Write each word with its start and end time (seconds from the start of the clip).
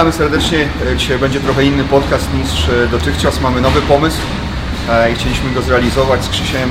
Witamy 0.00 0.12
serdecznie. 0.12 0.68
E, 0.92 0.96
Dzisiaj 0.96 1.18
będzie 1.18 1.40
trochę 1.40 1.64
inny 1.64 1.84
podcast 1.84 2.28
niż 2.34 2.68
e, 2.68 2.88
dotychczas. 2.88 3.40
Mamy 3.40 3.60
nowy 3.60 3.82
pomysł 3.82 4.20
e, 4.90 5.12
i 5.12 5.14
chcieliśmy 5.14 5.50
go 5.50 5.62
zrealizować 5.62 6.24
z 6.24 6.28
Krzysiem. 6.28 6.70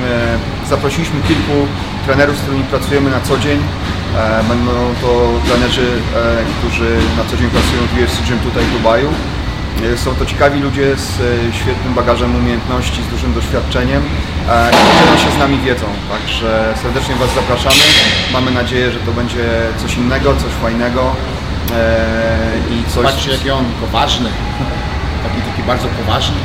Zaprosiliśmy 0.69 1.21
kilku 1.27 1.53
trenerów, 2.05 2.37
z 2.37 2.41
którymi 2.41 2.63
pracujemy 2.63 3.09
na 3.09 3.21
co 3.21 3.37
dzień. 3.37 3.59
Będą 4.49 4.71
to 5.01 5.29
trenerzy, 5.47 5.87
którzy 6.59 6.97
na 7.17 7.23
co 7.31 7.37
dzień 7.37 7.49
pracują 7.49 7.81
w 7.87 8.03
UFC 8.03 8.29
Gym 8.29 8.39
tutaj 8.39 8.63
w 8.63 8.73
Dubaju. 8.73 9.09
Są 9.95 10.15
to 10.15 10.25
ciekawi 10.25 10.59
ludzie 10.59 10.95
z 10.95 11.11
świetnym 11.55 11.93
bagażem 11.93 12.35
umiejętności, 12.35 13.03
z 13.03 13.07
dużym 13.07 13.33
doświadczeniem 13.33 14.03
i 14.71 14.77
podzielą 14.87 15.17
się 15.17 15.35
z 15.35 15.39
nami 15.39 15.57
wiedzą. 15.59 15.85
Także 16.11 16.73
serdecznie 16.81 17.15
Was 17.15 17.35
zapraszamy. 17.35 17.75
Mamy 18.33 18.51
nadzieję, 18.51 18.91
że 18.91 18.99
to 18.99 19.11
będzie 19.11 19.45
coś 19.81 19.97
innego, 19.97 20.35
coś 20.35 20.51
fajnego 20.61 21.15
e, 21.71 22.73
i 22.73 22.91
coś... 22.91 23.03
Patrzcie 23.05 23.31
jaki 23.31 23.51
on 23.51 23.65
poważny. 23.81 24.29
Taki, 25.23 25.41
taki 25.41 25.63
bardzo 25.63 25.87
poważny. 25.87 26.35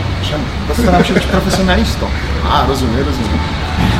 Postaram 0.68 1.04
się 1.04 1.14
być 1.14 1.26
profesjonalistą. 1.26 2.06
A, 2.52 2.66
rozumiem, 2.66 2.98
rozumiem. 2.98 3.38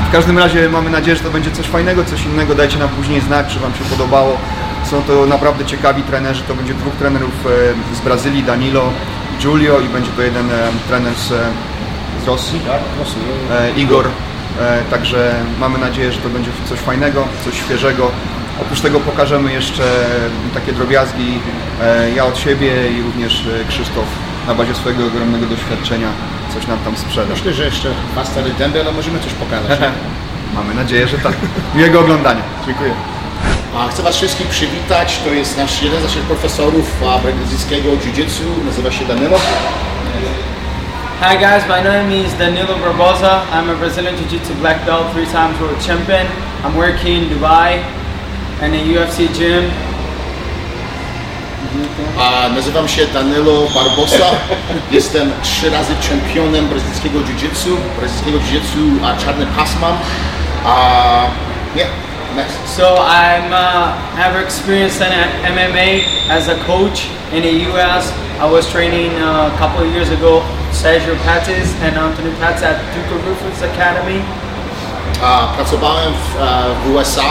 W 0.08 0.12
każdym 0.12 0.38
razie 0.38 0.68
mamy 0.68 0.90
nadzieję, 0.90 1.16
że 1.16 1.22
to 1.22 1.30
będzie 1.30 1.50
coś 1.50 1.66
fajnego, 1.66 2.04
coś 2.04 2.24
innego. 2.24 2.54
Dajcie 2.54 2.78
nam 2.78 2.88
później 2.88 3.20
znać, 3.20 3.46
czy 3.54 3.60
Wam 3.60 3.72
się 3.74 3.84
podobało. 3.84 4.36
Są 4.90 5.02
to 5.02 5.26
naprawdę 5.26 5.64
ciekawi 5.64 6.02
trenerzy. 6.02 6.42
To 6.42 6.54
będzie 6.54 6.74
dwóch 6.74 6.94
trenerów 6.94 7.46
e, 7.46 7.96
z 7.96 8.00
Brazylii, 8.00 8.42
Danilo 8.42 8.82
i 9.34 9.42
Giulio 9.42 9.80
i 9.80 9.88
będzie 9.88 10.10
to 10.10 10.22
jeden 10.22 10.50
e, 10.50 10.68
trener 10.88 11.14
z, 11.14 11.28
z 12.24 12.26
Rosji, 12.26 12.60
Tak, 13.48 13.78
Igor. 13.78 14.08
Także 14.90 15.34
mamy 15.60 15.78
nadzieję, 15.78 16.12
że 16.12 16.18
to 16.18 16.28
będzie 16.28 16.50
coś 16.68 16.78
fajnego, 16.78 17.24
coś 17.44 17.54
świeżego. 17.54 18.10
Oprócz 18.60 18.80
tego 18.80 19.00
pokażemy 19.00 19.52
jeszcze 19.52 19.82
takie 20.54 20.72
drobiazgi 20.72 21.38
e, 21.82 22.10
ja 22.10 22.24
od 22.24 22.38
siebie 22.38 22.90
i 22.98 23.02
również 23.02 23.46
e, 23.46 23.68
Krzysztof 23.68 24.04
na 24.46 24.54
bazie 24.54 24.74
swojego 24.74 25.06
ogromnego 25.06 25.46
doświadczenia 25.46 26.08
coś 26.54 26.66
nam 26.66 26.78
tam 26.78 26.96
sprzeda. 26.96 27.34
Myślę, 27.34 27.52
że 27.52 27.64
jeszcze 27.64 27.88
dwa 28.12 28.24
stare 28.24 28.50
dęby, 28.50 28.80
ale 28.80 28.92
możemy 28.92 29.18
coś 29.18 29.32
pokazać. 29.32 29.80
Mamy 30.56 30.74
nadzieję, 30.74 31.08
że 31.08 31.18
tak. 31.18 31.34
Miłego 31.74 32.00
oglądania. 32.00 32.42
Dziękuję. 32.66 32.90
A 33.76 33.88
chcę 33.88 34.02
Was 34.02 34.16
wszystkich 34.16 34.46
przywitać. 34.46 35.20
To 35.24 35.30
jest 35.30 35.56
nasz 35.58 35.82
jeden 35.82 36.00
z 36.00 36.04
naszych 36.04 36.22
profesorów 36.22 37.00
brazylijskiego 37.22 37.88
jiu-jitsu. 37.90 38.64
Nazywa 38.66 38.90
się 38.92 39.04
Danilo. 39.04 39.38
Hi 41.20 41.38
guys, 41.38 41.64
my 41.68 41.82
name 41.90 42.16
is 42.16 42.34
Danilo 42.38 42.74
Barbosa. 42.74 43.42
I'm 43.52 43.70
a 43.70 43.74
Brazilian 43.74 44.14
Jiu-Jitsu 44.16 44.54
black 44.60 44.86
belt, 44.86 45.12
three 45.12 45.26
times 45.26 45.60
world 45.60 45.86
champion. 45.86 46.26
I'm 46.64 46.76
working 46.76 47.22
in 47.22 47.28
Dubai 47.28 47.78
and 48.64 48.74
a 48.74 48.78
UFC 48.78 49.28
gym. 49.38 49.70
A, 52.18 52.48
nazywam 52.48 52.88
się 52.88 53.06
Danilo 53.06 53.66
Barbosa. 53.74 54.26
Jestem 54.90 55.32
trzy 55.42 55.70
razy 55.70 55.92
czempionem 56.08 56.68
brazylijskiego 56.68 57.18
jiu-jitsu. 57.18 57.76
Brazylijskiego 57.98 58.38
jiu-jitsu 58.38 59.04
a 59.04 59.16
czarny 59.24 59.46
pas 59.46 59.80
mam. 59.80 59.96
A, 60.64 61.26
yeah, 61.76 61.88
next. 62.36 62.76
So 62.76 62.96
I'm 62.96 63.52
uh, 63.52 63.92
have 64.16 64.42
experience 64.42 65.00
in 65.00 65.12
MMA 65.54 66.04
as 66.30 66.48
a 66.48 66.56
coach 66.66 67.06
in 67.32 67.42
the 67.42 67.70
US. 67.70 68.12
I 68.40 68.50
was 68.52 68.66
training 68.72 69.10
uh, 69.22 69.54
a 69.54 69.58
couple 69.58 69.86
of 69.86 69.94
years 69.94 70.10
ago 70.10 70.42
Sergio 70.72 71.14
Patis 71.16 71.74
and 71.82 71.96
Anthony 71.96 72.30
Pats 72.40 72.62
at 72.62 72.76
Duke 72.94 73.24
Rufus 73.26 73.62
Academy. 73.62 74.43
A, 75.22 75.46
pracowałem 75.56 76.12
w, 76.12 76.36
w 76.84 76.94
USA 76.94 77.22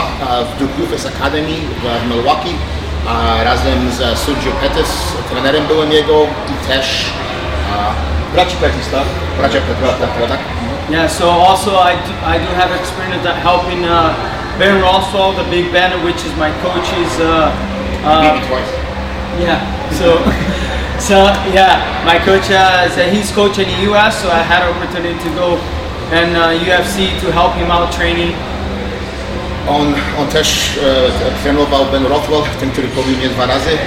w 0.55 0.59
Duke 0.59 0.73
Rufus 0.79 1.05
Academy 1.05 1.55
w 1.81 2.09
Milwaukee 2.09 2.55
a, 3.07 3.43
razem 3.43 3.91
z 3.91 4.19
Sergio 4.19 4.51
Pettis, 4.61 4.91
trenerem 5.31 5.67
byłem 5.67 5.91
jego 5.91 6.23
i 6.23 6.67
też 6.67 7.05
Braci 8.33 8.55
Petis, 8.55 8.89
tak? 8.89 9.01
a, 9.01 9.37
bracia 9.37 9.59
Pettis, 9.61 9.99
tak, 9.99 10.29
tak. 10.29 10.39
Yeah, 10.89 11.07
so 11.07 11.31
also 11.31 11.71
I 11.79 11.95
do, 11.95 12.13
I 12.25 12.39
do 12.39 12.49
have 12.55 12.71
experience 12.75 13.25
at 13.25 13.37
helping 13.37 13.85
uh, 13.85 14.13
Ben 14.59 14.81
Roswell, 14.81 15.31
the 15.33 15.43
big 15.49 15.71
Ben, 15.71 15.91
which 16.03 16.25
is 16.25 16.35
my 16.35 16.51
coach, 16.61 16.85
is 16.99 17.19
uh, 17.19 17.51
Maybe 18.21 18.39
uh, 18.39 18.47
twice. 18.47 18.71
yeah. 19.39 19.59
So, 19.91 20.19
so 21.07 21.15
yeah, 21.53 21.79
my 22.05 22.19
coach, 22.19 22.51
uh, 22.51 22.89
he's 23.09 23.31
coach 23.31 23.59
in 23.59 23.67
the 23.69 23.79
U.S., 23.93 24.21
so 24.21 24.29
I 24.29 24.43
had 24.43 24.63
opportunity 24.67 25.17
to 25.23 25.29
go 25.35 25.57
and 26.11 26.35
uh, 26.37 26.51
UFC 26.67 27.19
to 27.21 27.31
help 27.31 27.53
him 27.55 27.71
out 27.71 27.91
training. 27.91 28.33
On, 29.69 29.93
on 30.19 30.27
też 30.27 30.77
e, 30.77 31.41
trenował 31.43 31.85
Ben 31.85 32.05
Rothwell, 32.07 32.43
ten, 32.59 32.71
który 32.71 32.87
pobił 32.87 33.17
mnie 33.17 33.29
dwa 33.29 33.45
razy 33.45 33.77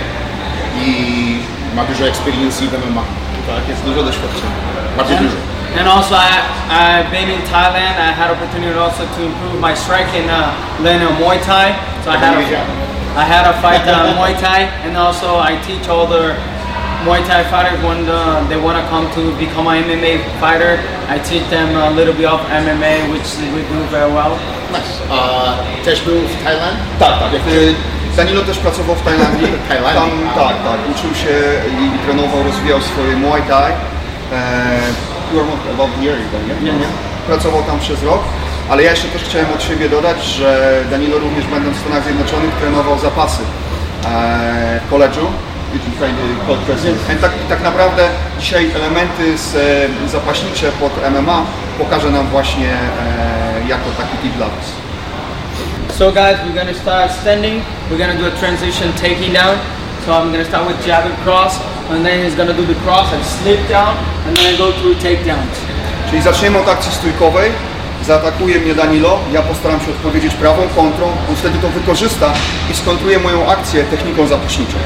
i 0.87 1.37
ma 1.75 1.85
dużo 1.85 2.07
experience 2.09 2.65
w 2.65 2.73
MMA. 2.73 3.03
Tak, 3.47 3.69
jest 3.69 3.83
dużo 3.85 4.03
doświadczenia. 4.03 4.53
Bardzo 4.97 5.13
And, 5.13 5.23
dużo. 5.23 5.37
and 5.79 5.89
also 5.89 6.15
I, 6.15 6.29
I've 6.71 7.11
been 7.11 7.31
in 7.31 7.43
Thailand. 7.43 7.95
I 7.99 8.13
had 8.13 8.31
opportunity 8.31 8.79
also 8.81 9.03
to 9.17 9.23
improve 9.23 9.61
my 9.61 9.77
strike 9.77 10.09
in 10.21 10.31
uh, 10.31 10.49
learning 10.85 11.09
Muay 11.21 11.39
Thai. 11.47 11.75
So 12.05 12.11
I 12.11 12.17
had 12.17 12.35
a, 12.35 13.21
I 13.21 13.25
had 13.25 13.47
a 13.47 13.53
fight 13.63 13.83
uh, 13.89 14.15
Muay 14.17 14.35
Thai, 14.41 14.61
and 14.87 14.97
also 14.97 15.39
I 15.51 15.57
teach 15.67 15.89
all 15.89 16.07
the 16.07 16.35
Muay 17.07 17.23
Thai 17.23 17.45
fighters 17.45 17.79
when 17.87 18.03
uh, 18.11 18.43
they 18.51 18.59
want 18.59 18.75
to 18.75 18.85
come 18.91 19.07
to 19.15 19.23
become 19.39 19.69
an 19.69 19.85
MMA 19.87 20.19
fighter. 20.43 20.75
I 21.07 21.23
teach 21.23 21.47
them 21.55 21.71
a 21.79 21.95
little 21.95 22.13
bit 22.13 22.27
of 22.27 22.41
MMA, 22.51 22.95
which 23.15 23.29
we 23.55 23.63
do 23.71 23.79
very 23.95 24.11
well. 24.11 24.35
Nice. 24.75 24.91
A, 25.11 25.55
też 25.85 26.03
był 26.03 26.19
w 26.21 26.45
Tajlandii? 26.45 26.83
Tak, 26.99 27.19
tak. 27.19 27.35
Y, 27.35 27.75
Danilo 28.17 28.43
też 28.43 28.59
pracował 28.59 28.97
w 28.97 29.03
Tajlandii. 29.03 29.47
Tajlandii. 29.69 30.27
Tam, 30.35 30.49
tak, 30.49 30.57
tak. 30.65 30.79
Uczył 30.91 31.15
się 31.15 31.35
i, 31.81 32.07
trenował, 32.07 32.43
rozwijał 32.43 32.81
swoje 32.81 33.17
Muay 33.17 33.43
Thai. 33.43 33.73
E, 34.33 35.07
about 35.75 35.91
a 35.99 36.03
year 36.03 36.15
ago, 36.15 36.39
nie? 36.49 36.73
Nie. 36.73 36.79
nie? 36.79 36.87
Pracował 37.27 37.63
tam 37.63 37.79
przez 37.79 38.03
rok. 38.03 38.21
Ale 38.71 38.83
ja 38.83 38.91
jeszcze 38.91 39.09
też 39.09 39.23
chciałem 39.23 39.47
od 39.55 39.63
siebie 39.63 39.89
dodać, 39.89 40.25
że 40.25 40.81
Danilo 40.91 41.19
również 41.19 41.47
będąc 41.47 41.77
w 41.77 41.81
Stanach 41.81 42.05
Zjednoczonych 42.05 42.51
trenował 42.51 42.99
zapasy 42.99 43.43
e, 44.05 44.81
w 44.87 44.91
koledżu. 44.91 45.27
Cold 46.47 46.59
Pressing. 46.59 46.97
I 47.13 47.17
tak, 47.21 47.33
tak 47.49 47.63
naprawdę 47.63 48.09
dzisiaj 48.41 48.71
elementy 48.75 49.39
z, 49.39 49.55
e, 49.55 50.09
zapaśnicze 50.09 50.73
pod 50.73 50.93
MMA 51.11 51.43
pokaże 51.79 52.11
nam 52.11 52.27
właśnie 52.27 52.73
e, 52.73 53.69
jako 53.69 53.91
taki 53.99 54.17
tip 54.23 54.33
dla 54.37 54.47
Was. 54.47 54.67
So 55.99 56.13
guys, 56.13 56.37
we're 56.45 56.55
gonna 56.55 56.75
start 56.75 57.13
standing. 57.23 57.65
We're 57.91 57.99
gonna 57.99 58.21
do 58.23 58.27
a 58.27 58.31
transition 58.41 58.93
taking 58.93 59.33
down. 59.33 59.57
So 60.05 60.13
I'm 60.13 60.31
gonna 60.33 60.45
start 60.45 60.69
with 60.69 60.87
jab 60.87 61.05
and 61.07 61.17
cross, 61.25 61.61
and 61.91 62.05
then 62.05 62.25
he's 62.25 62.37
gonna 62.37 62.53
do 62.53 62.67
the 62.67 62.79
cross 62.85 63.13
and 63.13 63.25
slip 63.25 63.69
down, 63.69 63.97
and 64.27 64.37
then 64.37 64.55
I 64.55 64.59
go 64.59 64.73
through 64.73 64.97
takedowns. 65.03 65.57
Czyli 66.11 66.23
zaczniemy 66.23 66.59
od 66.59 66.69
akcji 66.69 66.93
stójkowej, 66.93 67.51
zaatakuje 68.07 68.59
mnie 68.59 68.75
Danilo, 68.75 69.19
ja 69.33 69.43
postaram 69.43 69.81
się 69.81 69.91
odpowiedzieć 69.91 70.35
prawą 70.35 70.63
kontrą, 70.77 71.07
on 71.31 71.37
wtedy 71.37 71.59
to 71.59 71.69
wykorzysta 71.69 72.33
i 72.71 72.75
skontruje 72.75 73.19
moją 73.19 73.51
akcję 73.51 73.85
techniką 73.85 74.27
zapaśniczą. 74.27 74.79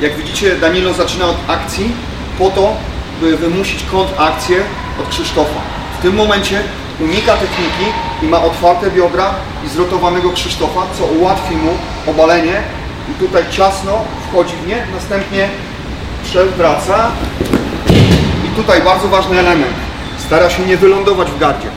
Jak 0.00 0.16
widzicie, 0.16 0.56
Danilo 0.56 0.94
zaczyna 0.94 1.26
od 1.26 1.36
akcji 1.48 1.92
po 2.38 2.50
to, 2.50 2.76
by 3.20 3.36
wymusić 3.36 3.82
kontrakcję 3.82 4.56
od 5.02 5.08
Krzysztofa. 5.08 5.60
W 5.98 6.02
tym 6.02 6.14
momencie 6.14 6.62
unika 7.00 7.36
techniki 7.36 7.84
i 8.22 8.26
ma 8.26 8.42
otwarte 8.42 8.90
biodra 8.90 9.34
i 9.66 9.68
zrotowanego 9.68 10.30
Krzysztofa, 10.32 10.80
co 10.98 11.04
ułatwi 11.04 11.56
mu 11.56 11.70
obalenie 12.06 12.62
i 13.10 13.14
tutaj 13.14 13.44
ciasno 13.50 13.92
wchodzi 14.28 14.54
w 14.64 14.66
nie, 14.66 14.86
następnie 14.94 15.48
przewraca 16.24 17.10
i 18.46 18.56
tutaj 18.56 18.82
bardzo 18.82 19.08
ważny 19.08 19.38
element. 19.38 19.74
Stara 20.26 20.50
się 20.50 20.66
nie 20.66 20.76
wylądować 20.76 21.30
w 21.30 21.38
gardzie. 21.38 21.68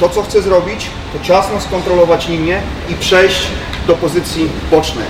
To, 0.00 0.08
co 0.08 0.22
chce 0.22 0.42
zrobić, 0.42 0.86
to 1.12 1.24
ciasno 1.24 1.60
skontrolować 1.60 2.28
linię 2.28 2.60
i 2.88 2.94
przejść 2.94 3.46
do 3.86 3.94
pozycji 3.94 4.48
bocznej. 4.70 5.06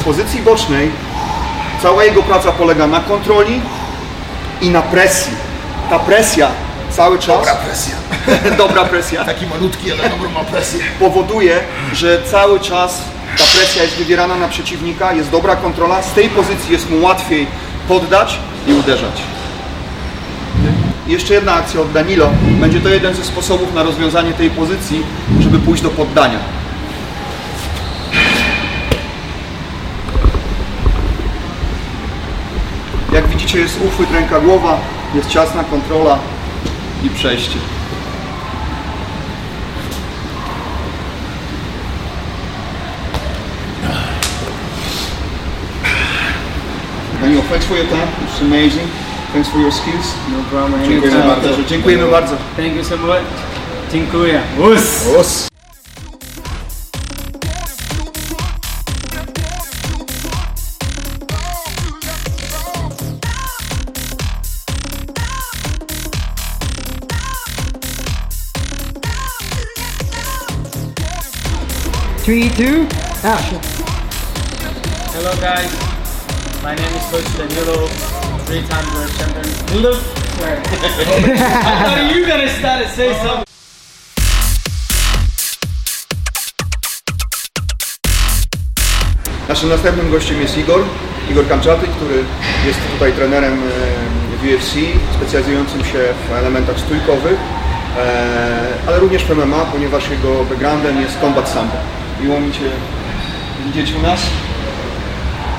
W 0.00 0.04
pozycji 0.04 0.42
bocznej 0.42 0.90
cała 1.82 2.04
jego 2.04 2.22
praca 2.22 2.52
polega 2.52 2.86
na 2.86 3.00
kontroli 3.00 3.60
i 4.60 4.70
na 4.70 4.82
presji. 4.82 5.32
Ta 5.90 5.98
presja 5.98 6.48
cały 6.90 7.18
czas... 7.18 7.38
Dobra 7.38 7.54
presja. 7.54 7.94
Dobra 8.64 8.84
presja. 8.84 9.24
Taki 9.24 9.46
malutki, 9.46 9.92
ale 9.92 10.08
dobrą 10.08 10.30
ma 10.30 10.44
presję. 10.44 10.80
powoduje, 10.98 11.60
że 11.92 12.22
cały 12.30 12.60
czas 12.60 13.02
ta 13.38 13.44
presja 13.44 13.82
jest 13.82 13.96
wywierana 13.96 14.36
na 14.36 14.48
przeciwnika, 14.48 15.12
jest 15.12 15.30
dobra 15.30 15.56
kontrola, 15.56 16.02
z 16.02 16.12
tej 16.12 16.28
pozycji 16.28 16.72
jest 16.72 16.90
mu 16.90 17.02
łatwiej 17.02 17.46
poddać 17.88 18.38
i 18.66 18.72
uderzać. 18.72 19.22
Jeszcze 21.06 21.34
jedna 21.34 21.54
akcja 21.54 21.80
od 21.80 21.92
Danilo. 21.92 22.30
Będzie 22.42 22.80
to 22.80 22.88
jeden 22.88 23.14
ze 23.14 23.24
sposobów 23.24 23.74
na 23.74 23.82
rozwiązanie 23.82 24.32
tej 24.32 24.50
pozycji, 24.50 25.02
żeby 25.40 25.58
pójść 25.58 25.82
do 25.82 25.90
poddania. 25.90 26.38
Jak 33.12 33.28
widzicie 33.50 33.62
jest 33.62 33.80
uchwyt 33.86 34.10
ręka-głowa, 34.12 34.78
jest 35.14 35.28
ciasna 35.28 35.64
kontrola 35.64 36.18
i 37.04 37.10
przejście. 37.10 37.58
Daniel, 47.22 47.42
thanks 47.42 47.66
for 47.66 47.76
your 47.76 47.88
time. 47.88 48.06
It's 48.26 48.40
amazing. 48.40 48.88
Thanks 49.32 49.48
for 49.48 49.60
your 49.60 49.72
skills. 49.72 50.14
No 50.28 50.44
problem. 50.50 50.88
Dziękujemy 50.88 51.22
bardzo. 51.22 51.48
Dziękujemy 51.68 52.10
bardzo. 52.10 52.36
Thank 52.56 52.76
you 52.76 52.84
so 52.84 52.96
much. 52.96 53.16
Dziękuję. 53.92 54.40
Us. 54.58 55.06
Os. 55.18 55.49
Three, 72.22 72.50
two, 72.50 72.86
action. 73.24 73.58
Hello 75.16 75.32
guys. 75.40 75.72
My 76.62 76.74
name 76.74 76.94
is 76.94 77.04
Coach 77.08 77.24
Danilo. 77.38 77.88
Three 78.44 78.60
times 78.68 78.92
world 78.92 79.10
champion. 79.16 79.80
Look. 79.80 79.96
I 80.40 81.84
thought 81.84 82.12
you 82.14 82.26
gonna 82.26 82.48
start 82.48 82.84
to 82.84 82.88
say 82.90 83.14
something. 83.24 83.46
Naszym 89.48 89.68
następnym 89.68 90.10
gościem 90.10 90.40
jest 90.40 90.58
Igor. 90.58 90.84
Igor 91.30 91.48
Kamczaty, 91.48 91.86
który 91.86 92.24
jest 92.66 92.78
tutaj 92.92 93.12
trenerem 93.12 93.52
e, 93.52 94.36
w 94.36 94.44
UFC, 94.44 94.72
specjalizującym 95.16 95.84
się 95.84 95.98
w 96.28 96.32
elementach 96.32 96.78
stójkowych, 96.78 97.38
e, 97.98 98.88
ale 98.88 98.98
również 98.98 99.24
w 99.24 99.36
MMA, 99.36 99.64
ponieważ 99.72 100.10
jego 100.10 100.44
backgroundem 100.44 101.00
jest 101.00 101.20
combat 101.20 101.48
sambo. 101.48 101.99
Mi 102.20 102.52
Cię 102.52 102.70
widzieć 103.66 103.92
u 103.92 104.02
nas. 104.02 104.20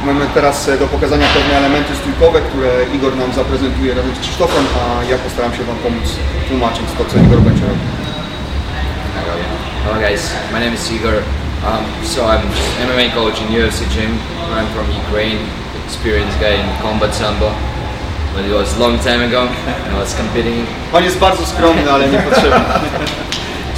Mamy 0.05 0.25
teraz 0.33 0.69
do 0.79 0.87
pokazania 0.87 1.27
pewne 1.33 1.57
elementy 1.57 1.95
stójkowe, 1.95 2.41
które 2.41 2.69
Igor 2.95 3.17
nam 3.17 3.33
zaprezentuje 3.33 3.93
razem 3.93 4.15
z 4.15 4.19
Krzysztofem, 4.19 4.65
a 4.81 5.03
ja 5.11 5.17
postaram 5.17 5.53
się 5.53 5.63
Wam 5.63 5.75
pomóc 5.75 6.03
tłumacząc 6.47 6.89
to, 6.97 7.05
co 7.05 7.17
Igor 7.17 7.39
będzie 7.39 7.61
robił. 7.61 7.87
Hello 9.83 9.99
guys, 10.07 10.31
my 10.53 10.59
name 10.59 10.73
is 10.73 10.91
Igor. 10.91 11.13
Um, 11.13 12.07
so 12.07 12.21
I'm 12.21 12.43
MMA 12.87 13.15
coach 13.15 13.41
in 13.41 13.47
UFC 13.47 13.81
gym. 13.93 14.11
I'm 14.57 14.67
from 14.75 14.85
Ukraine, 15.05 15.39
experienced 15.87 16.39
guy 16.39 16.55
in 16.61 16.67
combat 16.81 17.15
sambo. 17.15 17.51
But 18.35 18.45
it 18.45 18.53
was 18.53 18.77
long 18.79 18.99
time 18.99 19.21
ago. 19.27 19.47
I 19.91 19.99
was 19.99 20.15
competing. 20.15 20.65
On 20.93 21.03
jest 21.03 21.17
bardzo 21.17 21.45
skromny, 21.45 21.91
ale 21.91 22.09
niepotrzebny. 22.09 22.59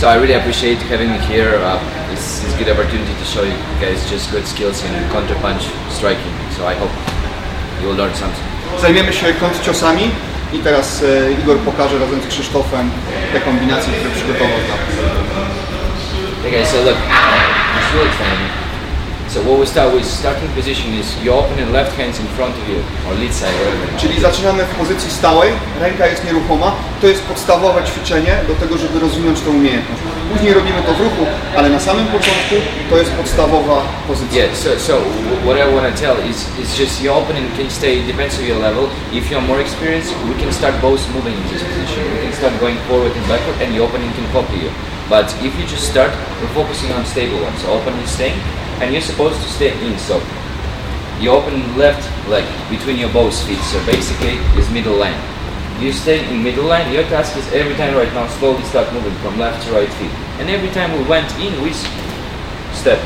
So 0.04 0.10
I 0.10 0.16
really 0.16 0.34
appreciate 0.34 0.80
having 0.90 1.12
me 1.12 1.18
here. 1.18 1.56
Uh, 1.64 1.80
it's, 2.14 2.44
it's 2.44 2.54
a 2.56 2.58
good 2.58 2.70
opportunity 2.70 3.14
to 3.22 3.26
show 3.26 3.44
you 3.44 3.58
guys 3.82 3.98
just 4.10 4.32
good 4.32 4.46
skills 4.46 4.84
in 4.86 4.92
counter 5.10 5.36
punch 5.42 5.64
striking. 5.90 6.34
So 6.56 6.68
I 6.68 6.76
hope 6.82 6.94
you 7.82 7.88
will 7.88 7.98
learn 7.98 8.16
something. 8.16 8.48
Zajmiemy 8.82 9.14
się 9.14 9.34
kontrciosami 9.34 10.12
i 10.54 10.60
teraz 10.60 11.04
e, 11.04 11.32
Igor 11.32 11.58
pokaże 11.58 12.00
razem 12.00 12.22
z 12.22 12.28
Krzysztofem 12.28 12.92
te 13.34 13.40
kombinacje, 13.40 13.94
które 13.94 14.16
przygotował 14.16 14.58
dla 14.68 14.76
nas. 14.76 14.96
Okay 16.48 16.66
so 16.66 16.78
look, 16.78 16.98
just 17.76 17.94
really 17.94 18.10
explain. 18.10 18.63
So 19.34 19.42
what 19.50 19.58
we 19.58 19.66
start 19.66 19.90
with 19.98 20.06
starting 20.06 20.46
position 20.54 20.94
is 20.94 21.10
you 21.26 21.34
open 21.34 21.58
the 21.58 21.66
left 21.74 21.98
hands 21.98 22.22
in 22.22 22.28
front 22.38 22.54
of 22.54 22.70
you 22.70 22.78
or 23.10 23.18
lead 23.18 23.34
side, 23.34 23.50
whatever. 23.66 23.98
Czyli 23.98 24.22
zaczynamy 24.22 24.64
w 24.64 24.76
pozycji 24.76 25.12
stałej, 25.12 25.52
ręka 25.82 26.08
jest 26.08 26.26
nieruchoma. 26.26 26.76
To 27.02 27.08
jest 27.08 27.22
podstawowe 27.22 27.84
ćwiczenie 27.84 28.34
do 28.48 28.54
tego, 28.56 28.78
żeby 28.78 29.00
rozwinąć 29.00 29.42
tą 29.42 29.50
umiejętność. 29.50 30.02
Później 30.34 30.54
robimy 30.54 30.82
to 30.88 30.94
w 30.94 31.02
ruchu, 31.02 31.26
ale 31.58 31.70
na 31.70 31.80
samym 31.80 32.06
początku 32.06 32.56
to 32.90 32.98
jest 32.98 33.12
podstawowa 33.12 33.82
pozycja. 34.08 34.44
Yeah, 34.44 34.56
so, 34.56 34.70
so 34.80 34.94
what 35.46 35.58
I 35.58 35.66
want 35.76 35.96
to 35.96 36.02
tell 36.02 36.18
is, 36.32 36.38
is 36.64 36.80
just 36.80 37.02
your 37.02 37.18
opening 37.18 37.46
can 37.58 37.70
stay, 37.72 38.04
depends 38.14 38.40
on 38.40 38.46
your 38.46 38.60
level. 38.62 38.86
If 39.14 39.24
you're 39.32 39.48
more 39.48 39.62
experienced, 39.62 40.14
we 40.30 40.36
can 40.42 40.54
start 40.54 40.76
both 40.82 41.02
moving 41.16 41.36
in 41.42 41.46
this 41.52 41.64
position. 41.70 42.02
We 42.14 42.20
can 42.26 42.34
start 42.34 42.54
going 42.60 42.80
forward 42.88 43.12
and 43.18 43.26
backward 43.32 43.58
and 43.62 43.70
the 43.76 43.82
opening 43.86 44.12
can 44.18 44.28
copy 44.38 44.58
you. 44.64 44.72
But 45.10 45.28
if 45.48 45.52
you 45.60 45.66
just 45.76 45.86
start, 45.94 46.12
we're 46.40 46.54
focusing 46.62 46.92
on 46.98 47.06
stable 47.06 47.40
ones. 47.48 47.58
So 47.62 47.68
opening 47.78 48.04
is 48.06 48.12
staying 48.12 48.38
and 48.82 48.94
you're 48.94 49.02
supposed 49.02 49.42
to 49.42 49.48
stay 49.50 49.72
in. 49.86 49.98
So 49.98 50.22
you 51.20 51.30
open 51.32 51.78
left 51.78 52.04
leg 52.28 52.46
between 52.70 52.98
your 52.98 53.12
both 53.12 53.36
feet. 53.48 53.60
So 53.72 53.84
basically 53.86 54.40
is 54.60 54.70
middle 54.72 54.96
line. 54.96 55.20
You 55.82 55.92
stay 55.92 56.24
in 56.30 56.44
middle 56.44 56.66
line, 56.66 56.92
your 56.94 57.04
task 57.04 57.36
is 57.36 57.46
every 57.52 57.76
time 57.76 57.96
right 57.96 58.12
now 58.14 58.28
slowly 58.40 58.64
start 58.64 58.94
moving 58.94 59.14
from 59.16 59.38
left 59.40 59.66
to 59.68 59.74
right 59.74 59.90
feet. 60.00 60.12
And 60.40 60.50
every 60.50 60.70
time 60.70 60.98
we 60.98 61.04
went 61.10 61.30
in, 61.40 61.62
we 61.62 61.74
step. 62.74 63.00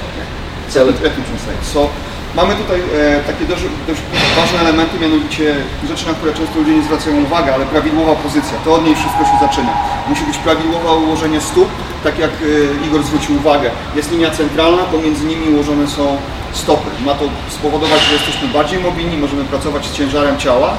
Me 1.18 1.24
translate. 1.24 1.63
So, 1.63 1.88
mamy 2.36 2.55
tutaj 2.55 2.79
e, 2.79 3.24
takie 3.24 3.46
dość, 3.46 3.63
dość 3.88 4.01
ważne 4.36 4.60
elementy, 4.60 5.00
mianowicie 5.00 5.55
rzeczy, 5.88 6.07
na 6.07 6.13
które 6.13 6.34
często 6.34 6.60
ludzie 6.60 6.75
nie 6.75 6.84
zwracają 6.84 7.24
uwagi, 7.24 7.50
ale 7.50 7.65
prawidłowa 7.65 8.15
pozycja. 8.15 8.57
To 8.65 8.74
od 8.74 8.86
niej 8.86 8.96
wszystko 8.96 9.24
się 9.25 9.38
zaczyna. 9.41 9.74
Musi 10.10 10.24
być 10.25 10.38
prawidłowe 10.38 10.89
ułożenie 11.05 11.41
stóp, 11.41 11.69
tak 12.03 12.19
jak 12.19 12.31
e, 12.31 12.88
Igor 12.88 13.03
zwrócił 13.03 13.36
uwagę. 13.36 13.72
Jest 13.96 14.12
linia 14.12 14.31
centralna, 14.31 14.84
pomiędzy 14.84 15.25
nimi 15.25 15.53
ułożone 15.53 15.88
są 15.88 16.17
stopy. 16.53 16.89
Ma 17.05 17.13
to 17.13 17.25
spowodować, 17.50 18.01
że 18.01 18.13
jesteśmy 18.13 18.48
bardziej 18.48 18.79
mobilni, 18.79 19.17
możemy 19.17 19.43
pracować 19.43 19.86
z 19.86 19.93
ciężarem 19.93 20.38
ciała. 20.38 20.74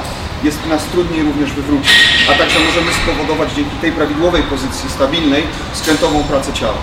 Jest 0.44 0.66
nas 0.66 0.84
trudniej 0.84 1.22
również 1.22 1.52
wywrócić, 1.52 1.92
a 2.30 2.38
także 2.38 2.58
możemy 2.60 2.92
spowodować 2.92 3.52
dzięki 3.52 3.76
tej 3.76 3.92
prawidłowej 3.92 4.42
pozycji 4.42 4.90
stabilnej 4.90 5.42
skrętową 5.72 6.22
pracę 6.22 6.52
ciała. 6.52 6.78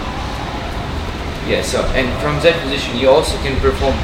Yeah, 1.47 1.65
so 1.65 1.79
and 1.79 2.09
from 2.21 2.39
that 2.41 2.53
position 2.63 2.97
you 2.97 3.09
also 3.17 3.37
can 3.43 3.55
perform 3.61 3.95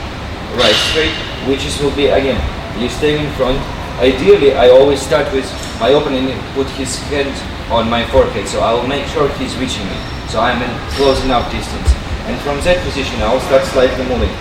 right 0.57 0.77
straight, 0.91 1.15
which 1.47 1.65
is 1.65 1.79
will 1.79 1.95
be 1.95 2.07
again 2.07 2.39
you 2.79 2.89
stay 2.89 3.19
in 3.19 3.29
front. 3.35 3.59
Ideally, 3.99 4.55
I 4.55 4.69
always 4.69 5.01
start 5.01 5.29
with 5.33 5.45
my 5.79 5.89
opponent 5.93 6.33
put 6.55 6.65
his 6.79 6.97
hand 7.13 7.29
on 7.69 7.89
my 7.89 8.05
forehead, 8.09 8.47
so 8.47 8.61
I 8.61 8.73
will 8.73 8.87
make 8.87 9.05
sure 9.13 9.29
he's 9.37 9.53
reaching 9.57 9.85
me. 9.85 9.97
So 10.29 10.39
I'm 10.39 10.57
in 10.63 10.71
close 10.95 11.21
enough 11.23 11.51
distance, 11.51 11.91
and 12.25 12.39
from 12.41 12.57
that 12.65 12.79
position 12.87 13.21
I 13.21 13.29
will 13.33 13.43
start 13.45 13.63
slightly 13.69 14.01
moving. 14.07 14.31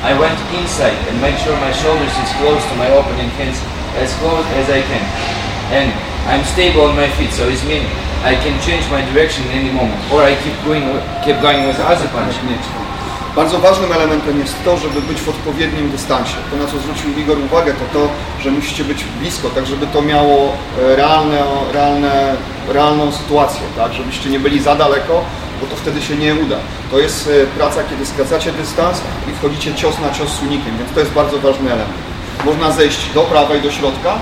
I 0.00 0.16
went 0.16 0.34
inside 0.56 0.96
and 1.12 1.20
make 1.20 1.36
sure 1.44 1.52
my 1.60 1.72
shoulders 1.76 2.10
is 2.10 2.30
close 2.40 2.62
to 2.72 2.74
my 2.80 2.88
opening 2.96 3.28
hands 3.36 3.60
as 4.00 4.08
close 4.18 4.46
as 4.56 4.66
I 4.72 4.80
can, 4.80 5.04
and 5.76 5.88
I'm 6.26 6.44
stable 6.48 6.88
on 6.88 6.96
my 6.96 7.08
feet, 7.20 7.30
so 7.30 7.46
it 7.46 7.60
means 7.68 7.86
I 8.24 8.34
can 8.34 8.56
change 8.64 8.88
my 8.90 9.04
direction 9.12 9.44
any 9.52 9.70
moment, 9.70 10.00
or 10.10 10.24
I 10.24 10.34
keep 10.40 10.56
going, 10.64 10.88
keep 11.22 11.36
going 11.44 11.68
with 11.68 11.76
other 11.84 12.08
punch. 12.08 12.34
Bardzo 13.36 13.58
ważnym 13.58 13.92
elementem 13.92 14.38
jest 14.38 14.54
to, 14.64 14.76
żeby 14.76 15.02
być 15.02 15.20
w 15.20 15.28
odpowiednim 15.28 15.90
dystansie. 15.90 16.36
To, 16.50 16.56
na 16.56 16.66
co 16.66 16.78
zwrócił 16.78 17.18
Igor 17.18 17.38
uwagę, 17.38 17.74
to 17.74 17.98
to, 17.98 18.08
że 18.42 18.50
musicie 18.50 18.84
być 18.84 19.04
blisko, 19.20 19.50
tak 19.50 19.66
żeby 19.66 19.86
to 19.86 20.02
miało 20.02 20.52
e, 20.82 20.96
realne, 20.96 21.42
realne, 21.72 22.36
realną 22.68 23.12
sytuację, 23.12 23.60
tak? 23.76 23.92
żebyście 23.92 24.30
nie 24.30 24.40
byli 24.40 24.60
za 24.60 24.74
daleko, 24.74 25.24
bo 25.60 25.66
to 25.66 25.76
wtedy 25.76 26.02
się 26.02 26.16
nie 26.16 26.34
uda. 26.34 26.56
To 26.90 26.98
jest 26.98 27.28
e, 27.28 27.46
praca, 27.46 27.84
kiedy 27.90 28.06
skracacie 28.06 28.52
dystans 28.52 29.00
i 29.30 29.32
wchodzicie 29.32 29.74
cios 29.74 30.00
na 30.00 30.10
cios 30.10 30.30
z 30.30 30.42
unikiem, 30.42 30.78
więc 30.78 30.92
to 30.92 31.00
jest 31.00 31.12
bardzo 31.12 31.38
ważny 31.38 31.72
element. 31.72 31.98
Można 32.44 32.70
zejść 32.70 33.12
do 33.14 33.20
prawej, 33.20 33.62
do 33.62 33.70
środka, 33.70 34.14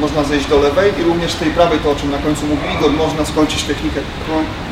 można 0.00 0.24
zejść 0.24 0.46
do 0.46 0.58
lewej 0.58 0.92
i 1.00 1.02
również 1.02 1.32
z 1.32 1.36
tej 1.36 1.50
prawej, 1.50 1.78
to 1.78 1.90
o 1.90 1.94
czym 1.94 2.10
na 2.10 2.18
końcu 2.18 2.46
mówił 2.46 2.70
Igor, 2.78 2.92
można 2.92 3.24
skończyć 3.24 3.62
technikę 3.62 4.00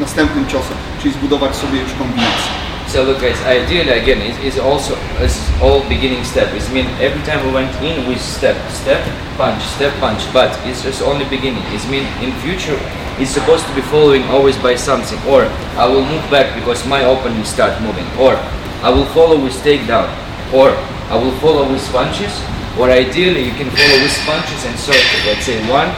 następnym 0.00 0.46
ciosem, 0.46 0.76
czyli 1.02 1.14
zbudować 1.14 1.56
sobie 1.56 1.80
już 1.80 1.92
kombinację. 1.98 2.59
So 2.90 3.04
look 3.04 3.20
guys, 3.22 3.38
ideally 3.46 4.02
again 4.02 4.18
is 4.42 4.58
also 4.58 4.98
is 5.22 5.38
all 5.62 5.86
beginning 5.88 6.24
step. 6.24 6.50
It's 6.58 6.66
mean 6.74 6.90
every 6.98 7.22
time 7.22 7.46
we 7.46 7.54
went 7.54 7.70
in 7.86 8.02
we 8.10 8.18
step, 8.18 8.58
step, 8.66 8.98
punch, 9.38 9.62
step, 9.78 9.94
punch, 10.02 10.26
but 10.34 10.50
it's 10.66 10.82
just 10.82 11.00
only 11.00 11.22
beginning. 11.30 11.62
It's 11.70 11.86
mean 11.86 12.02
in 12.18 12.34
future 12.42 12.74
it's 13.22 13.30
supposed 13.30 13.64
to 13.68 13.74
be 13.76 13.82
following 13.94 14.24
always 14.34 14.58
by 14.58 14.74
something. 14.74 15.22
Or 15.30 15.46
I 15.78 15.86
will 15.86 16.02
move 16.02 16.26
back 16.34 16.50
because 16.58 16.82
my 16.84 17.04
opening 17.04 17.44
start 17.44 17.80
moving. 17.80 18.10
Or 18.18 18.34
I 18.82 18.90
will 18.90 19.06
follow 19.14 19.38
with 19.38 19.54
takedown. 19.62 20.10
Or 20.50 20.74
I 21.14 21.14
will 21.14 21.38
follow 21.38 21.70
with 21.70 21.86
punches. 21.94 22.34
Or 22.74 22.90
ideally 22.90 23.46
you 23.46 23.54
can 23.54 23.70
follow 23.70 23.98
with 24.02 24.18
punches 24.26 24.66
and 24.66 24.74
so 24.74 24.90
let's 25.30 25.46
say 25.46 25.62
one, 25.70 25.94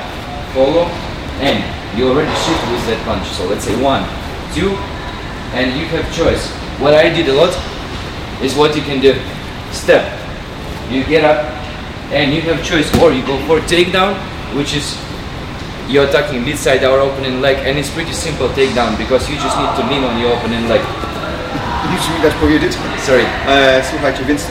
follow, 0.53 0.93
and 1.41 1.57
you 1.97 2.13
already 2.13 2.37
shift 2.45 2.63
with 2.69 2.85
that 2.93 3.01
punch. 3.09 3.25
So 3.33 3.49
let's 3.49 3.65
say 3.65 3.81
one, 3.81 4.05
two, 4.53 4.77
and 5.57 5.73
you 5.81 5.89
have 5.89 6.05
choice. 6.13 6.62
What 6.83 6.95
I 6.95 7.15
did 7.15 7.29
a 7.29 7.33
lot 7.33 7.55
is 8.43 8.57
what 8.57 8.75
you 8.75 8.83
can 8.83 9.01
do. 9.01 9.15
Step. 9.71 10.03
You 10.91 11.05
get 11.05 11.23
up 11.23 11.47
and 12.11 12.35
you 12.35 12.43
have 12.43 12.59
choice 12.67 12.91
or 12.99 13.13
you 13.13 13.25
go 13.25 13.39
for 13.47 13.61
takedown, 13.71 14.19
which 14.59 14.75
is 14.75 14.99
you're 15.87 16.11
attacking 16.11 16.45
mid 16.45 16.59
side 16.59 16.83
our 16.83 16.99
opening 16.99 17.41
leg 17.41 17.63
and 17.63 17.79
it's 17.79 17.91
pretty 17.95 18.13
simple 18.13 18.49
takedown 18.49 18.99
because 18.99 19.31
you 19.31 19.37
just 19.37 19.57
need 19.63 19.71
to 19.79 19.83
lean 19.87 20.03
on 20.03 20.19
your 20.19 20.35
opening 20.35 20.67
leg. 20.69 20.83
Nic 21.93 22.03
mi 22.09 22.23
dać 22.23 22.35
powiedzieć? 22.35 22.73
Sorry. 23.07 23.25
E, 23.49 23.83
słuchajcie, 23.91 24.25
więc 24.25 24.43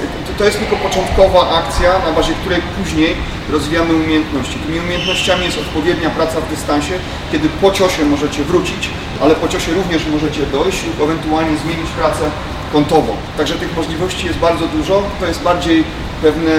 to, 0.41 0.45
jest 0.45 0.59
tylko 0.59 0.75
początkowa 0.75 1.49
akcja, 1.49 1.91
na 2.05 2.11
bazie 2.11 2.33
której 2.33 2.61
później 2.77 3.15
rozwijamy 3.49 3.93
umiejętności. 3.93 4.59
Tymi 4.59 4.79
umiejętnościami 4.79 5.45
jest 5.45 5.57
odpowiednia 5.57 6.09
praca 6.09 6.41
w 6.41 6.49
dystansie, 6.49 6.93
kiedy 7.31 7.49
po 7.49 7.71
ciosie 7.71 8.05
możecie 8.05 8.43
wrócić, 8.43 8.89
ale 9.21 9.35
po 9.35 9.47
ciosie 9.47 9.73
również 9.73 10.05
możecie 10.07 10.45
dojść 10.45 10.85
lub 10.85 11.01
ewentualnie 11.01 11.57
zmienić 11.57 11.89
pracę 11.89 12.25
kątową. 12.73 13.15
Także 13.37 13.55
tych 13.55 13.77
możliwości 13.77 14.27
jest 14.27 14.39
bardzo 14.39 14.67
dużo. 14.67 15.03
To 15.19 15.25
jest 15.25 15.41
bardziej 15.41 15.83
pewne, 16.21 16.51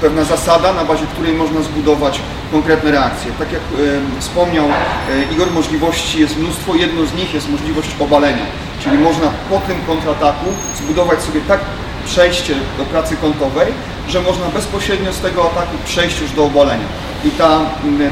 pewna 0.00 0.24
zasada, 0.24 0.72
na 0.72 0.84
bazie 0.84 1.06
której 1.06 1.32
można 1.32 1.62
zbudować 1.62 2.20
konkretne 2.52 2.90
reakcje. 2.90 3.32
Tak 3.38 3.52
jak 3.52 3.62
e, 3.62 4.20
wspomniał 4.20 4.66
e, 4.66 5.32
Igor, 5.32 5.50
możliwości 5.50 6.20
jest 6.20 6.38
mnóstwo. 6.38 6.74
Jedną 6.74 7.06
z 7.06 7.14
nich 7.14 7.34
jest 7.34 7.48
możliwość 7.50 7.88
obalenia. 8.00 8.46
Czyli 8.80 8.98
można 8.98 9.30
po 9.50 9.60
tym 9.60 9.76
kontrataku 9.86 10.46
zbudować 10.78 11.22
sobie 11.22 11.40
tak 11.40 11.60
przejście 12.08 12.54
do 12.78 12.84
pracy 12.84 13.16
kątowej, 13.16 13.68
że 14.08 14.20
można 14.20 14.46
bezpośrednio 14.46 15.12
z 15.12 15.20
tego 15.20 15.40
ataku 15.50 15.76
przejść 15.84 16.20
już 16.20 16.30
do 16.30 16.44
obalenia. 16.44 16.88
I 17.24 17.30
ta, 17.30 17.60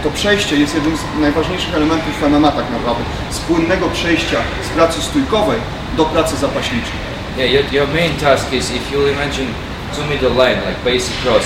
to 0.03 0.11
przejście 0.11 0.57
jest 0.57 0.75
jednym 0.75 0.97
z 0.97 1.01
najważniejszych 1.21 1.75
elementów 1.75 2.23
MMA 2.31 2.53
tak 2.53 2.71
naprawdę. 2.71 3.05
Z 3.31 3.39
płynnego 3.39 3.89
przejścia 3.89 4.39
z 4.67 4.69
pracy 4.69 5.03
stójkowej 5.03 5.61
do 5.97 6.05
pracy 6.05 6.37
zapaśniczej. 6.37 6.97
Yeah, 7.39 7.53
your, 7.53 7.65
your 7.73 7.89
main 7.89 8.13
task 8.17 8.53
is 8.53 8.71
if 8.71 8.85
you 8.93 9.09
imagine 9.09 9.49
two 9.95 10.07
middle 10.07 10.35
line, 10.43 10.59
like 10.69 10.79
basic 10.85 11.15
cross. 11.23 11.45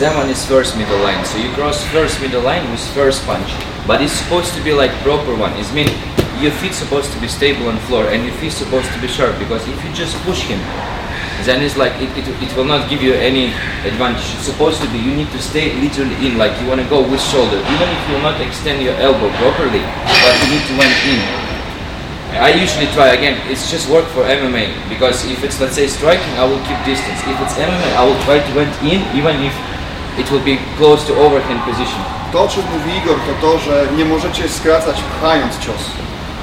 That 0.00 0.16
one 0.16 0.30
is 0.30 0.46
first 0.46 0.76
middle 0.76 0.98
line. 0.98 1.24
So 1.24 1.38
you 1.38 1.50
cross 1.54 1.84
first 1.84 2.20
middle 2.22 2.42
line 2.42 2.64
with 2.70 2.80
first 2.94 3.26
punch. 3.26 3.50
But 3.86 4.00
it's 4.00 4.12
supposed 4.12 4.54
to 4.54 4.60
be 4.62 4.72
like 4.72 4.92
proper 5.02 5.34
one. 5.34 5.52
It's 5.60 5.72
mean 5.72 5.88
your 6.40 6.52
feet 6.52 6.74
supposed 6.74 7.12
to 7.12 7.20
be 7.20 7.28
stable 7.28 7.68
on 7.68 7.76
floor 7.86 8.04
and 8.12 8.24
your 8.24 8.34
feet 8.40 8.52
supposed 8.52 8.90
to 8.92 8.98
be 9.00 9.08
sharp 9.08 9.38
because 9.38 9.62
if 9.68 9.84
you 9.84 9.90
just 9.92 10.16
push 10.24 10.42
him, 10.42 10.60
then 11.44 11.62
it's 11.62 11.76
like 11.76 11.92
it, 12.02 12.10
it, 12.16 12.26
it 12.42 12.50
will 12.56 12.64
not 12.64 12.88
give 12.90 13.02
you 13.02 13.14
any 13.14 13.52
advantage. 13.84 14.26
It's 14.34 14.46
supposed 14.46 14.80
to 14.82 14.88
be 14.90 14.98
you 14.98 15.14
need 15.14 15.30
to 15.30 15.40
stay 15.40 15.74
literally 15.80 16.14
in, 16.26 16.38
like 16.38 16.52
you 16.60 16.66
want 16.68 16.80
to 16.80 16.88
go 16.88 17.00
with 17.00 17.20
shoulder, 17.20 17.56
even 17.56 17.88
if 17.88 18.00
you 18.08 18.14
will 18.14 18.26
not 18.26 18.40
extend 18.40 18.82
your 18.82 18.94
elbow 18.96 19.30
properly, 19.38 19.82
but 20.24 20.34
you 20.44 20.58
need 20.58 20.64
to 20.68 20.74
went 20.76 20.96
in. 21.06 21.20
I 22.38 22.54
usually 22.54 22.86
try 22.94 23.08
again. 23.18 23.42
It's 23.50 23.70
just 23.70 23.90
work 23.90 24.06
for 24.14 24.22
MMA 24.22 24.70
because 24.88 25.26
if 25.26 25.42
it's 25.42 25.60
let's 25.60 25.74
say 25.74 25.88
striking, 25.88 26.30
I 26.38 26.46
will 26.46 26.62
keep 26.62 26.78
distance. 26.86 27.18
If 27.26 27.34
it's 27.42 27.58
MMA, 27.58 27.90
I 27.98 28.06
will 28.06 28.20
try 28.22 28.38
to 28.38 28.50
went 28.54 28.70
in, 28.86 29.02
even 29.18 29.34
if 29.42 29.54
it 30.14 30.30
will 30.30 30.44
be 30.44 30.58
close 30.78 31.04
to 31.08 31.14
overhand 31.18 31.60
position. 31.66 32.00
To, 32.32 32.48
czym 32.48 32.62
mówi 32.72 32.96
Igor, 32.98 33.16
to 33.26 33.32
to, 33.46 33.58
że 33.58 33.86
nie 33.96 34.04
możecie 34.04 34.48
skracać 34.48 34.96
pchając 35.02 35.58
cios. 35.58 35.90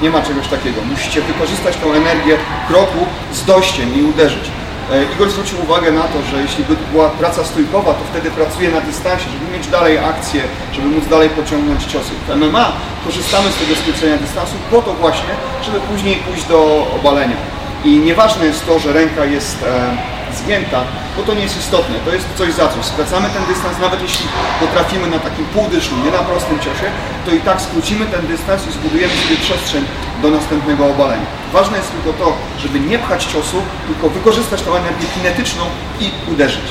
Nie 0.02 0.10
ma 0.10 0.22
czegoś 0.22 0.48
takiego. 0.48 0.82
Musicie 0.82 1.20
wykorzystać 1.20 1.76
tą 1.76 1.92
energię 1.92 2.36
kroku 2.68 3.06
z 3.32 3.44
dojściem 3.44 3.94
i 3.98 4.02
uderzyć. 4.02 4.57
E, 4.92 5.04
Igor 5.14 5.30
zwrócił 5.30 5.62
uwagę 5.62 5.92
na 5.92 6.02
to, 6.02 6.22
że 6.30 6.42
jeśli 6.42 6.64
by 6.64 6.76
była 6.92 7.08
praca 7.08 7.44
stójkowa, 7.44 7.94
to 7.94 8.00
wtedy 8.10 8.30
pracuje 8.30 8.70
na 8.70 8.80
dystansie, 8.80 9.26
żeby 9.30 9.58
mieć 9.58 9.66
dalej 9.66 9.98
akcję, 9.98 10.42
żeby 10.72 10.88
móc 10.88 11.06
dalej 11.06 11.28
pociągnąć 11.30 11.84
ciosy. 11.84 12.12
W 12.28 12.36
MMA 12.36 12.72
korzystamy 13.04 13.48
z 13.50 13.56
tego 13.56 13.74
skrócenia 13.76 14.16
dystansu 14.16 14.54
po 14.70 14.82
to 14.82 14.94
właśnie, 14.94 15.34
żeby 15.64 15.80
później 15.80 16.16
pójść 16.16 16.44
do 16.44 16.86
obalenia. 17.00 17.36
I 17.84 17.98
nieważne 17.98 18.46
jest 18.46 18.66
to, 18.66 18.78
że 18.78 18.92
ręka 18.92 19.24
jest 19.24 19.62
e, 19.62 20.17
zgięta, 20.34 20.80
bo 21.16 21.22
to 21.22 21.34
nie 21.34 21.42
jest 21.42 21.58
istotne, 21.58 21.94
to 22.04 22.10
jest 22.14 22.26
coś 22.38 22.52
za 22.52 22.68
coś. 22.68 22.84
Skracamy 22.84 23.28
ten 23.30 23.44
dystans, 23.44 23.78
nawet 23.80 24.02
jeśli 24.02 24.26
potrafimy 24.60 25.06
na 25.06 25.18
takim 25.18 25.44
półdyszlu, 25.44 25.96
nie 26.04 26.10
na 26.10 26.18
prostym 26.18 26.58
ciosie, 26.58 26.88
to 27.26 27.30
i 27.30 27.40
tak 27.40 27.60
skrócimy 27.60 28.06
ten 28.06 28.26
dystans 28.26 28.66
i 28.68 28.72
zbudujemy 28.72 29.14
sobie 29.22 29.36
przestrzeń 29.36 29.84
do 30.22 30.30
następnego 30.30 30.86
obalenia. 30.86 31.26
Ważne 31.52 31.76
jest 31.76 31.92
tylko 31.92 32.24
to, 32.24 32.36
żeby 32.62 32.80
nie 32.80 32.98
pchać 32.98 33.24
ciosu, 33.24 33.62
tylko 33.86 34.08
wykorzystać 34.08 34.62
tą 34.62 34.74
energię 34.74 35.06
kinetyczną 35.14 35.62
i 36.00 36.10
uderzyć. 36.32 36.68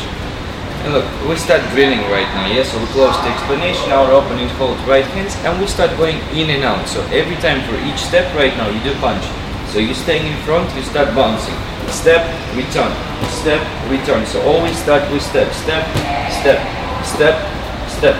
Look, 0.94 1.04
we 1.28 1.36
start 1.36 1.64
drilling 1.74 2.02
right 2.08 2.30
now, 2.36 2.48
yes? 2.48 2.72
So 2.72 2.80
we 2.80 2.88
close 2.94 3.18
the 3.24 3.30
explanation, 3.30 3.92
our 3.92 4.10
opening 4.12 4.50
hold 4.60 4.78
right 4.88 5.08
hands, 5.16 5.36
and 5.46 5.60
we 5.60 5.68
start 5.68 5.98
going 5.98 6.20
in 6.34 6.50
and 6.50 6.64
out. 6.64 6.88
So 6.88 7.00
every 7.12 7.36
time 7.36 7.60
for 7.68 7.76
each 7.88 8.00
step 8.00 8.26
right 8.36 8.56
now, 8.58 8.70
you 8.70 8.80
do 8.80 8.94
punch. 9.02 9.24
So 9.74 9.80
you 9.80 9.94
staying 9.94 10.26
in 10.26 10.38
front, 10.46 10.74
you 10.78 10.84
start 10.84 11.14
bouncing. 11.14 11.56
Step, 11.98 12.22
return, 12.56 12.94
step, 13.42 13.60
return. 13.89 14.25
So 14.27 14.39
always 14.46 14.77
start 14.77 15.01
with 15.12 15.22
step, 15.22 15.51
step, 15.51 15.84
step, 16.30 16.62
step, 17.04 17.36
step. 17.89 18.16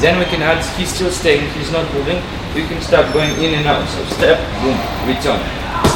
Then 0.00 0.18
we 0.18 0.24
can 0.24 0.40
add, 0.42 0.64
he's 0.78 0.88
still 0.88 1.10
staying, 1.10 1.44
he's 1.52 1.70
not 1.70 1.84
moving. 1.92 2.18
You 2.56 2.66
can 2.66 2.80
start 2.80 3.12
going 3.12 3.30
in 3.44 3.54
and 3.54 3.66
out. 3.68 3.86
So 3.88 4.02
step, 4.16 4.40
boom, 4.64 4.78
return, 5.06 5.38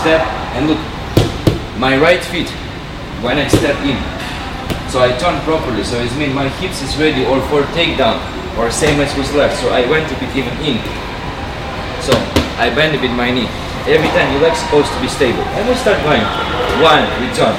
step, 0.05 0.23
and 0.55 0.69
look, 0.69 0.79
my 1.81 1.97
right 1.97 2.23
feet, 2.23 2.51
when 3.25 3.39
I 3.39 3.49
step 3.49 3.81
in, 3.83 3.97
so 4.93 5.01
I 5.01 5.17
turn 5.17 5.41
properly, 5.49 5.83
so 5.83 5.97
it 5.99 6.12
means 6.21 6.35
my 6.35 6.49
hips 6.61 6.83
is 6.83 6.95
ready 7.01 7.25
or 7.25 7.41
for 7.49 7.62
takedown, 7.73 8.21
or 8.59 8.71
same 8.71 9.01
as 9.01 9.17
with 9.17 9.33
left, 9.35 9.59
so 9.59 9.71
I 9.71 9.89
went 9.89 10.05
a 10.12 10.17
bit 10.21 10.37
even 10.37 10.53
in. 10.61 10.79
So 12.05 12.12
I 12.61 12.71
bend 12.77 12.95
a 12.95 13.01
bit 13.01 13.11
my 13.17 13.33
knee. 13.33 13.49
Every 13.89 14.09
time 14.15 14.31
your 14.37 14.43
leg's 14.43 14.61
supposed 14.61 14.93
to 14.93 15.01
be 15.01 15.09
stable. 15.09 15.43
And 15.59 15.67
we 15.67 15.75
start 15.75 15.99
going. 16.05 16.62
One, 16.81 17.05
return. 17.21 17.55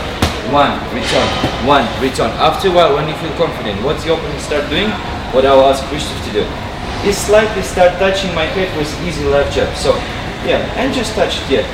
One, 0.51 0.73
return. 0.93 1.27
One, 1.67 1.85
return. 2.01 2.31
After 2.41 2.69
a 2.69 2.71
while, 2.71 2.95
when 2.95 3.07
you 3.07 3.15
feel 3.15 3.31
confident, 3.37 3.81
what 3.83 4.01
the 4.01 4.13
opponent 4.13 4.41
start 4.41 4.69
doing, 4.69 4.89
what 5.31 5.45
I 5.45 5.53
will 5.53 5.69
ask 5.69 5.83
Christoph 5.85 6.17
to 6.25 6.31
do, 6.31 6.45
is 7.05 7.17
slightly 7.17 7.61
start 7.61 7.99
touching 7.99 8.33
my 8.33 8.45
head 8.45 8.69
with 8.77 8.89
easy 9.05 9.23
left 9.25 9.55
jab. 9.55 9.69
So, 9.75 9.93
yeah, 10.45 10.65
and 10.79 10.93
just 10.93 11.15
touch 11.15 11.37
it, 11.41 11.49
yeah. 11.49 11.65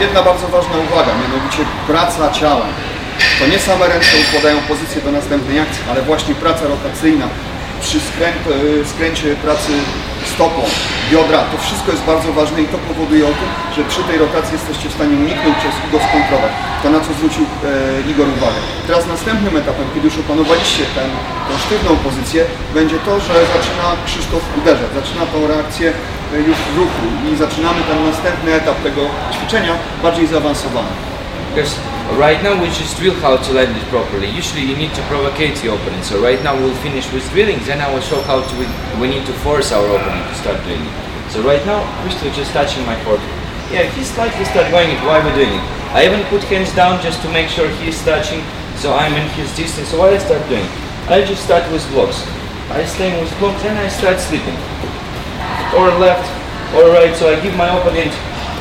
Jedna 0.00 0.22
bardzo 0.22 0.48
ważna 0.48 0.76
uwaga, 0.78 1.12
mianowicie 1.14 1.64
praca 1.86 2.30
ciałem. 2.30 2.68
To 3.38 3.46
nie 3.46 3.58
same 3.58 3.86
ręce 3.88 4.16
układają 4.28 4.60
pozycję 4.68 5.02
do 5.02 5.12
następnej 5.12 5.60
akcji, 5.60 5.84
ale 5.90 6.02
właśnie 6.02 6.34
praca 6.34 6.64
rotacyjna 6.68 7.28
przy 7.80 7.98
skręt, 8.00 8.42
e, 8.46 8.84
skręcie 8.92 9.28
pracy 9.46 9.72
stopą, 10.34 10.62
biodra, 11.10 11.40
to 11.52 11.56
wszystko 11.58 11.88
jest 11.94 12.04
bardzo 12.12 12.32
ważne 12.32 12.58
i 12.62 12.68
to 12.72 12.78
powoduje 12.78 13.24
o 13.32 13.34
tym, 13.40 13.50
że 13.76 13.82
przy 13.92 14.02
tej 14.08 14.18
rotacji 14.24 14.52
jesteście 14.58 14.88
w 14.88 14.96
stanie 14.98 15.14
uniknąć 15.24 15.56
ciosu 15.62 15.80
i 15.86 15.92
go 15.92 15.98
skontrować. 16.08 16.52
To 16.82 16.86
na 16.90 17.00
co 17.04 17.10
zwrócił 17.18 17.44
e, 17.44 18.10
Igor 18.10 18.28
uwagę. 18.36 18.60
Teraz 18.86 19.02
następnym 19.14 19.56
etapem, 19.62 19.86
kiedy 19.94 20.06
już 20.08 20.18
opanowaliście 20.24 20.84
tą 21.48 21.52
sztywną 21.64 21.90
pozycję, 21.96 22.40
będzie 22.74 22.98
to, 23.06 23.12
że 23.26 23.34
zaczyna 23.54 23.86
Krzysztof 24.06 24.42
uderzać, 24.58 24.90
zaczyna 25.00 25.22
tą 25.32 25.46
reakcję 25.52 25.88
e, 25.92 26.36
już 26.48 26.58
w 26.70 26.76
ruchu 26.80 27.06
i 27.28 27.36
zaczynamy 27.44 27.80
ten 27.88 27.98
następny 28.10 28.48
etap 28.60 28.76
tego 28.82 29.02
ćwiczenia 29.34 29.74
bardziej 30.02 30.26
zaawansowany. 30.26 31.15
Because 31.56 31.72
right 32.20 32.36
now 32.44 32.52
we 32.60 32.68
just 32.68 33.00
drill 33.00 33.16
how 33.24 33.40
to 33.40 33.50
land 33.56 33.72
it 33.72 33.82
properly. 33.88 34.28
Usually 34.28 34.60
you 34.60 34.76
need 34.76 34.92
to 34.92 35.00
provocate 35.08 35.56
the 35.64 35.72
opponent. 35.72 36.04
So 36.04 36.20
right 36.20 36.36
now 36.44 36.52
we'll 36.52 36.76
finish 36.84 37.10
with 37.16 37.24
drilling, 37.32 37.56
then 37.64 37.80
I 37.80 37.88
will 37.88 38.04
show 38.04 38.20
how 38.28 38.44
to 38.44 38.52
we, 38.60 38.68
we 39.00 39.08
need 39.08 39.24
to 39.24 39.32
force 39.40 39.72
our 39.72 39.88
opponent 39.88 40.28
to 40.28 40.34
start 40.36 40.60
doing 40.68 40.84
it. 40.84 40.94
So 41.32 41.40
right 41.40 41.64
now, 41.64 41.80
Crystal 42.04 42.28
just 42.36 42.52
touching 42.52 42.84
my 42.84 42.92
forehead. 43.08 43.24
Yeah, 43.72 43.88
he's 43.96 44.12
slightly 44.12 44.44
start 44.44 44.68
going 44.68 44.92
it 44.92 45.00
while 45.00 45.24
we're 45.24 45.32
doing 45.32 45.56
it. 45.56 45.64
I 45.96 46.04
even 46.04 46.20
put 46.28 46.44
hands 46.52 46.76
down 46.76 47.00
just 47.00 47.24
to 47.24 47.32
make 47.32 47.48
sure 47.48 47.72
he's 47.80 48.04
touching, 48.04 48.44
so 48.76 48.92
I'm 48.92 49.16
in 49.16 49.24
his 49.32 49.48
distance. 49.56 49.88
So 49.88 49.96
what 49.96 50.12
I 50.12 50.20
start 50.20 50.44
doing? 50.52 50.68
I 51.08 51.24
just 51.24 51.40
start 51.40 51.64
with 51.72 51.80
blocks. 51.88 52.20
I 52.68 52.84
stay 52.84 53.16
with 53.16 53.32
blocks, 53.40 53.62
then 53.64 53.80
I 53.80 53.88
start 53.88 54.20
slipping. 54.20 54.60
Or 55.72 55.88
left, 56.04 56.28
or 56.76 56.92
right, 56.92 57.16
so 57.16 57.32
I 57.32 57.40
give 57.40 57.56
my 57.56 57.72
opponent 57.72 58.12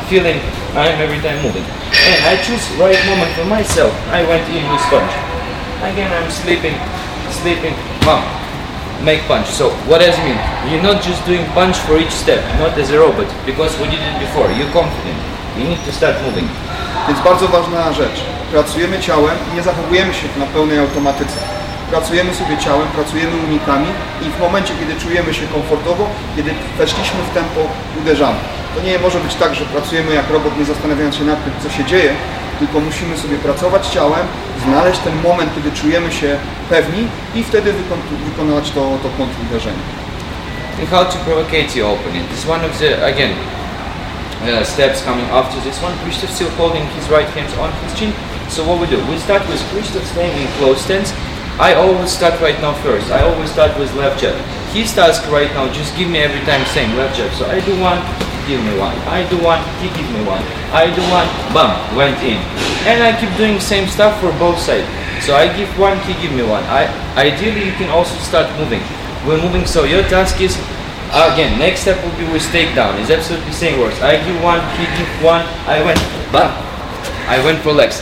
feeling 0.07 0.39
I'm 0.75 0.99
every 0.99 1.23
time 1.23 1.39
moving. 1.39 1.63
And 1.63 2.19
I 2.27 2.35
choose 2.43 2.67
right 2.75 2.99
moment 3.07 3.31
for 3.31 3.47
myself. 3.47 3.95
I 4.11 4.27
went 4.27 4.43
in 4.51 4.59
with 4.67 4.83
sponge. 4.83 5.15
Again, 5.87 6.11
I'm 6.11 6.27
sleeping, 6.27 6.75
sleeping, 7.31 7.71
bam, 8.03 8.19
make 8.99 9.23
punch. 9.23 9.47
So 9.47 9.71
what 9.87 10.03
does 10.03 10.19
it 10.19 10.25
mean? 10.27 10.35
You're 10.67 10.83
not 10.83 10.99
just 10.99 11.23
doing 11.23 11.47
punch 11.55 11.79
for 11.87 11.95
each 11.95 12.11
step, 12.11 12.43
not 12.59 12.75
as 12.75 12.91
a 12.91 12.99
robot, 12.99 13.31
because 13.47 13.71
we 13.79 13.87
did 13.87 14.03
it 14.03 14.19
before. 14.19 14.51
You're 14.51 14.71
confident. 14.75 15.15
You 15.55 15.63
need 15.63 15.79
to 15.87 15.91
start 15.95 16.19
moving. 16.27 16.47
Więc 17.07 17.19
bardzo 17.23 17.47
ważna 17.47 17.93
rzecz. 17.93 18.19
Pracujemy 18.51 18.99
ciałem 18.99 19.37
i 19.51 19.55
nie 19.55 19.63
zachowujemy 19.63 20.13
się 20.13 20.27
na 20.37 20.45
pełnej 20.45 20.79
automatyce. 20.79 21.39
Pracujemy 21.89 22.33
sobie 22.33 22.57
ciałem, 22.57 22.87
pracujemy 22.87 23.35
unikami 23.47 23.87
i 24.21 24.29
w 24.29 24.39
momencie, 24.39 24.73
kiedy 24.79 25.01
czujemy 25.01 25.33
się 25.33 25.47
komfortowo, 25.47 26.09
kiedy 26.35 26.51
weszliśmy 26.77 27.19
w 27.31 27.33
tempo, 27.33 27.61
uderzamy. 28.01 28.39
To 28.75 28.81
nie 28.81 28.99
może 28.99 29.19
być 29.19 29.35
tak, 29.35 29.55
że 29.55 29.65
pracujemy 29.65 30.13
jak 30.13 30.29
robot, 30.29 30.59
nie 30.59 30.65
zastanawiając 30.65 31.15
się 31.15 31.23
nad 31.23 31.43
tym, 31.43 31.53
co 31.63 31.69
się 31.77 31.83
dzieje, 31.85 32.11
tylko 32.59 32.79
musimy 32.79 33.17
sobie 33.17 33.37
pracować 33.37 33.87
ciałem, 33.87 34.25
znaleźć 34.67 34.99
ten 34.99 35.21
moment, 35.21 35.49
kiedy 35.55 35.71
czujemy 35.81 36.11
się 36.11 36.37
pewni 36.69 37.07
i 37.35 37.43
wtedy 37.43 37.73
wykon- 37.73 38.17
wykonać 38.29 38.71
to, 38.71 38.81
to 39.03 39.09
kontruderzenie. 39.17 39.83
And 40.79 40.89
how 40.89 41.05
to 41.05 41.17
provocate 41.25 41.69
your 41.79 41.89
opponent. 41.95 42.29
This 42.29 42.39
is 42.39 42.49
one 42.49 42.65
of 42.65 42.79
the 42.79 43.05
again 43.05 43.31
uh, 44.43 44.63
steps 44.65 45.01
coming 45.03 45.27
after 45.31 45.61
this 45.61 45.83
one. 45.83 45.93
Krzysztof 46.03 46.29
still 46.31 46.49
holding 46.57 46.85
his 46.97 47.09
right 47.09 47.29
hand 47.35 47.49
on 47.63 47.71
his 47.83 47.93
chin. 47.99 48.11
So 48.49 48.63
what 48.63 48.79
we 48.81 48.87
do? 48.87 48.97
We 49.11 49.17
start 49.19 49.43
with 49.47 49.61
Krzysztof 49.71 50.05
staying 50.11 50.35
in 50.41 50.47
close 50.59 50.81
stance. 50.81 51.13
I 51.59 51.73
always 51.75 52.11
start 52.11 52.41
right 52.41 52.61
now 52.61 52.73
first. 52.83 53.07
I 53.11 53.23
always 53.23 53.49
start 53.51 53.71
with 53.79 53.95
left 53.95 54.19
jab. 54.21 54.35
His 54.73 54.93
task 54.93 55.23
right 55.31 55.51
now, 55.55 55.67
just 55.71 55.95
give 55.97 56.09
me 56.09 56.19
every 56.19 56.43
time 56.45 56.65
same 56.75 56.91
left 56.97 57.15
jab. 57.17 57.31
So 57.39 57.45
I 57.47 57.61
do 57.61 57.71
one, 57.79 57.99
give 58.47 58.61
me 58.63 58.77
one. 58.77 58.95
I 59.09 59.27
do 59.29 59.37
one, 59.41 59.61
he 59.81 59.89
give 59.93 60.09
me 60.13 60.21
one. 60.25 60.41
I 60.71 60.89
do 60.93 61.01
one, 61.09 61.27
bam, 61.53 61.73
went 61.95 62.17
in. 62.21 62.37
And 62.85 63.01
I 63.01 63.13
keep 63.19 63.33
doing 63.37 63.59
same 63.59 63.87
stuff 63.87 64.19
for 64.21 64.31
both 64.37 64.57
sides. 64.57 64.87
So 65.25 65.35
I 65.35 65.49
give 65.57 65.69
one, 65.77 65.97
he 66.05 66.13
give 66.21 66.33
me 66.33 66.43
one. 66.43 66.63
I 66.69 66.85
ideally 67.17 67.65
you 67.65 67.73
can 67.73 67.89
also 67.89 68.15
start 68.21 68.45
moving. 68.57 68.81
We're 69.25 69.41
moving, 69.41 69.65
so 69.65 69.83
your 69.85 70.03
task 70.03 70.39
is 70.41 70.53
again. 71.09 71.57
Next 71.57 71.81
step 71.81 71.97
will 72.03 72.15
be 72.17 72.25
with 72.31 72.43
takedown. 72.53 72.99
It's 73.01 73.09
absolutely 73.09 73.51
same 73.51 73.79
words. 73.79 73.97
I 74.01 74.21
give 74.23 74.37
one, 74.43 74.61
he 74.77 74.85
give 74.97 75.09
one. 75.23 75.45
I 75.65 75.81
went, 75.81 75.99
bam. 76.31 76.53
I 77.27 77.41
went 77.43 77.59
for 77.65 77.73
legs. 77.73 78.01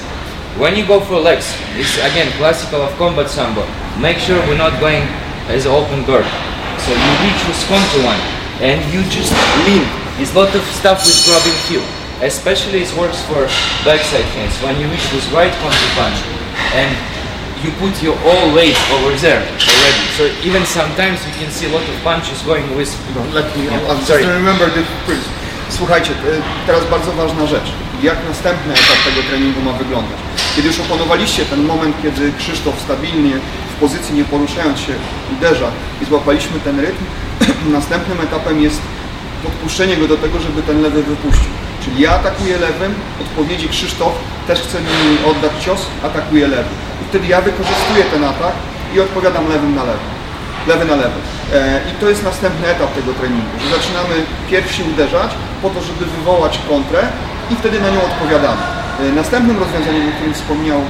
When 0.59 0.75
you 0.75 0.85
go 0.85 0.99
for 0.99 1.17
legs, 1.17 1.47
it's 1.79 1.95
again 1.97 2.29
classical 2.37 2.81
of 2.81 2.91
combat 2.97 3.29
sambo. 3.29 3.65
Make 3.99 4.17
sure 4.17 4.37
we're 4.45 4.57
not 4.57 4.79
going 4.79 5.03
as 5.47 5.65
open 5.65 6.03
guard. 6.05 6.27
So 6.83 6.91
you 6.91 7.11
reach 7.23 7.41
with 7.47 7.57
counter 7.71 8.03
one 8.03 8.19
and 8.59 8.83
you 8.93 9.01
just 9.09 9.31
lean. 9.65 10.02
It's 10.19 10.31
a 10.35 10.39
lot 10.39 10.53
of 10.55 10.63
stuff 10.79 10.99
with 11.05 11.17
grabbing 11.25 11.57
heel. 11.67 11.83
Especially 12.21 12.79
it 12.85 12.91
works 12.95 13.19
for 13.27 13.41
backside 13.83 14.27
hands. 14.37 14.53
When 14.63 14.79
you 14.79 14.87
reach 14.87 15.05
with 15.13 15.25
right 15.33 15.51
counter 15.61 15.89
punch 15.97 16.17
and 16.79 16.89
you 17.63 17.71
put 17.81 17.93
your 18.03 18.15
all 18.27 18.53
weight 18.55 18.77
over 18.95 19.11
there 19.25 19.41
already. 19.41 20.03
So 20.17 20.23
even 20.47 20.63
sometimes 20.65 21.17
you 21.27 21.33
can 21.39 21.49
see 21.51 21.65
a 21.65 21.73
lot 21.73 21.83
of 21.83 21.95
punches 22.03 22.41
going 22.43 22.63
with 22.77 22.91
Let 23.33 23.47
me, 23.57 23.65
Yeah, 23.65 23.89
I'm 23.91 24.01
sorry. 24.05 24.25
remember 24.25 24.67
the 24.69 24.83
pulse. 25.05 25.27
Słuchajcie, 25.69 26.11
e, 26.11 26.41
teraz 26.67 26.85
bardzo 26.89 27.11
ważna 27.11 27.45
rzecz. 27.47 27.71
Jak 28.03 28.17
następny 28.29 28.73
etap 28.73 28.97
tego 29.05 29.21
treningu 29.29 29.61
ma 29.61 29.73
wyglądać? 29.73 30.17
Kiedy 30.55 30.67
już 30.67 30.79
opanowaliście 30.79 31.45
ten 31.45 31.63
moment, 31.65 31.95
kiedy 32.03 32.31
Krzysztof 32.39 32.75
stabilnie 32.85 33.31
w 33.75 33.79
pozycji 33.79 34.15
nie 34.15 34.23
poruszając 34.23 34.79
się 34.79 34.93
uderza 35.37 35.67
i 36.01 36.05
złapaliśmy 36.05 36.59
ten 36.59 36.79
rytm, 36.79 37.03
następnym 37.79 38.21
etapem 38.21 38.61
jest 38.61 38.81
podpuszczenie 39.43 39.97
go 39.97 40.07
do 40.07 40.17
tego, 40.17 40.39
żeby 40.39 40.61
ten 40.61 40.81
lewy 40.81 41.03
wypuścił. 41.03 41.51
Czyli 41.83 42.01
ja 42.01 42.11
atakuję 42.11 42.57
lewym, 42.57 42.93
odpowiedzi 43.21 43.69
Krzysztof 43.69 44.13
też 44.47 44.61
chce 44.61 44.77
mi 44.81 44.89
oddać 45.31 45.63
cios, 45.65 45.81
atakuje 46.03 46.47
lewy. 46.47 46.69
I 47.01 47.05
wtedy 47.09 47.27
ja 47.27 47.41
wykorzystuję 47.41 48.03
ten 48.13 48.23
atak 48.23 48.53
i 48.95 48.99
odpowiadam 48.99 49.49
lewym 49.49 49.75
na 49.75 49.83
lewy 49.83 50.13
lewy 50.67 50.85
na 50.85 50.95
lewy. 50.95 51.19
E, 51.53 51.81
I 51.91 52.01
to 52.01 52.09
jest 52.09 52.23
następny 52.23 52.67
etap 52.67 52.93
tego 52.95 53.13
treningu, 53.13 53.55
że 53.63 53.77
zaczynamy 53.77 54.15
pierwsi 54.49 54.83
uderzać 54.93 55.31
po 55.61 55.69
to, 55.69 55.81
żeby 55.81 56.05
wywołać 56.05 56.59
kontrę 56.69 57.01
i 57.51 57.55
wtedy 57.55 57.79
na 57.81 57.89
nią 57.89 58.01
odpowiadamy. 58.03 58.61
E, 58.99 59.11
Następnym 59.15 59.59
rozwiązaniem, 59.59 60.09
o 60.09 60.11
którym 60.15 60.33
wspomniał 60.33 60.81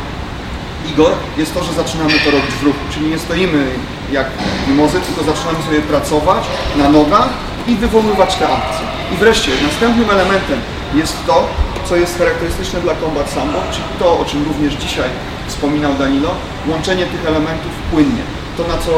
Igor, 0.92 1.12
jest 1.38 1.54
to, 1.54 1.64
że 1.64 1.74
zaczynamy 1.74 2.14
to 2.26 2.32
robić 2.32 2.52
w 2.62 2.64
ruchu, 2.64 2.80
czyli 2.94 3.06
nie 3.08 3.20
stoimy 3.20 3.66
jak 4.12 4.28
mimozy, 4.68 4.98
tylko 5.02 5.34
zaczynamy 5.34 5.66
sobie 5.66 5.82
pracować 5.82 6.44
na 6.76 6.90
nogach 6.90 7.30
i 7.68 7.76
wywoływać 7.76 8.36
te 8.36 8.46
akcje. 8.48 8.86
I 9.14 9.16
wreszcie 9.18 9.52
następnym 9.68 10.10
elementem 10.10 10.60
jest 10.96 11.26
to, 11.28 11.48
co 11.86 11.96
jest 11.96 12.18
charakterystyczne 12.18 12.82
dla 12.82 12.96
Combat 12.96 13.30
Sambo, 13.30 13.60
czyli 13.72 13.86
to, 14.00 14.20
o 14.20 14.26
czym 14.26 14.44
również 14.44 14.74
dzisiaj 14.74 15.10
wspominał 15.48 15.94
Danilo, 15.94 16.32
łączenie 16.68 17.06
tych 17.06 17.26
elementów 17.28 17.72
płynnie. 17.92 18.24
To, 18.58 18.64
na 18.74 18.78
co, 18.86 18.94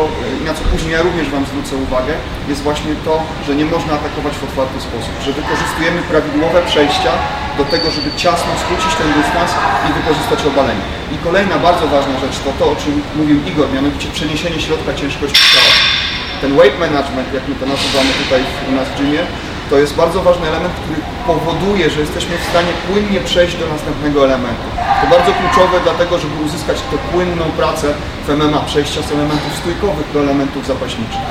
na 0.45 0.54
co 0.54 0.62
później 0.71 0.93
ja 0.93 1.01
również 1.01 1.30
Wam 1.30 1.45
zwrócę 1.45 1.75
uwagę, 1.75 2.13
jest 2.49 2.62
właśnie 2.63 2.91
to, 3.06 3.23
że 3.47 3.56
nie 3.56 3.65
można 3.65 3.93
atakować 3.93 4.34
w 4.38 4.43
otwarty 4.43 4.78
sposób, 4.88 5.13
że 5.25 5.32
wykorzystujemy 5.34 6.01
prawidłowe 6.01 6.62
przejścia 6.71 7.12
do 7.58 7.65
tego, 7.65 7.91
żeby 7.91 8.10
ciasno 8.23 8.51
skrócić 8.63 8.91
ten 8.95 9.10
dystans 9.17 9.51
i 9.88 9.93
wykorzystać 9.99 10.39
obalenie. 10.51 10.86
I 11.13 11.17
kolejna 11.28 11.58
bardzo 11.67 11.88
ważna 11.88 12.19
rzecz 12.19 12.38
to 12.45 12.51
to, 12.60 12.71
o 12.71 12.75
czym 12.75 13.01
mówił 13.15 13.38
Igor, 13.45 13.67
mianowicie 13.73 14.08
przeniesienie 14.17 14.60
środka 14.62 14.93
ciężkości 14.93 15.43
ciała. 15.54 16.04
Ten 16.45 16.58
weight 16.62 16.79
management, 16.79 17.27
jak 17.34 17.43
my 17.49 17.55
to 17.55 17.65
nazywamy 17.65 18.12
tutaj 18.23 18.41
u 18.69 18.71
nas 18.79 18.88
w 18.89 18.97
gymie, 18.99 19.21
to 19.69 19.75
jest 19.77 19.93
bardzo 19.95 20.19
ważny 20.27 20.45
element, 20.47 20.73
który 20.81 20.99
powoduje, 21.31 21.89
że 21.89 21.99
jesteśmy 22.05 22.38
w 22.38 22.49
stanie 22.51 22.71
płynnie 22.88 23.19
przejść 23.29 23.55
do 23.62 23.65
następnego 23.75 24.17
elementu. 24.29 24.67
To 25.01 25.05
bardzo 25.15 25.31
kluczowe 25.39 25.77
dlatego, 25.84 26.13
żeby 26.23 26.36
uzyskać 26.47 26.77
tę 26.91 26.97
płynną 27.12 27.45
pracę 27.62 27.88
w 28.25 28.29
MMA, 28.38 28.60
przejścia 28.71 29.01
z 29.01 29.12
elementów 29.12 29.51
stójkowych 29.60 30.08
do 30.13 30.19
elementów 30.25 30.62
zapaśniczych. 30.67 31.23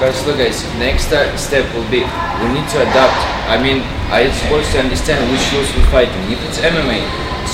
Guys, 0.00 0.18
guys, 0.40 0.58
next 0.86 1.04
step 1.46 1.64
will 1.72 1.88
be 1.96 2.02
we 2.40 2.48
need 2.54 2.66
to 2.72 2.78
adapt. 2.88 3.20
I 3.54 3.56
mean, 3.64 3.78
I 4.18 4.20
supposed 4.42 4.68
to 4.72 4.78
understand 4.84 5.20
which 5.32 5.46
rules 5.52 5.70
we're 5.74 5.90
fighting. 5.96 6.22
If 6.34 6.38
it's 6.46 6.58
MMA, 6.74 7.00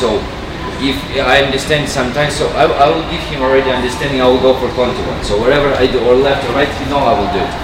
so 0.01 0.09
if 0.83 0.99
I 1.23 1.47
understand 1.47 1.89
sometimes, 1.89 2.35
so 2.35 2.51
I, 2.59 2.67
I 2.67 2.91
will 2.91 3.07
give 3.07 3.23
him 3.31 3.41
already 3.43 3.71
understanding. 3.71 4.21
I 4.21 4.27
will 4.27 4.43
go 4.43 4.59
for 4.59 4.67
counter 4.75 4.99
one. 5.07 5.23
So 5.23 5.39
wherever 5.39 5.71
I 5.79 5.87
do, 5.87 6.03
or 6.03 6.19
left 6.19 6.43
or 6.51 6.59
right, 6.59 6.69
you 6.69 6.87
know 6.91 6.99
I 6.99 7.15
will 7.15 7.31
do 7.31 7.39
it. 7.39 7.55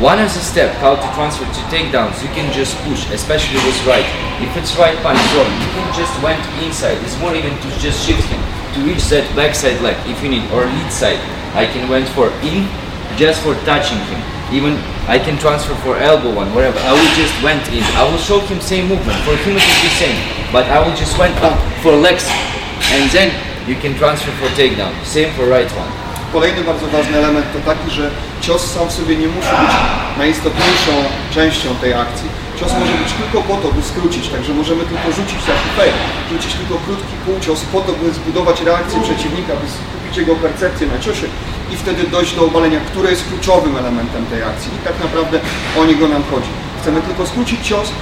One 0.00 0.16
is 0.18 0.32
a 0.36 0.40
step 0.40 0.72
how 0.80 0.96
to 0.96 1.06
transfer 1.12 1.44
to 1.44 1.62
takedowns. 1.68 2.24
You 2.24 2.32
can 2.32 2.48
just 2.56 2.72
push, 2.88 3.04
especially 3.12 3.60
with 3.68 3.76
right. 3.84 4.06
If 4.40 4.56
it's 4.56 4.72
right 4.80 4.96
punch 5.04 5.20
thrown, 5.36 5.52
you 5.60 5.70
can 5.76 5.88
just 5.92 6.14
went 6.24 6.40
inside. 6.64 6.96
It's 7.04 7.20
more 7.20 7.36
even 7.36 7.52
to 7.52 7.68
just 7.76 8.00
shift 8.00 8.24
him 8.32 8.40
to 8.74 8.78
reach 8.88 9.04
that 9.12 9.28
backside 9.36 9.76
leg 9.84 9.98
if 10.08 10.22
you 10.24 10.30
need, 10.32 10.48
or 10.56 10.64
lead 10.64 10.88
side. 10.88 11.20
I 11.52 11.66
can 11.66 11.90
went 11.92 12.08
for 12.16 12.32
in 12.40 12.64
just 13.20 13.44
for 13.44 13.52
touching 13.68 14.00
him. 14.08 14.20
Even 14.48 14.80
I 15.10 15.18
can 15.18 15.36
transfer 15.38 15.74
for 15.82 15.98
elbow 15.98 16.30
one. 16.30 16.48
I 16.54 16.92
will 16.94 17.12
just 17.18 17.34
went 17.42 17.66
in. 17.74 17.82
I 17.98 18.06
will 18.06 18.22
show 18.22 18.38
him 18.46 18.60
same 18.60 18.86
movement. 18.86 19.18
For 19.26 19.34
him 19.42 19.58
it 19.58 19.64
will 19.66 19.82
be 19.82 19.90
same, 19.98 20.14
but 20.54 20.70
I 20.70 20.78
will 20.78 20.94
just 20.94 21.18
went 21.18 21.34
up 21.42 21.58
for 21.82 21.98
legs, 21.98 22.30
and 22.94 23.10
then 23.10 23.34
you 23.66 23.74
can 23.74 23.98
transfer 23.98 24.30
for 24.38 24.46
takedown. 24.54 24.94
Same 25.02 25.34
for 25.34 25.50
right 25.50 25.66
one. 25.74 25.90
Kolejny 26.32 26.64
bardzo 26.64 26.86
ważny 26.86 27.18
element 27.18 27.46
to 27.52 27.58
taki, 27.74 27.90
że 27.90 28.10
cios 28.40 28.62
sam 28.74 28.88
w 28.88 28.92
sobie 28.92 29.16
nie 29.16 29.28
musi 29.28 29.48
być 29.48 29.74
najistotniejszą 30.18 30.92
częścią 31.34 31.68
tej 31.74 31.94
akcji. 31.94 32.28
Cios 32.60 32.72
może 32.80 32.92
być 32.92 33.12
tylko 33.12 33.42
po 33.48 33.56
to, 33.56 33.72
by 33.72 33.82
skrócić, 33.82 34.28
także 34.28 34.52
możemy 34.54 34.82
tylko 34.84 35.12
rzucić 35.12 35.40
taki 35.50 35.68
fake, 35.76 36.00
rzucić 36.32 36.52
tylko 36.54 36.74
krótki 36.86 37.14
półcios 37.26 37.60
po 37.72 37.80
to, 37.80 37.92
by 37.92 38.12
zbudować 38.12 38.60
reakcję 38.60 39.02
przeciwnika, 39.02 39.52
by 39.60 39.66
skupić 39.74 40.16
jego 40.16 40.34
percepcję 40.34 40.86
na 40.86 40.98
ciosie 40.98 41.26
i 41.72 41.76
wtedy 41.76 42.04
dojść 42.04 42.34
do 42.36 42.44
obalenia, 42.44 42.80
które 42.80 43.10
jest 43.10 43.28
kluczowym 43.28 43.76
elementem 43.76 44.26
tej 44.26 44.42
akcji. 44.42 44.70
I 44.82 44.84
tak 44.84 45.00
naprawdę 45.00 45.40
o 45.78 45.84
niego 45.84 46.08
nam 46.08 46.22
chodzi. 46.30 46.50
Chcemy 46.80 47.02
tylko 47.02 47.26
skrócić 47.26 47.66
cios, 47.66 47.92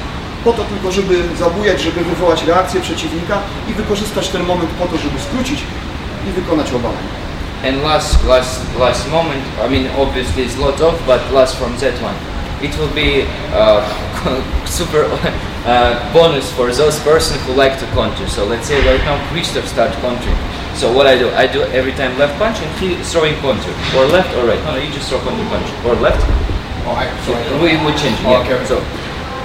po 0.45 0.53
to 0.53 0.65
tylko, 0.65 0.93
żeby 0.93 1.23
zabujać, 1.39 1.81
żeby 1.81 2.05
wywołać 2.05 2.45
reakcję 2.45 2.81
przeciwnika 2.81 3.39
i 3.69 3.75
wykorzystać 3.75 4.29
ten 4.29 4.43
moment 4.43 4.71
po 4.71 4.87
to, 4.87 4.97
żeby 4.97 5.21
skrócić 5.21 5.61
i 6.29 6.33
wykonać 6.33 6.73
obalenie. 6.73 7.09
And 7.69 7.83
last, 7.83 8.25
last, 8.25 8.61
last 8.79 9.11
moment. 9.11 9.43
I 9.67 9.71
mean, 9.71 9.89
obviously 9.99 10.45
it's 10.45 10.59
lot 10.59 10.81
of, 10.81 10.95
but 11.07 11.21
last 11.33 11.57
from 11.57 11.77
that 11.77 11.95
one, 12.03 12.15
it 12.63 12.79
will 12.79 12.95
be 12.95 13.27
uh, 13.53 13.83
super 14.79 15.05
uh, 15.67 16.13
bonus 16.13 16.53
for 16.53 16.73
those 16.73 17.01
person 17.01 17.37
who 17.41 17.63
like 17.63 17.77
to 17.81 17.87
counter. 17.95 18.29
So 18.29 18.45
let's 18.45 18.69
say 18.69 18.79
right 18.87 19.05
now 19.05 19.19
Christoph 19.33 19.67
start 19.67 19.93
countering. 20.01 20.39
So 20.79 20.93
what 20.93 21.07
I 21.07 21.19
do, 21.19 21.29
I 21.35 21.47
do 21.51 21.63
every 21.75 21.93
time 21.93 22.17
left 22.19 22.39
punch 22.39 22.59
and 22.63 22.71
he 22.79 22.95
is 22.95 23.11
throwing 23.13 23.35
counter, 23.43 23.75
or 23.99 24.07
left 24.07 24.31
or 24.39 24.47
right. 24.47 24.63
No, 24.65 24.75
no, 24.75 24.79
you 24.79 24.93
just 24.95 25.09
throw 25.11 25.19
counter 25.27 25.45
punch, 25.51 25.67
or 25.85 25.95
left. 25.99 26.23
Oh, 26.87 26.95
I, 26.95 27.11
So 27.27 27.35
we 27.59 27.75
would 27.83 27.97
change. 27.99 28.15
Yeah. 28.23 28.39
Okay. 28.47 28.65
So 28.67 28.79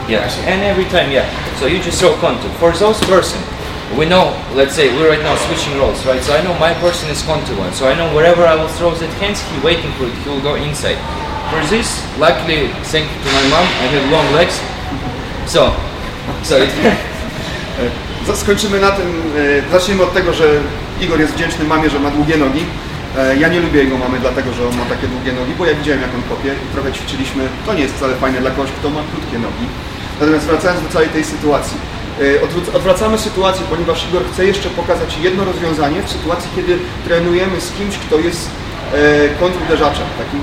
yeah, 0.07 0.29
and 0.45 0.61
every 0.61 0.85
time 0.85 1.09
yeah. 1.11 1.25
So 1.59 1.65
you 1.65 1.81
just 1.81 1.99
throw 1.99 2.13
contour. 2.21 2.49
For 2.61 2.71
those 2.71 2.99
person, 3.09 3.41
we 3.97 4.05
know. 4.05 4.37
Let's 4.53 4.75
say 4.75 4.93
we're 4.95 5.09
right 5.09 5.23
now 5.23 5.35
switching 5.49 5.73
roles, 5.81 6.05
right? 6.05 6.21
So 6.21 6.37
I 6.37 6.43
know 6.43 6.53
my 6.59 6.73
person 6.85 7.09
is 7.09 7.21
contour 7.25 7.57
one. 7.57 7.73
So 7.73 7.87
I 7.89 7.95
know 7.95 8.13
wherever 8.13 8.45
I 8.45 8.53
will 8.55 8.69
throw 8.77 8.91
that 8.93 9.09
hands, 9.17 9.41
he 9.41 9.57
waiting 9.65 9.91
for 9.97 10.05
it. 10.05 10.13
He 10.23 10.29
will 10.29 10.41
go 10.41 10.53
inside. 10.55 10.99
For 11.49 11.61
this, 11.69 11.89
luckily, 12.19 12.69
thank 12.93 13.09
you 13.09 13.17
to 13.25 13.29
my 13.33 13.45
mom, 13.49 13.65
I 13.81 13.85
have 13.89 14.05
long 14.13 14.27
legs. 14.37 14.55
So, 15.49 15.73
so 16.43 16.61
it, 16.61 16.69
Za- 18.27 18.35
Skończymy 18.35 18.79
na 18.79 18.91
tym, 18.91 19.33
zaczniemy 19.71 20.03
od 20.03 20.13
tego, 20.13 20.33
że 20.33 20.45
Igor 21.01 21.19
jest 21.19 21.33
wdzięczny 21.33 21.65
mamie, 21.65 21.89
że 21.89 21.99
ma 21.99 22.09
długie 22.11 22.37
nogi. 22.37 22.65
E, 23.17 23.37
Ja 23.37 23.47
nie 23.47 23.59
lubię 23.59 23.83
jego 23.83 23.97
mamy 23.97 24.19
dlatego, 24.19 24.53
że 24.53 24.67
on 24.67 24.77
ma 24.77 24.85
takie 24.85 25.07
długie 25.07 25.33
nogi, 25.33 25.53
bo 25.57 25.65
ja 25.65 25.75
widziałem 25.75 26.01
jak 26.01 26.15
on 26.15 26.21
kopie 26.29 26.49
i 26.63 26.73
trochę 26.73 26.91
ćwiczyliśmy. 26.91 27.43
To 27.65 27.73
nie 27.73 27.81
jest 27.81 27.95
wcale 27.95 28.15
fajne 28.15 28.39
dla 28.41 28.51
kogoś, 28.51 28.71
kto 28.79 28.89
ma 28.89 28.99
krótkie 29.11 29.39
nogi. 29.39 29.65
Natomiast 30.19 30.45
wracając 30.45 30.81
do 30.83 30.89
całej 30.89 31.09
tej 31.09 31.23
sytuacji. 31.23 31.77
E, 32.21 32.75
Odwracamy 32.77 33.17
sytuację, 33.17 33.63
ponieważ 33.69 34.07
Igor 34.09 34.21
chce 34.33 34.45
jeszcze 34.45 34.69
pokazać 34.69 35.17
jedno 35.21 35.45
rozwiązanie 35.45 36.01
w 36.03 36.09
sytuacji, 36.11 36.49
kiedy 36.55 36.77
trenujemy 37.07 37.61
z 37.61 37.71
kimś, 37.77 37.95
kto 37.97 38.15
jest 38.19 38.49
e, 38.49 39.29
kontruderzaczem, 39.39 40.05
takim 40.23 40.39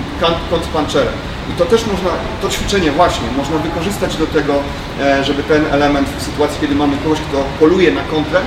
kontrpuncherem. 0.51 1.15
I 1.51 1.53
to 1.59 1.65
też 1.67 1.87
można, 1.87 2.11
to 2.43 2.49
ćwiczenie 2.49 2.91
właśnie, 2.93 3.27
można 3.37 3.59
wykorzystać 3.59 4.17
do 4.17 4.27
tego, 4.27 4.55
żeby 5.23 5.43
ten 5.43 5.63
element 5.71 6.09
w 6.19 6.23
sytuacji, 6.23 6.59
kiedy 6.61 6.75
mamy 6.75 6.97
kogoś, 7.05 7.19
kto 7.21 7.45
poluje 7.61 7.91
na 7.93 8.03
kontrę, 8.03 8.41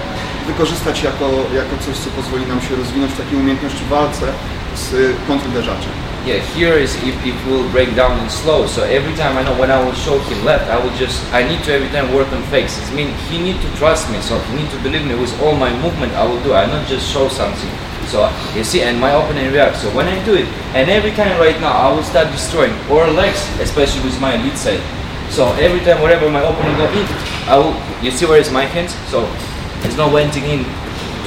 wykorzystać 0.48 1.04
jako, 1.04 1.26
jako 1.56 1.74
coś, 1.86 1.96
co 1.98 2.10
pozwoli 2.10 2.46
nam 2.46 2.62
się 2.62 2.76
rozwinąć 2.76 3.12
w 3.12 3.18
takiej 3.18 3.40
umiejętności 3.40 3.84
w 3.84 3.90
walce 3.90 4.26
z 4.76 5.16
kontruderzaczem. 5.28 5.92
Yeah, 6.26 6.42
here 6.56 6.80
is 6.80 6.96
if 7.04 7.16
it 7.28 7.36
will 7.46 7.66
break 7.74 7.96
down 7.96 8.18
in 8.24 8.30
slow. 8.30 8.70
So 8.70 8.84
every 8.84 9.14
time 9.14 9.38
I 9.38 9.44
know 9.44 9.56
when 9.60 9.70
I 9.70 9.84
will 9.84 9.96
show 10.06 10.20
him 10.20 10.46
left, 10.46 10.70
I 10.72 10.78
will 10.80 10.96
just 10.98 11.20
I 11.34 11.44
need 11.44 11.64
to 11.66 11.74
every 11.74 11.90
time 11.90 12.16
work 12.16 12.32
on 12.32 12.44
fakes. 12.44 12.80
It 12.80 12.96
means 12.96 13.12
he 13.30 13.38
need 13.38 13.60
to 13.60 13.70
trust 13.78 14.10
me. 14.10 14.22
So 14.22 14.40
he 14.48 14.56
need 14.56 14.72
to 14.72 14.80
believe 14.80 15.06
me 15.06 15.16
with 15.16 15.34
all 15.44 15.56
my 15.56 15.72
movement 15.84 16.14
I 16.14 16.24
will 16.24 16.40
do. 16.48 16.54
I 16.54 16.66
not 16.66 16.88
just 16.88 17.12
show 17.12 17.28
something. 17.28 17.70
So 18.08 18.32
you 18.56 18.64
see, 18.64 18.82
and 18.84 19.02
my 19.02 19.12
opponent 19.12 19.52
reacts. 19.52 19.82
So 19.82 19.90
when 19.90 20.08
I 20.08 20.16
do 20.24 20.36
it, 20.36 20.48
and 20.74 20.90
every 20.90 21.12
time 21.12 21.38
right 21.40 21.60
now 21.60 21.74
I 21.74 21.92
will 21.92 22.04
start 22.04 22.32
destroying 22.32 22.74
or 22.90 23.08
legs, 23.08 23.44
especially 23.60 24.04
with 24.08 24.18
my 24.22 24.38
lead 24.44 24.58
side. 24.58 24.80
So 25.30 25.52
every 25.60 25.82
time 25.82 26.00
wherever 26.02 26.30
my 26.30 26.42
opponent 26.42 26.78
go 26.78 26.88
in, 26.88 27.06
I 27.52 27.58
will. 27.58 27.76
You 28.02 28.12
see 28.12 28.26
where 28.26 28.40
is 28.40 28.50
my 28.50 28.64
hands? 28.64 28.96
So 29.12 29.28
there's 29.84 29.98
not 29.98 30.12
venting 30.12 30.44
in 30.48 30.64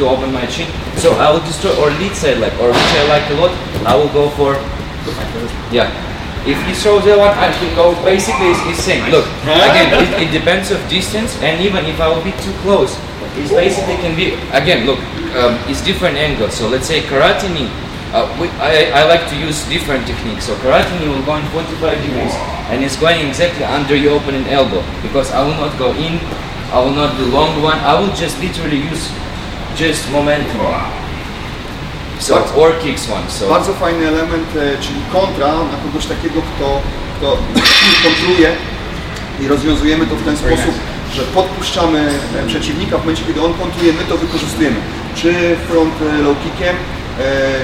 to 0.01 0.09
open 0.09 0.33
my 0.33 0.45
chin. 0.47 0.69
So 0.97 1.13
I 1.21 1.31
will 1.31 1.45
destroy 1.45 1.77
or 1.77 1.91
lead 2.01 2.13
side 2.17 2.39
leg 2.39 2.53
or 2.61 2.69
which 2.73 2.93
I 3.01 3.05
like 3.09 3.27
a 3.31 3.37
lot. 3.41 3.53
I 3.87 3.95
will 3.95 4.11
go 4.13 4.29
for 4.35 4.57
yeah. 5.71 5.93
If 6.47 6.55
he 6.63 6.75
shows 6.79 7.03
that 7.11 7.19
one, 7.19 7.35
I 7.35 7.51
can 7.51 7.75
go 7.75 7.91
basically 8.07 8.55
it's, 8.55 8.63
it's 8.71 8.83
same. 8.87 9.03
Look, 9.11 9.27
again, 9.43 9.91
it, 9.99 10.11
it 10.23 10.31
depends 10.31 10.71
of 10.71 10.79
distance 10.89 11.35
and 11.43 11.59
even 11.61 11.85
if 11.87 11.99
I 12.01 12.07
will 12.07 12.23
be 12.23 12.31
too 12.39 12.55
close, 12.63 12.95
it's 13.35 13.51
basically 13.51 13.99
can 13.99 14.15
be, 14.15 14.39
again, 14.55 14.87
look, 14.87 15.03
um, 15.35 15.59
it's 15.67 15.83
different 15.83 16.17
angles. 16.17 16.55
So 16.55 16.69
let's 16.69 16.87
say 16.87 17.03
karate 17.03 17.51
knee, 17.51 17.67
uh, 18.15 18.31
we, 18.39 18.47
I, 18.63 18.95
I 18.95 19.11
like 19.11 19.27
to 19.31 19.37
use 19.37 19.67
different 19.69 20.07
techniques. 20.07 20.47
So 20.47 20.55
karate 20.63 20.87
knee 21.03 21.11
will 21.11 21.27
go 21.27 21.35
in 21.35 21.45
45 21.51 21.99
degrees 22.07 22.35
and 22.71 22.83
it's 22.85 22.97
going 22.97 23.27
exactly 23.27 23.65
under 23.65 23.97
your 23.97 24.15
opening 24.15 24.47
elbow 24.47 24.87
because 25.03 25.33
I 25.33 25.43
will 25.43 25.59
not 25.59 25.75
go 25.79 25.91
in, 25.99 26.23
I 26.73 26.79
will 26.85 26.95
not 26.95 27.17
do 27.17 27.27
long 27.27 27.63
one, 27.63 27.79
I 27.79 28.01
will 28.01 28.13
just 28.17 28.41
literally 28.43 28.79
use 28.93 29.11
just 29.77 30.11
momentum. 30.11 30.61
So, 32.19 32.43
or 32.57 32.73
kicks 32.81 33.09
one. 33.09 33.29
So. 33.31 33.49
Bardzo 33.49 33.73
fajny 33.73 34.09
element, 34.09 34.57
e, 34.57 34.79
czyli 34.81 35.01
kontra 35.13 35.47
na 35.47 35.77
kogoś 35.85 36.07
takiego, 36.07 36.43
kto, 36.43 36.81
kto 37.17 37.39
kontruje 38.03 38.53
i 39.41 39.49
rozwiązujemy 39.49 40.07
to 40.07 40.17
w 40.17 40.25
ten 40.25 40.37
sposób, 40.37 40.75
że 41.15 41.23
podpuszczamy 41.23 42.11
e, 42.45 42.47
przeciwnika 42.47 42.99
w 42.99 43.01
momencie, 43.01 43.25
kiedy 43.27 43.43
on 43.43 43.55
kontruje, 43.55 43.93
my 43.93 44.05
to 44.09 44.17
wykorzystujemy. 44.17 44.77
Czy 45.15 45.57
front 45.69 45.95
e, 46.03 46.23
low 46.23 46.37
kickiem, 46.45 46.77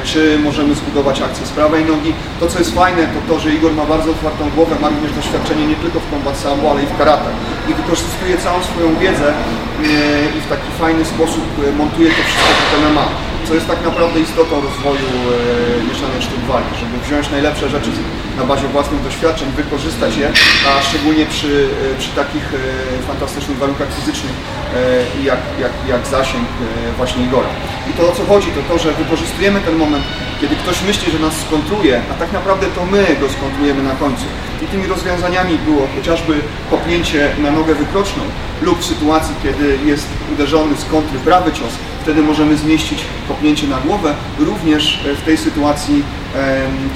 czy 0.04 0.38
możemy 0.38 0.74
zbudować 0.74 1.22
akcję 1.22 1.46
z 1.46 1.50
prawej 1.50 1.84
nogi. 1.84 2.12
To, 2.40 2.48
co 2.48 2.58
jest 2.58 2.74
fajne, 2.74 3.02
to 3.06 3.34
to, 3.34 3.40
że 3.40 3.50
Igor 3.50 3.72
ma 3.72 3.84
bardzo 3.84 4.10
otwartą 4.10 4.50
głowę, 4.56 4.76
ma 4.80 4.88
również 4.88 5.12
doświadczenie 5.12 5.66
nie 5.66 5.76
tylko 5.76 6.00
w 6.00 6.10
combat 6.10 6.36
sambo, 6.38 6.70
ale 6.70 6.82
i 6.82 6.86
w 6.86 6.98
karate. 6.98 7.30
I 7.68 7.74
wykorzystuje 7.74 8.38
całą 8.38 8.62
swoją 8.62 8.88
wiedzę 8.98 9.28
e, 9.28 9.34
i 10.36 10.40
w 10.40 10.48
taki 10.48 10.70
fajny 10.80 11.04
sposób 11.04 11.44
e, 11.68 11.72
montuje 11.72 12.08
to 12.10 12.22
wszystko 12.22 12.76
w 12.76 12.92
MMA 12.92 13.08
co 13.48 13.54
jest 13.54 13.66
tak 13.66 13.84
naprawdę 13.84 14.20
istotą 14.20 14.60
rozwoju 14.60 15.08
e, 15.88 15.92
walki, 16.48 16.74
żeby 16.80 17.04
wziąć 17.04 17.30
najlepsze 17.30 17.68
rzeczy 17.68 17.90
na 18.38 18.44
bazie 18.44 18.68
własnych 18.68 19.02
doświadczeń, 19.02 19.48
wykorzystać 19.56 20.16
je, 20.16 20.32
a 20.68 20.82
szczególnie 20.82 21.26
przy, 21.26 21.68
e, 21.94 21.98
przy 21.98 22.10
takich 22.10 22.46
e, 22.54 23.02
fantastycznych 23.06 23.58
warunkach 23.58 23.94
fizycznych 23.94 24.32
e, 24.32 25.24
jak, 25.24 25.40
jak, 25.60 25.72
jak 25.88 26.06
zasięg 26.06 26.46
właśnie 26.96 27.24
Igora. 27.24 27.48
I 27.90 27.92
to 27.92 28.08
o 28.08 28.12
co 28.12 28.24
chodzi, 28.24 28.48
to 28.50 28.74
to, 28.74 28.78
że 28.78 28.92
wykorzystujemy 28.92 29.60
ten 29.60 29.76
moment, 29.76 30.04
kiedy 30.40 30.56
ktoś 30.56 30.82
myśli, 30.82 31.12
że 31.12 31.18
nas 31.18 31.34
skontruje, 31.46 32.02
a 32.12 32.14
tak 32.14 32.32
naprawdę 32.32 32.66
to 32.66 32.86
my 32.86 33.06
go 33.20 33.28
skontrujemy 33.28 33.82
na 33.82 33.94
końcu. 33.94 34.24
I 34.62 34.66
tymi 34.66 34.86
rozwiązaniami 34.86 35.58
było 35.58 35.88
chociażby 35.96 36.34
kopnięcie 36.70 37.30
na 37.38 37.50
nogę 37.50 37.74
wykroczną 37.74 38.22
lub 38.62 38.80
w 38.80 38.84
sytuacji, 38.84 39.34
kiedy 39.42 39.78
jest 39.84 40.08
uderzony 40.32 40.76
z 40.76 40.84
kontry 40.84 41.18
prawy 41.18 41.52
cios, 41.52 41.72
wtedy 42.02 42.22
możemy 42.22 42.56
zmieścić 42.56 43.04
kopnięcie 43.28 43.66
na 43.66 43.78
głowę. 43.78 44.14
Również 44.38 45.04
w 45.22 45.24
tej 45.24 45.36
sytuacji, 45.36 46.02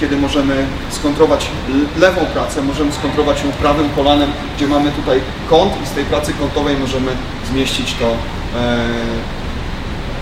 kiedy 0.01 0.17
możemy 0.17 0.67
skontrować 0.91 1.47
lewą 1.97 2.21
pracę, 2.27 2.63
możemy 2.63 2.93
skontrować 2.93 3.45
ją 3.45 3.53
prawym 3.53 3.91
kolanem, 3.91 4.31
gdzie 4.57 4.67
mamy 4.67 4.91
tutaj 4.91 5.21
kąt 5.51 5.73
i 5.83 5.87
z 5.87 5.91
tej 5.91 6.05
pracy 6.05 6.33
kątowej 6.33 6.77
możemy 6.77 7.11
zmieścić 7.51 7.95
to, 7.95 8.07
e, 8.61 8.79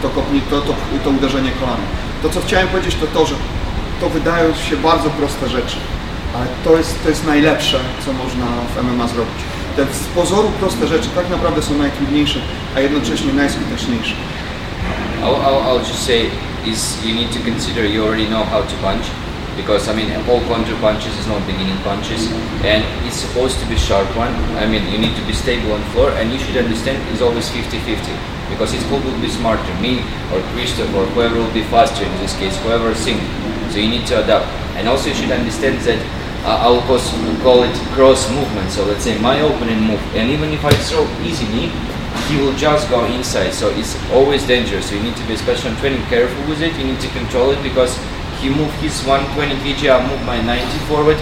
to, 0.02 0.08
to, 0.50 0.60
to, 0.60 0.74
to 1.04 1.10
uderzenie 1.10 1.50
kolanem. 1.50 1.86
To, 2.22 2.30
co 2.30 2.40
chciałem 2.40 2.68
powiedzieć, 2.68 2.94
to 2.94 3.06
to, 3.06 3.26
że 3.26 3.34
to 4.00 4.08
wydają 4.08 4.54
się 4.54 4.76
bardzo 4.76 5.10
proste 5.10 5.48
rzeczy, 5.48 5.76
ale 6.36 6.46
to 6.64 6.78
jest, 6.78 7.02
to 7.02 7.08
jest 7.08 7.26
najlepsze, 7.26 7.78
co 8.06 8.12
można 8.12 8.46
w 8.76 8.82
MMA 8.82 9.08
zrobić. 9.08 9.40
Te 9.76 9.84
z 9.84 10.06
pozoru 10.14 10.50
proste 10.60 10.86
rzeczy 10.86 11.08
tak 11.14 11.30
naprawdę 11.30 11.62
są 11.62 11.78
najtrudniejsze, 11.78 12.38
a 12.76 12.80
jednocześnie 12.80 13.32
najskuteczniejsze. 13.32 14.14
I'll, 15.24 15.40
I'll, 15.40 15.60
I'll 15.68 15.84
just 15.84 16.04
say 16.04 16.28
is 16.68 17.00
you 17.04 17.14
need 17.14 17.32
to 17.32 17.40
consider 17.40 17.86
you 17.86 18.04
already 18.04 18.28
know 18.28 18.44
how 18.44 18.60
to 18.60 18.76
punch 18.84 19.08
because 19.56 19.88
I 19.88 19.96
mean 19.96 20.12
all 20.28 20.40
counter 20.52 20.76
punches 20.84 21.16
is 21.16 21.26
not 21.26 21.40
beginning 21.46 21.80
punches 21.80 22.28
and 22.60 22.84
it's 23.06 23.16
supposed 23.16 23.58
to 23.60 23.66
be 23.66 23.76
sharp 23.76 24.04
one. 24.16 24.34
I 24.60 24.68
mean 24.68 24.84
you 24.92 24.98
need 24.98 25.16
to 25.16 25.24
be 25.26 25.32
stable 25.32 25.72
on 25.72 25.82
floor 25.96 26.10
and 26.20 26.30
you 26.30 26.38
should 26.38 26.56
understand 26.56 27.00
it's 27.08 27.22
always 27.22 27.48
50-50 27.48 28.04
because 28.50 28.74
it's 28.74 28.84
who 28.92 29.00
will 29.00 29.20
be 29.24 29.28
smarter, 29.28 29.72
me 29.80 30.04
or 30.28 30.44
Christoph 30.52 30.92
or 30.92 31.06
whoever 31.16 31.36
will 31.36 31.54
be 31.54 31.64
faster 31.72 32.04
in 32.04 32.12
this 32.20 32.36
case, 32.36 32.56
whoever 32.60 32.94
sing. 32.94 33.16
So 33.72 33.78
you 33.78 33.88
need 33.88 34.06
to 34.08 34.22
adapt 34.22 34.44
and 34.76 34.88
also 34.88 35.08
you 35.08 35.14
should 35.14 35.32
understand 35.32 35.80
that 35.88 36.00
uh, 36.44 36.60
I'll 36.60 36.82
call, 36.84 37.62
it 37.62 37.74
cross 37.96 38.28
movement. 38.30 38.70
So 38.70 38.84
let's 38.84 39.04
say 39.04 39.18
my 39.18 39.40
opening 39.40 39.80
move 39.80 40.02
and 40.14 40.28
even 40.30 40.52
if 40.52 40.62
I 40.64 40.72
throw 40.84 41.08
easily 41.24 41.72
he 42.28 42.36
will 42.40 42.54
just 42.54 42.88
go 42.90 43.04
inside. 43.06 43.52
So 43.52 43.70
it's 43.70 43.96
always 44.10 44.46
dangerous. 44.46 44.88
So 44.88 44.94
you 44.96 45.02
need 45.02 45.16
to 45.16 45.26
be 45.26 45.34
especially 45.34 45.70
on 45.70 45.76
training. 45.76 46.02
Careful 46.06 46.42
with 46.48 46.62
it. 46.62 46.76
You 46.78 46.84
need 46.84 47.00
to 47.00 47.08
control 47.08 47.50
it 47.50 47.62
because 47.62 47.98
he 48.40 48.48
moved 48.50 48.74
his 48.80 49.04
120 49.04 49.56
kg 49.62 49.82
I 49.90 50.08
moved 50.08 50.24
my 50.24 50.40
90 50.40 50.78
forward. 50.86 51.16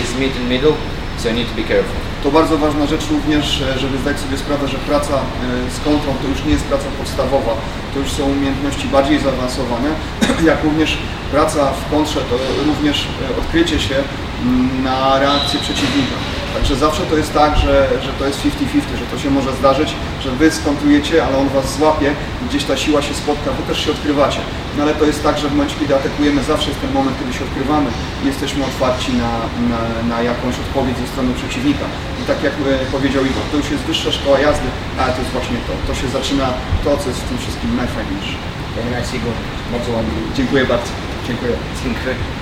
His 0.00 0.14
mid 0.18 0.34
and 0.36 0.48
middle. 0.48 0.76
So 1.18 1.28
you 1.28 1.36
need 1.36 1.48
to 1.48 1.56
be 1.56 1.64
careful. 1.64 2.12
To 2.22 2.30
bardzo 2.30 2.58
ważna 2.58 2.86
rzecz 2.86 3.10
również, 3.10 3.62
e, 3.62 3.78
żeby 3.78 3.98
zdać 3.98 4.20
sobie 4.20 4.36
sprawę, 4.36 4.68
że 4.68 4.78
praca 4.78 5.14
e, 5.14 5.70
z 5.70 5.84
kontrą 5.84 6.14
to 6.22 6.28
już 6.28 6.44
nie 6.44 6.52
jest 6.52 6.64
praca 6.64 6.84
podstawowa, 6.98 7.54
to 7.94 8.00
już 8.00 8.10
są 8.10 8.24
umiejętności 8.24 8.88
bardziej 8.88 9.18
zaawansowane, 9.18 9.88
jak 10.50 10.64
również 10.64 10.98
praca 11.30 11.72
w 11.72 11.90
kontrze 11.90 12.20
to 12.20 12.36
również 12.66 13.06
e, 13.06 13.40
odkrycie 13.40 13.80
się 13.80 13.94
mm, 13.94 14.84
na 14.84 15.18
reakcję 15.18 15.60
przeciwnika. 15.60 16.16
Także 16.54 16.76
zawsze 16.76 17.02
to 17.02 17.16
jest 17.16 17.32
tak, 17.34 17.56
że, 17.56 17.88
że 18.02 18.12
to 18.18 18.26
jest 18.26 18.38
50-50, 18.40 18.98
że 19.00 19.06
to 19.12 19.18
się 19.18 19.30
może 19.30 19.52
zdarzyć, 19.52 19.94
że 20.24 20.30
wy 20.30 20.50
skontrujecie, 20.50 21.24
ale 21.26 21.38
on 21.38 21.48
was 21.48 21.76
złapie 21.76 22.14
i 22.42 22.48
gdzieś 22.48 22.64
ta 22.64 22.76
siła 22.76 23.02
się 23.02 23.14
spotka, 23.14 23.50
wy 23.52 23.62
też 23.62 23.84
się 23.84 23.90
odkrywacie. 23.90 24.40
No 24.76 24.82
ale 24.82 24.94
to 24.94 25.04
jest 25.04 25.22
tak, 25.22 25.38
że 25.38 25.48
w 25.48 25.52
momencie, 25.52 25.76
kiedy 25.80 25.96
atakujemy, 25.96 26.42
zawsze 26.42 26.68
jest 26.68 26.80
ten 26.80 26.92
moment, 26.92 27.18
kiedy 27.20 27.32
się 27.32 27.44
odkrywamy 27.44 27.90
i 28.22 28.26
jesteśmy 28.26 28.64
otwarci 28.64 29.12
na, 29.12 29.32
na, 29.72 29.80
na 30.14 30.22
jakąś 30.22 30.54
odpowiedź 30.64 30.96
ze 30.98 31.06
strony 31.06 31.34
przeciwnika. 31.34 31.86
I 32.20 32.24
tak 32.30 32.42
jak 32.42 32.52
e, 32.52 32.86
powiedział 32.92 33.24
Igor, 33.24 33.44
to 33.50 33.56
już 33.56 33.70
jest 33.70 33.82
wyższa 33.82 34.12
szkoła 34.12 34.40
jazdy, 34.40 34.68
ale 34.98 35.12
to 35.12 35.18
jest 35.18 35.32
właśnie 35.32 35.56
to. 35.66 35.72
To 35.88 35.94
się 36.00 36.08
zaczyna 36.08 36.46
to, 36.84 36.96
co 36.96 37.08
jest 37.08 37.20
w 37.20 37.28
tym 37.28 37.38
wszystkim 37.38 37.76
najfajniejsze. 37.76 38.36
very 38.76 38.90
nice 38.96 39.16
Igor 39.16 39.34
bardzo 39.72 39.92
ładnie 39.92 40.12
Dziękuję 40.34 40.64
bardzo. 40.64 40.90
Dziękuję. 41.26 41.52
dziękuję 41.84 42.41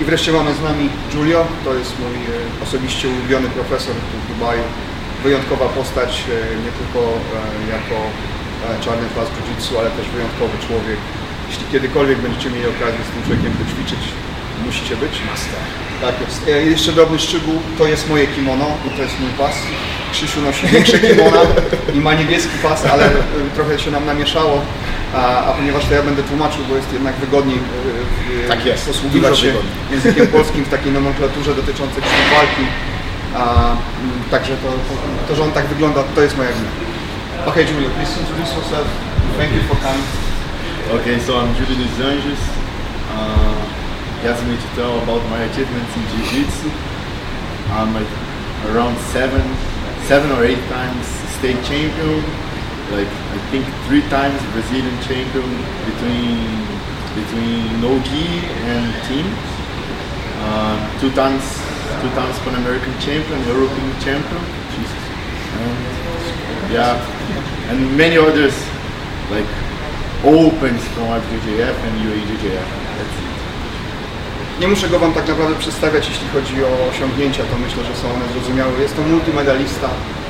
I 0.00 0.04
wreszcie 0.04 0.32
mamy 0.32 0.54
z 0.54 0.62
nami 0.62 0.88
Giulio, 1.10 1.46
to 1.64 1.74
jest 1.74 1.92
mój 1.98 2.16
e, 2.16 2.62
osobiście 2.64 3.08
ulubiony 3.08 3.48
profesor 3.48 3.94
tu 3.94 4.16
w 4.22 4.26
Dubaju. 4.28 4.62
Wyjątkowa 5.24 5.66
postać, 5.68 6.10
e, 6.12 6.56
nie 6.64 6.72
tylko 6.78 7.00
e, 7.08 7.18
jako 7.76 7.96
czarny 8.84 9.06
pas 9.16 9.28
jiu-jitsu, 9.34 9.78
ale 9.80 9.90
też 9.90 10.06
wyjątkowy 10.08 10.54
człowiek. 10.66 10.98
Jeśli 11.48 11.64
kiedykolwiek 11.72 12.18
będziecie 12.18 12.50
mieli 12.50 12.66
okazję 12.66 13.00
z 13.06 13.10
tym 13.12 13.22
człowiekiem 13.24 13.52
poćwiczyć, 13.52 14.02
musicie 14.66 14.96
być. 14.96 15.14
Tak 16.00 16.14
jest. 16.20 16.70
Jeszcze 16.70 16.92
drobny 16.92 17.18
szczegół, 17.18 17.54
to 17.78 17.86
jest 17.86 18.08
moje 18.08 18.26
kimono 18.26 18.66
i 18.86 18.90
to 18.96 19.02
jest 19.02 19.20
mój 19.20 19.30
pas. 19.30 19.54
Krzysiu 20.12 20.40
nosi 20.40 20.66
większe 20.66 20.98
kimona 20.98 21.42
i 21.94 22.00
ma 22.00 22.14
niebieski 22.14 22.58
pas, 22.62 22.84
ale 22.86 23.10
trochę 23.54 23.78
się 23.78 23.90
nam 23.90 24.06
namieszało, 24.06 24.62
a, 25.14 25.44
a 25.46 25.52
ponieważ 25.52 25.84
to 25.84 25.94
ja 25.94 26.02
będę 26.02 26.22
tłumaczył, 26.22 26.64
bo 26.68 26.76
jest 26.76 26.92
jednak 26.92 27.14
wygodniej 27.14 27.58
e, 27.58 28.44
e, 28.44 28.48
Tak 28.48 28.66
jest, 28.66 28.86
posługiwać 28.86 29.38
się 29.38 29.46
wygodniej. 29.46 29.72
językiem 29.90 30.26
polskim 30.26 30.64
w 30.64 30.68
takiej 30.68 30.92
nomenklaturze 30.92 31.54
dotyczącej 31.54 32.02
walki. 32.34 32.64
A, 33.34 33.42
mm, 33.64 33.76
także 34.30 34.52
to, 34.62 34.68
to, 35.28 35.36
że 35.36 35.42
on 35.42 35.52
tak 35.52 35.66
wygląda, 35.66 36.02
to 36.14 36.20
jest 36.22 36.36
moja 36.36 36.50
wina. 36.52 36.68
Okay, 37.46 37.62
Julio, 37.64 37.90
please 37.90 38.20
introduce 38.20 38.54
yourself. 38.56 38.86
Thank 39.38 39.52
you 39.52 39.62
for 39.68 39.76
coming. 39.86 40.06
Okay, 41.00 41.20
so 41.26 41.32
I'm 41.40 41.50
Julio 41.58 41.76
dos 41.84 42.06
Anjos. 42.10 42.42
Uh, 43.14 44.22
he 44.22 44.28
asked 44.30 44.46
me 44.50 44.56
to 44.56 44.68
tell 44.76 44.92
about 45.02 45.22
my 45.30 45.40
achievements 45.50 45.92
in 45.96 46.02
Jiu-Jitsu. 46.10 46.68
I'm 47.76 47.94
like 47.94 48.10
around 48.72 48.96
seven, 49.12 49.42
seven 50.08 50.30
or 50.32 50.44
eight 50.44 50.62
times 50.76 51.06
state 51.38 51.60
champion. 51.70 52.22
Like 52.94 53.08
I 53.08 53.38
think 53.50 53.66
three 53.86 54.02
times 54.08 54.38
Brazilian 54.54 54.96
champion 55.02 55.48
between 55.90 56.38
between 57.16 57.80
no-gi 57.80 58.28
and 58.72 58.84
team. 59.08 59.26
Uh, 60.46 60.76
two 61.00 61.10
times, 61.10 61.42
two 62.02 62.10
times 62.14 62.38
Pan 62.44 62.54
American 62.62 62.92
champion, 63.00 63.38
European 63.48 63.90
champion. 64.04 64.42
And, 65.56 66.72
yeah, 66.72 66.94
and 67.70 67.96
many 67.96 68.18
others 68.18 68.54
like 69.30 69.48
opens 70.22 70.82
from 70.92 71.04
IBJJF 71.16 71.76
and 71.86 71.94
UAJJF. 72.06 72.68
It. 73.00 73.12
Nie 74.60 74.68
muszę 74.68 74.88
go 74.88 74.98
Wam 74.98 75.12
tak 75.12 75.28
naprawdę 75.28 75.56
przedstawiać, 75.58 76.08
jeśli 76.08 76.28
chodzi 76.28 76.64
o 76.64 76.88
osiągnięcia, 76.90 77.42
to 77.44 77.58
myślę, 77.58 77.84
że 77.84 77.96
są 77.96 78.14
one 78.14 78.24
zrozumiałe. 78.32 78.80
Jest 78.80 78.96
to 78.96 79.02
multimedalista, 79.02 79.86
e, 79.86 80.25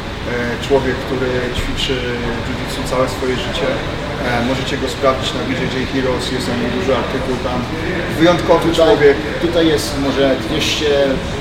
człowiek, 0.66 0.96
który 1.06 1.28
ćwiczy 1.58 1.94
jiu-jitsu 2.46 2.90
całe 2.90 3.08
swoje 3.08 3.34
życie. 3.36 3.68
E, 4.26 4.44
Możecie 4.50 4.76
go 4.78 4.88
sprawdzić 4.88 5.28
na 5.34 5.40
BJJ 5.48 5.76
Heroes, 5.92 6.32
jest 6.32 6.48
nim 6.48 6.70
duży 6.80 6.92
artykuł 6.96 7.34
tam. 7.46 7.58
Wyjątkowy 8.18 8.68
Tutaj, 8.70 8.86
człowiek. 8.86 9.16
tutaj 9.46 9.66
jest 9.74 9.88
może 10.06 10.24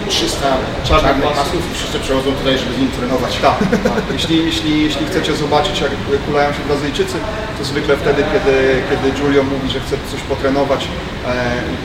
200-300 0.10 0.46
czarnych 0.84 1.28
pasów 1.40 1.62
i 1.72 1.76
wszyscy 1.78 2.00
przychodzą 2.00 2.30
tutaj, 2.40 2.58
żeby 2.58 2.74
z 2.74 2.80
nim 2.80 2.92
trenować. 2.98 3.34
Tak, 3.48 3.60
tak. 3.84 4.04
Jeśli, 4.14 4.46
jeśli, 4.46 4.84
jeśli 4.84 5.06
chcecie 5.10 5.32
zobaczyć, 5.36 5.76
jak 5.82 5.92
kulają 6.28 6.50
się 6.54 6.60
Brazylijczycy, 6.68 7.18
to 7.58 7.64
zwykle 7.64 7.98
wtedy, 7.98 8.24
kiedy, 8.34 8.54
kiedy 8.90 9.06
Julio 9.22 9.44
mówi, 9.44 9.68
że 9.74 9.80
chce 9.80 9.96
coś 10.12 10.22
potrenować 10.22 10.82
e, 11.28 11.34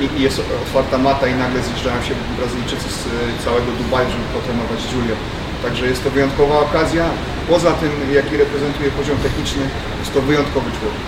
i, 0.04 0.18
i 0.18 0.22
jest 0.22 0.38
otwarta 0.66 0.98
mata 0.98 1.26
i 1.28 1.34
nagle 1.34 1.62
zjeżdżają 1.62 2.02
się 2.02 2.14
Brazylijczycy 2.38 2.88
z 2.98 3.00
e, 3.06 3.10
całego 3.44 3.68
Dubaju, 3.80 4.08
żeby 4.10 4.24
potrenować 4.38 4.80
Julio. 4.94 5.16
Także 5.62 5.86
jest 5.86 6.04
to 6.04 6.10
wyjątkowa 6.10 6.58
okazja. 6.58 7.04
Poza 7.48 7.72
tym, 7.72 7.90
jaki 8.14 8.36
reprezentuje 8.36 8.90
poziom 8.90 9.18
techniczny, 9.18 9.62
jest 10.00 10.14
to 10.14 10.22
wyjątkowy 10.22 10.70
człowiek. 10.78 11.02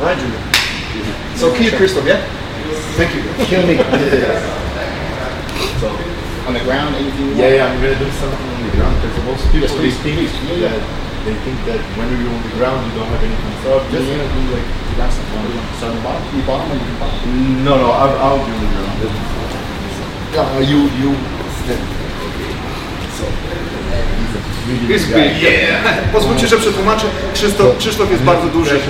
Right, 0.00 0.22
Julio? 0.22 0.40
So, 1.36 1.50
kill 1.58 1.72
Christoph, 1.78 2.06
yeah? 2.06 2.20
Thank 2.96 3.10
you. 3.14 3.22
Kill 3.50 3.66
me. 3.66 3.74
so, 5.80 5.86
on 6.48 6.54
the 6.54 6.60
ground, 6.60 6.94
anything 6.96 7.36
Yeah, 7.36 7.48
yeah, 7.56 7.66
I'm 7.66 7.80
gonna 7.82 7.98
do 7.98 8.10
something 8.20 8.48
on 8.54 8.62
the 8.66 8.72
ground 8.76 8.94
because 9.02 9.18
most 9.26 9.44
people 9.52 9.66
Yes, 9.66 9.74
please, 9.74 9.96
they 9.98 10.14
think 10.14 10.30
please. 10.30 10.34
Yeah, 10.46 10.68
yeah. 10.68 10.78
that 10.78 10.82
they 11.24 11.36
think 11.44 11.58
that 11.66 11.80
when 11.96 12.06
you're 12.14 12.30
on 12.30 12.42
the 12.46 12.54
ground 12.58 12.78
you 12.86 12.92
don't 12.98 13.10
have 13.10 13.24
anything. 13.24 13.54
So 13.64 13.80
I'm 13.80 13.86
just 13.90 14.06
gonna 14.06 14.28
do 14.28 14.42
like 14.54 14.68
You 14.90 14.94
got 15.00 15.10
something 15.10 15.38
on 15.38 15.44
the 15.48 15.58
Start 15.78 15.90
on 15.90 15.96
the 15.96 16.04
bottom? 16.06 16.22
You 16.36 16.42
bottom 16.46 16.68
or 16.70 16.78
you 16.78 16.96
bottom? 17.02 17.64
no, 17.64 17.72
no, 17.82 17.88
I'll, 17.90 18.14
I'll 18.24 18.42
do 18.46 18.52
the 18.54 18.68
ground. 18.70 18.94
Yeah, 20.34 20.60
you 20.70 20.78
you 21.00 21.10
step. 21.64 21.80
So 23.18 23.24
he's 23.24 23.74
a 23.74 23.82
really 23.90 24.23
Jest 24.88 25.06
big 25.06 25.42
yeah. 25.42 26.10
Pozwólcie, 26.12 26.46
że 26.46 26.56
przetłumaczę. 26.56 27.06
Krzysztof, 27.34 27.78
Krzysztof 27.78 28.10
jest 28.10 28.22
bardzo 28.22 28.48
duży. 28.48 28.80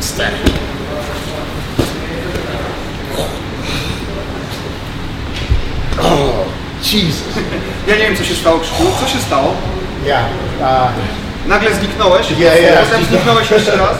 Step. 0.00 0.34
Oh, 5.98 6.44
Jesus. 6.92 7.22
Ja 7.88 7.96
nie 7.96 8.02
wiem, 8.02 8.16
co 8.16 8.24
się 8.24 8.34
stało, 8.34 8.58
Krzysztof. 8.58 9.00
Co 9.00 9.08
się 9.08 9.18
stało? 9.18 9.54
Yeah. 10.04 10.24
Uh, 10.60 11.19
Nagle 11.50 11.74
zniknąłeś, 11.74 12.26
Yeah, 12.30 12.60
yeah. 12.62 12.84
potem 12.86 13.04
zniknąłeś 13.04 13.50
jeszcze 13.50 13.76
raz, 13.76 13.96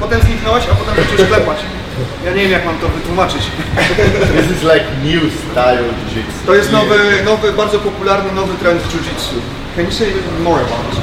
potem 0.00 0.20
zniknąłeś, 0.22 0.64
a 0.72 0.74
potem 0.74 0.94
zacząłeś 1.04 1.28
klepać. 1.30 1.58
Ja 2.24 2.30
nie 2.32 2.42
wiem, 2.42 2.50
jak 2.52 2.64
mam 2.64 2.78
to 2.78 2.88
wytłumaczyć. 2.88 3.42
This 4.36 4.48
is 4.56 4.62
like 4.72 4.84
new 5.04 5.22
style 5.50 5.82
jiu-jitsu. 5.82 6.46
To 6.46 6.54
jest 6.54 6.72
nowy, 6.72 6.98
nowy, 7.24 7.52
bardzo 7.52 7.78
popularny 7.78 8.32
nowy 8.32 8.54
trend 8.62 8.82
w 8.82 8.88
jiu-jitsu. 8.92 9.34
Can 9.76 9.84
you 9.84 9.92
say 9.92 10.08
more 10.44 10.60
about 10.60 10.84
this? 10.90 10.98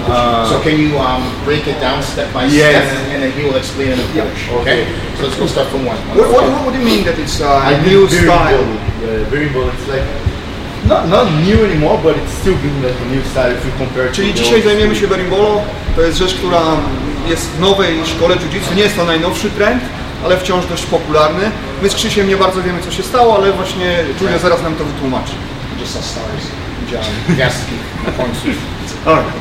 so 0.50 0.60
can 0.64 0.76
you 0.84 0.90
um, 1.00 1.24
break 1.46 1.68
it 1.68 1.80
down 1.82 2.04
step 2.04 2.28
by 2.34 2.44
Yes. 2.46 2.70
step, 2.70 2.86
and 3.14 3.22
then 3.24 3.32
he 3.32 3.42
will 3.48 3.58
explain 3.58 3.88
in 3.94 4.00
a 4.00 4.08
Polish. 4.14 4.44
Okay. 4.62 4.86
So 5.18 5.24
let's 5.26 5.40
go 5.40 5.48
start 5.48 5.68
from 5.74 5.82
one. 5.92 5.98
What, 6.16 6.30
what, 6.34 6.44
what 6.66 6.74
do 6.74 6.80
you 6.80 6.86
mean 6.86 7.04
that 7.06 7.18
it's 7.20 7.42
uh, 7.42 7.72
a 7.74 7.82
new 7.90 8.08
very 8.08 8.24
style? 8.26 8.58
bold. 8.58 8.80
Yeah, 9.02 9.30
very 9.36 9.50
bold. 9.56 9.72
It's 9.78 9.88
like 9.94 10.06
not 10.90 11.10
not 11.10 11.26
new 11.48 11.60
anymore, 11.64 11.98
but 12.04 12.18
it's 12.18 12.34
still 12.42 12.58
being 12.64 12.82
like 12.82 13.00
a 13.06 13.06
new 13.16 13.24
style 13.32 13.52
if 13.58 13.66
you 13.68 13.72
compare 13.78 14.12
Czyli 14.12 14.34
dzisiaj 14.34 14.62
zajmiemy 14.62 14.96
się 14.96 15.08
berimbolo. 15.08 15.62
To 15.96 16.02
jest 16.02 16.18
rzecz, 16.18 16.34
która 16.34 16.62
jest 17.30 17.50
w 17.52 17.60
nowej 17.60 18.06
szkole 18.06 18.36
jiu-jitsu. 18.36 18.76
Nie 18.76 18.84
jest 18.84 18.96
to 18.96 19.06
najnowszy 19.06 19.50
trend, 19.50 19.84
ale 20.26 20.38
wciąż 20.38 20.66
dość 20.66 20.86
popularny. 20.86 21.52
My 21.82 21.90
z 21.90 21.96
Krzysiem 21.96 22.28
nie 22.28 22.38
bardzo 22.38 22.62
wiemy, 22.62 22.80
co 22.82 22.92
się 22.92 23.04
stało, 23.04 23.36
ale 23.36 23.52
właśnie 23.52 23.98
Julia 24.22 24.38
zaraz 24.38 24.64
nam 24.64 24.76
to 24.76 24.84
wytłumaczy. 24.84 25.34
Just 25.80 25.98
a 25.98 26.02
stars. 26.02 26.44
John. 26.92 27.38
Yes. 27.48 27.56
Na 28.06 28.12
końcu. 28.12 28.48
Alright. 29.06 29.34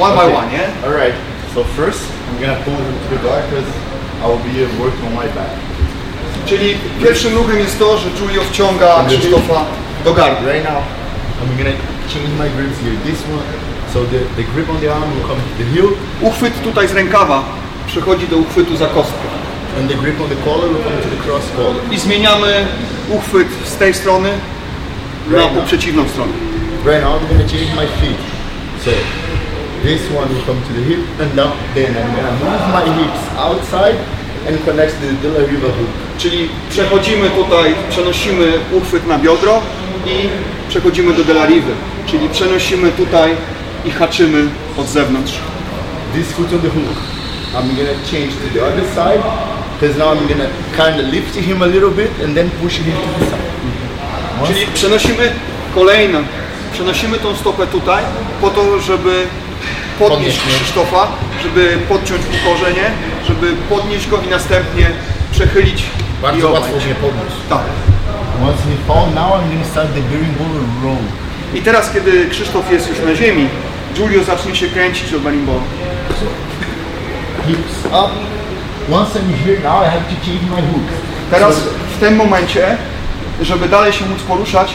One 0.00 0.14
by 0.16 0.36
one, 0.36 0.52
nie? 0.52 0.64
All 0.84 0.94
right. 1.04 1.16
So 1.54 1.64
first, 1.64 2.00
I'm 2.28 2.40
gonna 2.40 2.60
pull 2.64 2.74
him 2.74 2.94
to 3.02 3.16
the 3.16 3.28
back 3.28 3.42
because 3.50 3.70
I 4.22 4.26
will 4.28 4.42
be 4.48 4.82
working 4.82 5.06
on 5.06 5.14
my 5.14 5.28
back. 5.34 5.50
Czyli 6.46 6.74
pierwszym 7.02 7.34
ruchem 7.34 7.58
jest 7.58 7.78
to, 7.78 7.98
że 7.98 8.08
Julio 8.20 8.42
wciąga 8.42 9.04
Krzysztofa 9.08 9.64
do 10.04 10.14
gardła. 10.14 10.52
Right 10.52 10.64
now, 10.64 10.82
I'm 11.42 11.56
gonna 11.58 11.76
change 12.08 12.30
my 12.38 12.48
grips 12.56 12.78
here. 12.82 12.96
This 13.04 13.20
one. 13.22 13.44
So 13.92 14.04
the, 14.04 14.18
the 14.36 14.44
grip 14.54 14.68
on 14.70 14.80
the 14.80 14.92
arm 14.92 15.10
will 15.14 15.26
come 15.28 15.40
to 15.40 15.64
the 15.64 15.70
heel, 15.74 15.88
Uchwyt 16.22 16.62
tutaj 16.62 16.88
z 16.88 16.92
rękawa 16.92 17.42
przechodzi 17.86 18.28
do 18.28 18.36
uchwytu 18.36 18.76
za 18.76 18.86
kostkę. 18.86 19.28
and 19.78 19.88
the 19.90 19.94
grip 19.94 20.20
on 20.20 20.28
the 20.28 20.36
collar 20.42 20.68
will 20.68 20.82
come 20.82 21.02
to 21.02 21.08
the 21.08 21.22
cross 21.22 21.50
collar. 21.56 21.92
I 21.92 21.98
zmieniamy 21.98 22.66
uchwyt 23.10 23.48
z 23.64 23.76
tej 23.76 23.94
strony 23.94 24.28
na 25.30 25.46
po 25.46 25.62
przeciwną 25.62 26.08
stronę. 26.08 26.32
Right 26.84 27.04
now, 27.04 27.14
I'm 27.16 27.28
gonna 27.28 27.48
change 27.48 27.74
my 27.76 27.86
feet. 28.00 28.18
So 28.84 28.90
this 29.82 30.00
one 30.16 30.28
will 30.34 30.44
come 30.46 30.60
to 30.68 30.72
the 30.74 30.84
hip 30.88 31.00
and 31.20 31.34
down. 31.36 31.52
Then 31.74 31.94
I'm 31.96 32.16
gonna 32.16 32.32
move 32.32 32.62
my 32.72 32.84
hips 33.02 33.22
outside 33.38 33.96
and 34.48 34.64
connect 34.64 34.92
to 35.00 35.06
the 35.06 35.12
De 35.22 35.28
La 35.28 35.46
Riva 35.46 35.68
hook. 35.68 35.90
Czyli 36.18 36.48
przechodzimy 36.70 37.30
tutaj, 37.30 37.74
przenosimy 37.90 38.52
uchwyt 38.72 39.06
na 39.06 39.18
biodro 39.18 39.62
i 40.06 40.28
przechodzimy 40.68 41.14
do 41.14 41.24
delariwy. 41.24 41.72
Czyli 42.06 42.28
przenosimy 42.28 42.90
tutaj 42.92 43.30
i 43.84 43.90
haczymy 43.90 44.44
od 44.76 44.86
zewnątrz. 44.88 45.32
This 46.14 46.26
foot 46.32 46.52
on 46.52 46.60
the 46.60 46.68
hook. 46.68 46.96
I'm 47.54 47.68
gonna 47.76 47.96
change 48.10 48.32
to 48.42 48.46
the 48.54 48.60
other 48.66 48.84
side 48.94 49.22
because 49.80 49.98
now 49.98 50.08
I'm 50.14 50.28
gonna 50.28 50.48
kind 50.76 51.06
of 51.06 51.12
lift 51.14 51.34
him 51.36 51.62
a 51.62 51.66
little 51.66 51.90
bit 51.90 52.10
and 52.24 52.34
then 52.34 52.50
push 52.62 52.72
him 52.78 52.84
to 52.84 53.18
the 53.18 53.24
side. 53.24 53.42
Once- 54.42 54.46
Czyli 54.54 54.66
przenosimy 54.74 55.32
kolejną, 55.74 56.18
przenosimy 56.72 57.18
tą 57.18 57.36
stopę 57.36 57.66
tutaj 57.66 58.04
po 58.40 58.50
to, 58.50 58.80
żeby 58.80 59.26
podnieść 59.98 60.38
Podnieść, 60.38 60.46
nie? 60.46 60.52
Krzysztofa, 60.54 61.08
żeby 61.42 61.78
podciąć 61.88 62.22
ukorzenie, 62.42 62.90
żeby 63.28 63.52
podnieść 63.68 64.08
go 64.08 64.18
i 64.26 64.30
następnie 64.30 64.86
przechylić 65.32 65.80
i 65.82 66.22
Bardzo 66.22 66.48
obaj. 66.48 66.60
łatwo 66.60 66.76
mnie 66.86 66.94
podnieść. 66.94 67.36
Tak. 67.48 67.62
Once 68.42 68.60
he 68.64 68.76
fall, 68.86 69.10
now 69.14 69.34
I'm 69.34 69.48
gonna 69.50 69.64
start 69.64 69.88
the 69.94 70.00
berimbolo 70.00 70.60
roll. 70.82 71.04
I 71.54 71.62
teraz, 71.62 71.92
kiedy 71.92 72.26
Krzysztof 72.30 72.72
jest 72.72 72.88
już 72.88 72.98
na 73.00 73.14
ziemi, 73.14 73.48
Julio 73.98 74.24
zacznie 74.24 74.56
się 74.56 74.66
kręcić 74.66 75.10
do 75.10 75.20
berimbolo. 75.20 75.60
Hips 77.46 77.86
up. 77.86 78.12
Once 78.92 79.18
I'm 79.18 79.32
here, 79.44 79.60
now 79.60 79.82
I 79.82 79.90
have 79.90 80.04
to 80.08 80.16
change 80.26 80.44
my 80.50 80.62
hooks. 80.62 80.94
Teraz 81.30 81.60
w 81.96 82.00
tym 82.00 82.16
momencie, 82.16 82.76
żeby 83.42 83.68
dalej 83.68 83.92
się 83.92 84.06
móc 84.06 84.22
poruszać, 84.22 84.74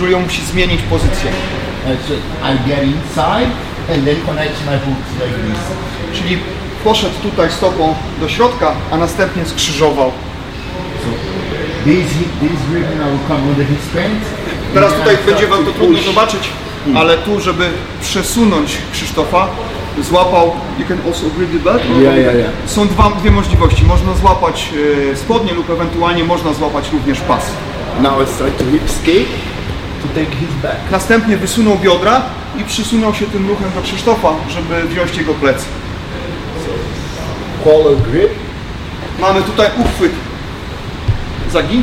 Julio 0.00 0.18
musi 0.18 0.42
zmienić 0.42 0.82
pozycję. 0.82 1.30
I 2.44 2.68
get 2.68 2.82
inside 2.84 3.50
and 3.94 4.04
then 4.04 4.16
connect 4.26 4.66
my 4.66 4.78
hooks 4.78 5.12
like 5.14 5.38
this. 5.38 5.60
Czyli 6.18 6.38
poszedł 6.84 7.14
tutaj 7.22 7.50
stopą 7.50 7.94
do 8.20 8.28
środka, 8.28 8.72
a 8.90 8.96
następnie 8.96 9.44
skrzyżował. 9.46 10.12
This 11.02 11.31
Teraz 14.74 14.92
tutaj 14.92 15.16
będzie 15.26 15.46
Wam 15.46 15.64
to 15.64 15.72
trudno 15.72 15.98
zobaczyć, 16.02 16.48
ale 16.94 17.18
tu, 17.18 17.40
żeby 17.40 17.70
przesunąć 18.00 18.78
Krzysztofa, 18.92 19.48
złapał, 20.00 20.52
you 20.78 20.86
can 20.88 20.98
also 21.06 21.26
grip 21.36 21.52
the 21.52 21.58
belt? 21.58 21.82
Yeah, 22.00 22.18
yeah, 22.18 22.34
yeah. 22.34 22.50
Są 22.66 22.88
dwa, 22.88 23.10
dwie 23.20 23.30
możliwości. 23.30 23.84
Można 23.84 24.14
złapać 24.14 24.72
e, 25.12 25.16
spodnie 25.16 25.52
lub 25.52 25.70
ewentualnie 25.70 26.24
można 26.24 26.52
złapać 26.52 26.92
również 26.92 27.20
pas. 27.20 27.46
Now 28.02 28.12
I 28.22 28.34
start 28.34 28.58
to 28.58 28.64
whip 28.64 28.90
skate 28.90 29.32
to 30.02 30.08
take 30.14 30.36
his 30.36 30.48
back. 30.62 30.90
Następnie 30.90 31.36
wysunął 31.36 31.78
biodra 31.78 32.22
i 32.60 32.64
przysunął 32.64 33.14
się 33.14 33.26
tym 33.26 33.48
ruchem 33.48 33.70
do 33.74 33.82
Krzysztofa, 33.82 34.28
żeby 34.48 34.88
wziąć 34.88 35.16
jego 35.16 35.34
plecy. 35.34 35.64
Collar 37.64 37.96
grip. 38.10 38.30
Mamy 39.20 39.42
tutaj 39.42 39.70
uchwyt. 39.78 40.12
Zagin. 41.52 41.82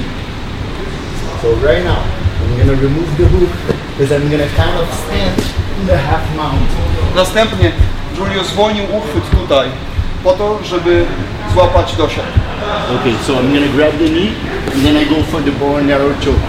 So 1.42 1.48
right 1.68 1.84
now, 1.84 2.02
I'm 2.42 2.58
gonna 2.58 2.82
remove 2.82 3.18
the 3.18 3.26
hook 3.26 3.50
because 3.98 4.12
I'm 4.12 4.30
gonna 4.32 4.50
kind 4.58 4.76
of 4.82 4.88
stand 5.06 5.38
in 5.80 5.88
the 5.88 5.98
half 5.98 6.36
mount. 6.36 6.70
Następnie 7.16 7.72
Julio 8.18 8.44
zwolnił 8.44 8.84
uchwyt 8.84 9.30
tutaj 9.40 9.70
po 10.24 10.34
to, 10.34 10.60
żeby 10.64 11.06
złapać 11.54 11.96
dosiad. 11.96 12.26
Okay, 13.00 13.14
so 13.28 13.34
I'm 13.34 13.54
gonna 13.54 13.72
grab 13.76 13.92
the 13.92 14.10
knee 14.10 14.32
and 14.74 14.84
then 14.84 14.98
I 15.02 15.06
go 15.06 15.24
for 15.32 15.44
the 15.44 15.52
bow 15.52 15.78
and 15.78 15.92
arrow 15.92 16.20
choke. 16.26 16.40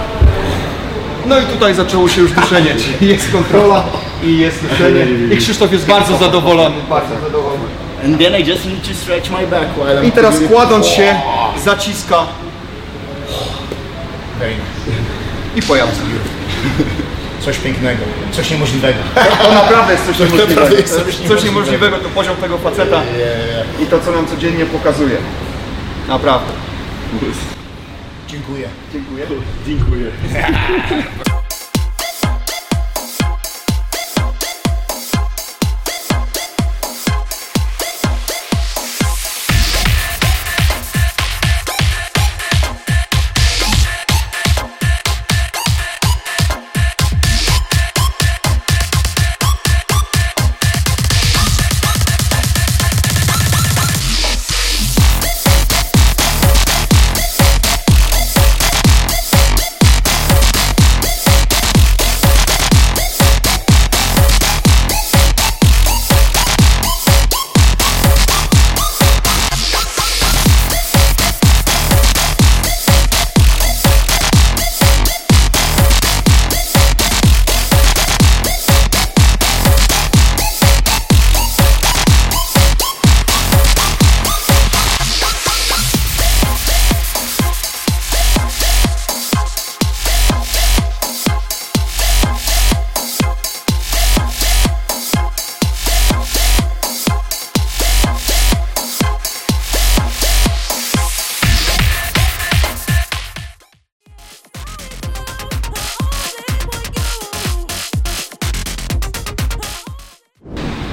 No 1.27 1.41
i 1.41 1.43
tutaj 1.43 1.75
zaczęło 1.75 2.09
się 2.09 2.21
już 2.21 2.33
duszenie, 2.33 2.75
jest 3.01 3.33
kontrola 3.33 3.85
i 4.25 4.39
jest 4.39 4.67
duszenie. 4.67 5.07
I 5.35 5.37
Krzysztof 5.37 5.73
jest 5.73 5.87
bardzo 5.87 6.17
zadowolony. 6.17 6.77
Bardzo 6.91 7.15
zadowolony. 7.25 7.65
And 8.05 8.19
then 8.19 8.41
I 8.41 8.45
just 8.45 8.67
need 8.67 8.89
to 8.89 8.95
stretch 8.95 9.31
my 9.31 9.47
back 9.47 9.69
while 9.77 10.03
I'm 10.03 10.07
I 10.07 10.13
teraz 10.13 10.35
kładąc 10.53 10.87
się, 10.87 11.15
zaciska 11.65 12.27
Nice. 14.49 15.01
i 15.57 15.63
pojawia. 15.63 15.93
Coś 17.41 17.57
pięknego, 17.59 18.03
coś 18.33 18.51
niemożliwego. 18.51 18.99
To 19.43 19.53
naprawdę 19.53 19.93
jest 19.93 20.07
coś 20.07 20.19
niemożliwego. 20.19 20.77
jest 20.77 20.95
To 20.99 21.05
coś 21.05 21.07
jest 21.07 21.19
coś 21.19 21.45
niemożliwego. 21.45 21.45
niemożliwego, 21.45 21.97
to 21.99 22.09
poziom 22.09 22.37
tego 22.37 22.59
faceta 22.59 23.03
i 23.83 23.87
to, 23.87 24.01
co 24.01 24.13
nam 24.13 24.27
codziennie 24.27 24.67
pokazuje. 24.67 25.17
Naprawdę. 26.09 26.53
Dziękuję. 28.29 28.69
Dziękuję. 28.93 29.27
Dziękuję. 29.67 30.07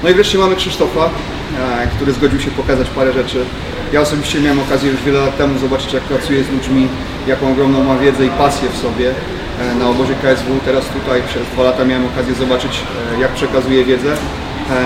No 0.02 0.08
i 0.08 0.14
wreszcie 0.14 0.38
mamy 0.38 0.56
Krzysztofa, 0.56 1.04
e, 1.04 1.86
który 1.96 2.12
zgodził 2.12 2.40
się 2.40 2.50
pokazać 2.50 2.88
parę 2.90 3.12
rzeczy. 3.12 3.44
Ja 3.92 4.00
osobiście 4.00 4.40
miałem 4.40 4.60
okazję 4.60 4.90
już 4.90 5.02
wiele 5.02 5.20
lat 5.20 5.36
temu 5.38 5.58
zobaczyć, 5.58 5.92
jak 5.92 6.02
pracuje 6.02 6.44
z 6.44 6.50
ludźmi, 6.50 6.88
jaką 7.26 7.52
ogromną 7.52 7.84
ma 7.84 7.98
wiedzę 7.98 8.26
i 8.26 8.30
pasję 8.30 8.68
w 8.68 8.76
sobie 8.76 9.10
e, 9.60 9.74
na 9.74 9.88
obozie 9.88 10.14
KSW. 10.14 10.60
Teraz 10.64 10.84
tutaj 10.86 11.22
przez 11.28 11.42
dwa 11.52 11.62
lata 11.62 11.84
miałem 11.84 12.06
okazję 12.06 12.34
zobaczyć, 12.34 12.80
e, 13.16 13.20
jak 13.20 13.32
przekazuje 13.32 13.84
wiedzę. 13.84 14.16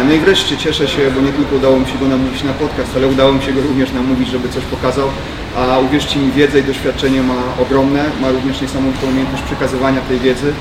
No 0.08 0.14
i 0.14 0.18
wreszcie 0.18 0.56
cieszę 0.56 0.88
się, 0.88 1.10
bo 1.10 1.20
nie 1.20 1.32
tylko 1.32 1.56
udało 1.56 1.80
mi 1.80 1.86
się 1.86 1.98
go 1.98 2.08
namówić 2.08 2.42
na 2.42 2.52
podcast, 2.52 2.90
ale 2.96 3.06
udało 3.06 3.32
mi 3.32 3.42
się 3.42 3.52
go 3.52 3.60
również 3.60 3.92
namówić, 3.92 4.28
żeby 4.28 4.48
coś 4.48 4.64
pokazał. 4.64 5.08
A 5.56 5.78
uwierzcie 5.78 6.18
mi, 6.18 6.32
wiedzę 6.32 6.58
i 6.58 6.62
doświadczenie 6.62 7.22
ma 7.22 7.34
ogromne, 7.62 8.04
ma 8.20 8.30
również 8.30 8.60
niesamowitą 8.60 9.06
umiejętność 9.06 9.42
przekazywania 9.42 10.00
tej 10.00 10.18
wiedzy. 10.18 10.52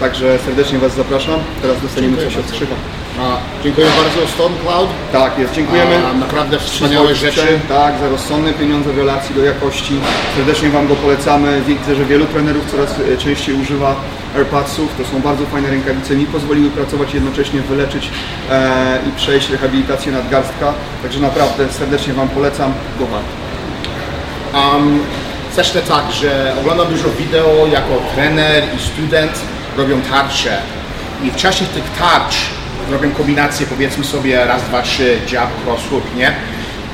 Także 0.00 0.38
serdecznie 0.38 0.78
Was 0.78 0.94
zapraszam. 0.94 1.40
Teraz 1.62 1.82
dostaniemy 1.82 2.16
coś 2.16 2.36
od 2.36 2.52
Krzycha. 2.52 2.74
A, 3.18 3.36
dziękuję 3.64 3.86
bardzo 3.86 4.32
Stone 4.34 4.54
Cloud. 4.64 4.88
Tak 5.12 5.38
jest, 5.38 5.54
dziękujemy. 5.54 6.06
A, 6.06 6.12
naprawdę 6.12 6.58
wspaniałe 6.58 7.14
rzeczy. 7.14 7.60
Tak, 7.68 7.98
za 7.98 8.08
rozsądne 8.08 8.52
pieniądze 8.52 8.92
w 8.92 8.98
relacji 8.98 9.34
do 9.34 9.44
jakości. 9.44 10.00
Serdecznie 10.36 10.70
Wam 10.70 10.88
go 10.88 10.96
polecamy. 10.96 11.62
Widzę, 11.66 11.94
że 11.94 12.04
wielu 12.04 12.26
trenerów 12.26 12.70
coraz 12.70 12.90
e, 13.00 13.16
częściej 13.16 13.54
używa 13.54 13.94
AirPodsów. 14.36 14.94
To 14.98 15.04
są 15.04 15.20
bardzo 15.20 15.46
fajne 15.46 15.70
rękawice. 15.70 16.16
Mi 16.16 16.26
pozwoliły 16.26 16.70
pracować 16.70 17.14
jednocześnie, 17.14 17.60
wyleczyć 17.60 18.10
e, 18.50 18.98
i 19.08 19.12
przejść 19.16 19.50
rehabilitację 19.50 20.12
nadgarstka. 20.12 20.72
Także 21.02 21.20
naprawdę 21.20 21.72
serdecznie 21.72 22.14
Wam 22.14 22.28
polecam. 22.28 22.72
Bo 23.00 23.06
warto. 23.06 23.40
Um, 24.54 25.00
zacznę 25.56 25.82
tak, 25.82 26.12
że 26.12 26.54
oglądam 26.60 26.88
dużo 26.88 27.08
wideo 27.18 27.66
jako 27.72 28.02
trener 28.14 28.64
i 28.76 28.78
student 28.82 29.32
robią 29.76 30.00
tarcze 30.02 30.58
i 31.24 31.30
w 31.30 31.36
czasie 31.36 31.64
tych 31.64 31.84
tarcz 31.98 32.59
robią 32.90 33.10
kombinacje 33.10 33.66
powiedzmy 33.66 34.04
sobie 34.04 34.44
raz, 34.44 34.62
dwa, 34.62 34.82
trzy, 34.82 35.18
jab, 35.32 35.50
cross, 35.64 35.80
hook, 35.90 36.04
nie? 36.16 36.32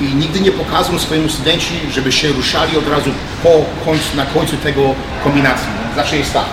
I 0.00 0.14
nigdy 0.14 0.40
nie 0.40 0.50
pokazują 0.50 0.98
swojemu 0.98 1.28
studenci, 1.28 1.74
żeby 1.90 2.12
się 2.12 2.28
ruszali 2.28 2.76
od 2.76 2.88
razu 2.88 3.10
po 3.42 3.64
końcu, 3.84 4.16
na 4.16 4.26
końcu 4.26 4.56
tego 4.56 4.94
kombinacji. 5.24 5.66
Zawsze 5.96 6.16
jest 6.16 6.32
tak. 6.32 6.44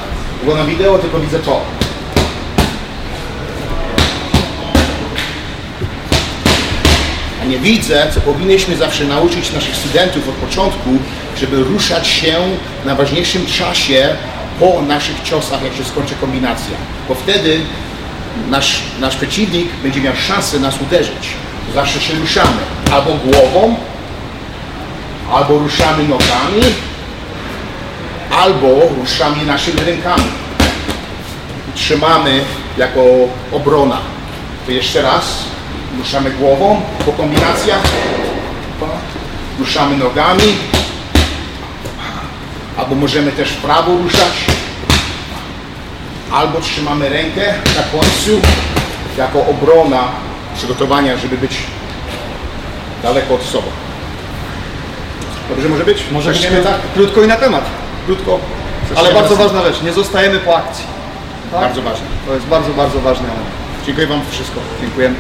Oglądam 0.42 0.68
wideo, 0.68 1.00
tylko 1.00 1.20
widzę 1.20 1.40
to. 1.40 1.62
A 7.42 7.46
nie 7.46 7.60
widzę, 7.60 8.08
co 8.14 8.22
powinniśmy 8.22 8.76
zawsze 8.78 9.06
nauczyć 9.06 9.52
naszych 9.52 9.76
studentów 9.76 10.30
od 10.30 10.36
początku, 10.36 10.90
żeby 11.38 11.64
ruszać 11.64 12.08
się 12.08 12.36
na 12.86 12.96
ważniejszym 12.96 13.46
czasie 13.46 14.16
po 14.60 14.82
naszych 14.82 15.22
ciosach, 15.24 15.64
jak 15.64 15.74
się 15.76 15.84
skończy 15.84 16.16
kombinacja. 16.22 16.76
Bo 17.10 17.16
wtedy 17.16 17.60
nasz, 18.50 18.82
nasz 19.00 19.16
przeciwnik 19.16 19.68
będzie 19.84 20.02
miał 20.02 20.16
szansę 20.16 20.60
nas 20.60 20.82
uderzyć. 20.82 21.30
Zawsze 21.74 22.02
się 22.02 22.14
ruszamy 22.14 22.62
albo 22.92 23.12
głową, 23.12 23.76
albo 25.32 25.60
ruszamy 25.60 26.04
nogami, 26.04 26.62
albo 28.32 28.68
ruszamy 28.98 29.46
naszymi 29.46 29.80
rękami. 29.80 30.24
Trzymamy 31.76 32.44
jako 32.78 33.04
obrona. 33.52 33.98
To 34.66 34.72
jeszcze 34.72 35.02
raz. 35.02 35.44
Ruszamy 35.98 36.32
głową 36.32 36.82
po 37.06 37.12
kombinacjach. 37.12 37.82
Ruszamy 39.60 39.98
nogami. 39.98 40.56
Albo 42.78 42.96
możemy 42.96 43.32
też 43.32 43.50
w 43.50 43.58
prawo 43.58 43.98
ruszać. 43.98 44.53
Albo 46.34 46.62
trzymamy 46.62 47.10
rękę 47.10 47.54
na 47.78 48.00
końcu 48.00 48.42
jako 49.18 49.46
obrona 49.46 50.04
przygotowania, 50.56 51.18
żeby 51.18 51.38
być 51.38 51.58
daleko 53.04 53.34
od 53.36 53.42
sobą. 53.44 53.68
Dobrze 55.50 55.70
może 55.70 55.84
być? 55.86 56.04
Może 56.12 56.34
Zaczniemy 56.34 56.62
tak? 56.64 56.76
krótko 56.94 57.24
i 57.24 57.28
na 57.28 57.36
temat. 57.36 57.64
Krótko. 58.06 58.40
Ale 58.90 58.96
Zaczniemy 58.96 59.20
bardzo 59.20 59.36
z- 59.36 59.38
ważna 59.38 59.64
rzecz, 59.64 59.82
nie 59.82 59.94
zostajemy 59.94 60.40
po 60.40 60.58
akcji. 60.58 60.86
Tak? 61.52 61.62
Bardzo 61.62 61.82
ważne. 61.82 62.06
To 62.28 62.34
jest 62.34 62.46
bardzo, 62.46 62.70
bardzo 62.74 63.02
ważne. 63.02 63.28
Dziękuję 63.86 64.08
Wam 64.08 64.22
wszystko. 64.32 64.60
Dziękujemy. 64.82 65.16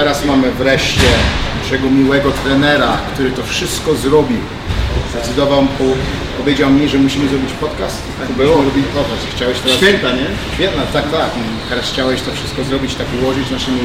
Teraz 0.00 0.24
mamy 0.24 0.52
wreszcie 0.52 1.10
naszego 1.62 1.90
miłego 1.90 2.30
trenera, 2.44 2.92
który 3.12 3.30
to 3.30 3.42
wszystko 3.42 3.94
zrobił. 3.94 4.42
Zdecydował, 5.12 5.62
po, 5.78 5.84
powiedział 6.38 6.70
mi, 6.70 6.88
że 6.88 6.98
musimy 6.98 7.28
zrobić 7.28 7.52
podcast. 7.52 8.02
Tak 8.20 8.30
było. 8.32 8.56
robić 8.56 8.86
podcast. 8.94 9.22
Chciałeś 9.36 9.58
teraz... 9.58 9.76
Święta, 9.76 10.10
nie? 10.12 10.26
Świetna, 10.54 10.82
tak, 10.92 11.04
tak. 11.10 11.30
Teraz 11.70 11.84
chciałeś 11.92 12.22
to 12.22 12.30
wszystko 12.32 12.64
zrobić, 12.64 12.94
tak 12.94 13.06
ułożyć 13.22 13.50
naszymi 13.50 13.80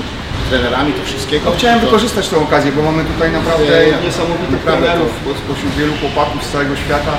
trenerami, 0.50 0.94
to 0.94 1.04
wszystkiego. 1.06 1.50
No, 1.50 1.56
chciałem 1.58 1.80
to... 1.80 1.86
wykorzystać 1.86 2.28
tę 2.28 2.38
okazję, 2.38 2.72
bo 2.72 2.82
mamy 2.82 3.04
tutaj 3.06 3.32
naprawdę 3.32 3.88
Ja- 3.88 4.02
niesamowitych 4.08 4.52
naprawdę 4.52 4.86
trenerów 4.86 5.12
spośród 5.46 5.72
wielu 5.80 5.94
chłopaków 6.02 6.44
z 6.44 6.52
całego 6.52 6.76
świata, 6.76 7.14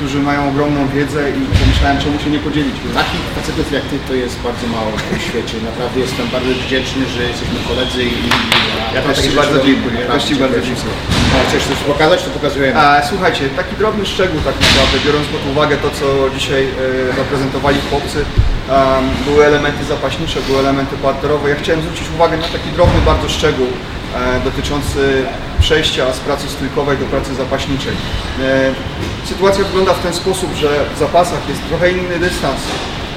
którzy 0.00 0.18
mają 0.30 0.40
ogromną 0.52 0.80
wiedzę 0.96 1.22
i 1.30 1.40
pomyślałem, 1.60 1.98
czemu 2.02 2.16
się 2.22 2.30
nie 2.30 2.42
podzielić. 2.46 2.76
Takich 3.02 3.24
facetów 3.36 3.72
jak 3.72 3.84
ty 3.90 3.96
to 4.08 4.14
jest 4.14 4.36
bardzo 4.46 4.66
mało 4.76 4.90
w 4.96 5.22
świecie. 5.28 5.54
Naprawdę 5.70 6.00
jestem 6.06 6.26
bardzo 6.36 6.50
wdzięczny, 6.64 7.02
że 7.14 7.22
jesteśmy 7.30 7.58
koledzy 7.68 8.02
i 8.04 8.18
Ja 8.94 9.02
też 9.02 9.18
Ci 9.24 9.30
bardzo 9.40 9.56
dziękuję, 9.66 9.96
ja 10.00 10.08
też 10.14 10.24
Ci 10.28 10.34
bardzo 10.42 10.60
dziękuję. 10.68 10.94
Chcesz 11.48 11.64
coś 11.70 11.80
pokazać, 11.92 12.18
to 12.22 12.30
pokazujemy. 12.38 12.78
A, 12.80 13.02
słuchajcie, 13.10 13.42
taki 13.60 13.74
drobny 13.76 14.06
szczegół 14.06 14.38
tak 14.48 14.56
naprawdę, 14.66 14.96
biorąc 15.06 15.26
pod 15.34 15.42
uwagę 15.52 15.74
to, 15.84 15.88
co 15.98 16.06
dzisiaj 16.36 16.62
e, 16.64 17.16
zaprezentowali 17.20 17.78
chłopcy, 17.90 18.18
em, 18.18 19.04
były 19.26 19.40
elementy 19.50 19.82
zapaśnicze, 19.84 20.38
były 20.46 20.58
elementy 20.58 20.94
parterowe. 20.96 21.50
Ja 21.50 21.56
chciałem 21.62 21.80
zwrócić 21.82 22.06
uwagę 22.16 22.36
na 22.36 22.48
taki 22.56 22.68
drobny 22.76 23.00
bardzo 23.10 23.28
szczegół 23.28 23.66
e, 23.66 24.40
dotyczący 24.48 25.00
przejścia 25.60 26.12
z 26.12 26.20
pracy 26.20 26.48
stójkowej 26.48 26.98
do 26.98 27.06
pracy 27.06 27.34
zapaśniczej. 27.34 27.92
E, 28.42 28.74
sytuacja 29.24 29.64
wygląda 29.64 29.94
w 29.94 30.02
ten 30.02 30.14
sposób, 30.14 30.54
że 30.54 30.68
w 30.94 30.98
zapasach 30.98 31.48
jest 31.48 31.68
trochę 31.68 31.90
inny 31.90 32.18
dystans, 32.18 32.60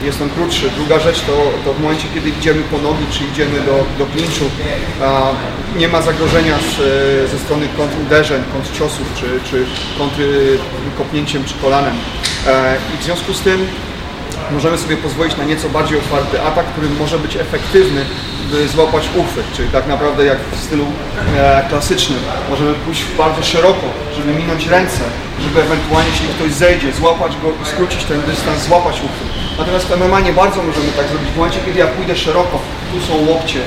jest 0.04 0.22
on 0.22 0.30
krótszy. 0.30 0.70
Druga 0.70 1.00
rzecz 1.00 1.22
to, 1.22 1.52
to 1.66 1.74
w 1.74 1.82
momencie, 1.82 2.08
kiedy 2.14 2.30
idziemy 2.30 2.62
po 2.62 2.78
nogi, 2.78 3.06
czy 3.12 3.24
idziemy 3.24 3.60
do, 3.60 3.86
do 3.98 4.06
klinczu, 4.06 4.46
nie 5.78 5.88
ma 5.88 6.02
zagrożenia 6.02 6.58
z, 6.58 6.80
e, 6.80 7.28
ze 7.28 7.40
strony 7.40 7.68
kontruderzeń, 7.78 8.44
kontrciosów, 8.54 9.08
czy, 9.20 9.50
czy 9.50 9.66
kontry 9.98 10.58
kopnięciem, 10.98 11.44
czy 11.46 11.54
kolanem. 11.62 11.96
E, 12.48 12.76
I 12.96 12.98
w 12.98 13.04
związku 13.04 13.34
z 13.34 13.42
tym 13.42 13.68
możemy 14.54 14.78
sobie 14.78 14.98
pozwolić 14.98 15.38
na 15.38 15.44
nieco 15.44 15.70
bardziej 15.70 15.98
otwarty 15.98 16.42
atak, 16.42 16.66
który 16.66 16.90
może 16.90 17.20
być 17.20 17.36
efektywny, 17.36 18.06
by 18.52 18.68
złapać 18.68 19.04
uchwyt, 19.16 19.46
czyli 19.56 19.70
tak 19.70 19.88
naprawdę 19.88 20.26
jak 20.26 20.38
w 20.52 20.64
stylu 20.64 20.86
e, 21.38 21.66
klasycznym. 21.70 22.20
Możemy 22.50 22.74
pójść 22.74 23.04
bardzo 23.18 23.44
szeroko, 23.44 23.88
żeby 24.16 24.34
minąć 24.34 24.68
ręce, 24.68 25.04
żeby 25.44 25.62
ewentualnie, 25.62 26.10
jeśli 26.10 26.28
ktoś 26.28 26.52
zejdzie, 26.52 26.94
złapać 26.94 27.32
go 27.42 27.66
skrócić 27.66 28.04
ten 28.04 28.22
dystans, 28.22 28.64
złapać 28.68 28.96
uchwyt. 28.96 29.30
Natomiast 29.58 29.86
w 29.88 29.98
MMA 30.00 30.20
nie 30.20 30.34
bardzo 30.34 30.64
możemy 30.64 30.92
tak 30.98 31.08
zrobić. 31.08 31.30
W 31.30 31.38
momencie, 31.38 31.60
kiedy 31.66 31.80
ja 31.80 31.88
pójdę 31.88 32.16
szeroko, 32.16 32.60
tu 32.92 33.02
są 33.08 33.14
łokcie, 33.32 33.60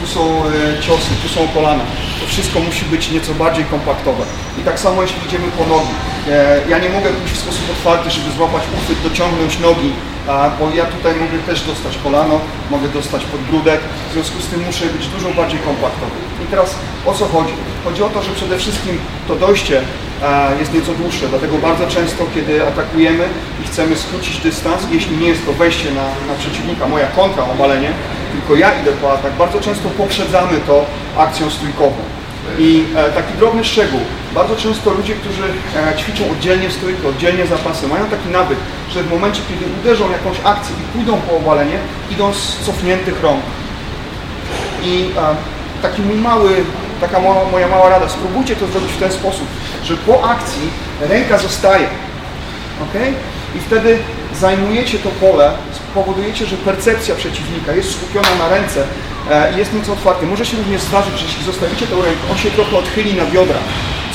tu 0.00 0.06
są 0.06 0.20
e, 0.20 0.82
ciosy, 0.82 1.10
tu 1.22 1.28
są 1.34 1.48
kolana. 1.54 1.84
To 2.20 2.26
wszystko 2.26 2.60
musi 2.60 2.84
być 2.84 3.10
nieco 3.10 3.34
bardziej 3.34 3.64
kompaktowe. 3.64 4.24
I 4.60 4.62
tak 4.62 4.80
samo 4.80 5.02
jeśli 5.02 5.26
idziemy 5.26 5.48
po 5.58 5.66
nogi. 5.66 5.94
E, 6.30 6.60
ja 6.68 6.78
nie 6.78 6.88
mogę 6.88 7.08
pójść 7.10 7.34
w 7.34 7.38
sposób 7.44 7.64
otwarty, 7.70 8.10
żeby 8.10 8.30
złapać 8.36 8.62
uchwyt, 8.76 8.98
dociągnąć 9.02 9.58
nogi, 9.58 9.92
a, 10.28 10.50
bo 10.58 10.70
ja 10.74 10.84
tutaj 10.84 11.14
mogę 11.14 11.38
też 11.46 11.60
dostać 11.60 11.98
kolano, 12.04 12.40
mogę 12.70 12.88
dostać 12.88 13.24
podbródek, 13.24 13.80
w 14.10 14.12
związku 14.12 14.40
z 14.40 14.46
tym 14.46 14.60
muszę 14.66 14.86
być 14.86 15.06
dużo 15.08 15.28
bardziej 15.30 15.58
kompaktowy. 15.58 16.16
I 16.44 16.46
teraz 16.46 16.74
o 17.06 17.12
co 17.14 17.26
chodzi? 17.26 17.54
Chodzi 17.84 18.02
o 18.02 18.08
to, 18.08 18.22
że 18.22 18.32
przede 18.32 18.58
wszystkim 18.58 18.98
to 19.28 19.36
dojście 19.36 19.82
a, 20.22 20.50
jest 20.60 20.74
nieco 20.74 20.92
dłuższe, 20.92 21.28
dlatego 21.28 21.58
bardzo 21.58 21.86
często, 21.86 22.24
kiedy 22.34 22.66
atakujemy 22.68 23.24
i 23.64 23.66
chcemy 23.66 23.96
skrócić 23.96 24.38
dystans, 24.38 24.82
jeśli 24.90 25.16
nie 25.16 25.28
jest 25.28 25.46
to 25.46 25.52
wejście 25.52 25.90
na, 25.90 26.06
na 26.32 26.34
przeciwnika, 26.38 26.88
moja 26.88 27.06
kontra, 27.06 27.44
obalenie, 27.44 27.90
tylko 28.32 28.54
ja 28.54 28.80
idę 28.80 28.92
po 28.92 29.12
atak, 29.12 29.32
bardzo 29.32 29.60
często 29.60 29.88
poprzedzamy 29.88 30.58
to 30.66 30.84
akcją 31.16 31.50
stójkową. 31.50 31.96
I 32.58 32.84
e, 32.96 33.10
taki 33.10 33.34
drobny 33.38 33.64
szczegół. 33.64 34.00
Bardzo 34.34 34.56
często 34.56 34.90
ludzie, 34.90 35.14
którzy 35.14 35.42
e, 35.42 35.96
ćwiczą 35.96 36.30
oddzielnie 36.30 36.70
stójkę, 36.70 37.08
oddzielnie 37.08 37.46
zapasy, 37.46 37.88
mają 37.88 38.06
taki 38.06 38.28
nawyk, 38.28 38.58
że 38.92 39.02
w 39.02 39.10
momencie, 39.10 39.42
kiedy 39.48 39.64
uderzą 39.80 40.10
jakąś 40.10 40.36
akcję 40.44 40.74
i 40.76 40.96
pójdą 40.96 41.20
po 41.20 41.36
obalenie, 41.36 41.78
idą 42.10 42.34
z 42.34 42.58
cofniętych 42.66 43.22
rąk. 43.22 43.40
I 44.84 45.10
e, 45.16 45.82
taki 45.82 46.02
mój 46.02 46.16
mały, 46.16 46.50
taka 47.00 47.20
moja 47.52 47.68
mała 47.68 47.88
rada, 47.88 48.08
spróbujcie 48.08 48.56
to 48.56 48.66
zrobić 48.66 48.92
w 48.92 48.98
ten 48.98 49.12
sposób, 49.12 49.46
że 49.84 49.96
po 49.96 50.30
akcji 50.30 50.70
ręka 51.00 51.38
zostaje. 51.38 51.86
ok? 52.82 52.94
I 53.56 53.60
wtedy 53.60 53.98
zajmujecie 54.40 54.98
to 54.98 55.08
pole, 55.08 55.50
spowodujecie, 55.72 56.46
że 56.46 56.56
percepcja 56.56 57.14
przeciwnika 57.14 57.72
jest 57.72 57.92
skupiona 57.92 58.28
na 58.38 58.48
ręce 58.48 58.84
i 59.54 59.58
jest 59.58 59.72
nieco 59.72 59.92
otwarty. 59.92 60.26
Może 60.26 60.46
się 60.46 60.56
również 60.56 60.82
zdarzyć, 60.82 61.18
że 61.18 61.24
jeśli 61.26 61.44
zostawicie 61.44 61.86
tę 61.86 61.96
rękę, 61.96 62.24
on 62.32 62.38
się 62.38 62.50
trochę 62.50 62.76
odchyli 62.76 63.14
na 63.14 63.26
biodra, 63.26 63.58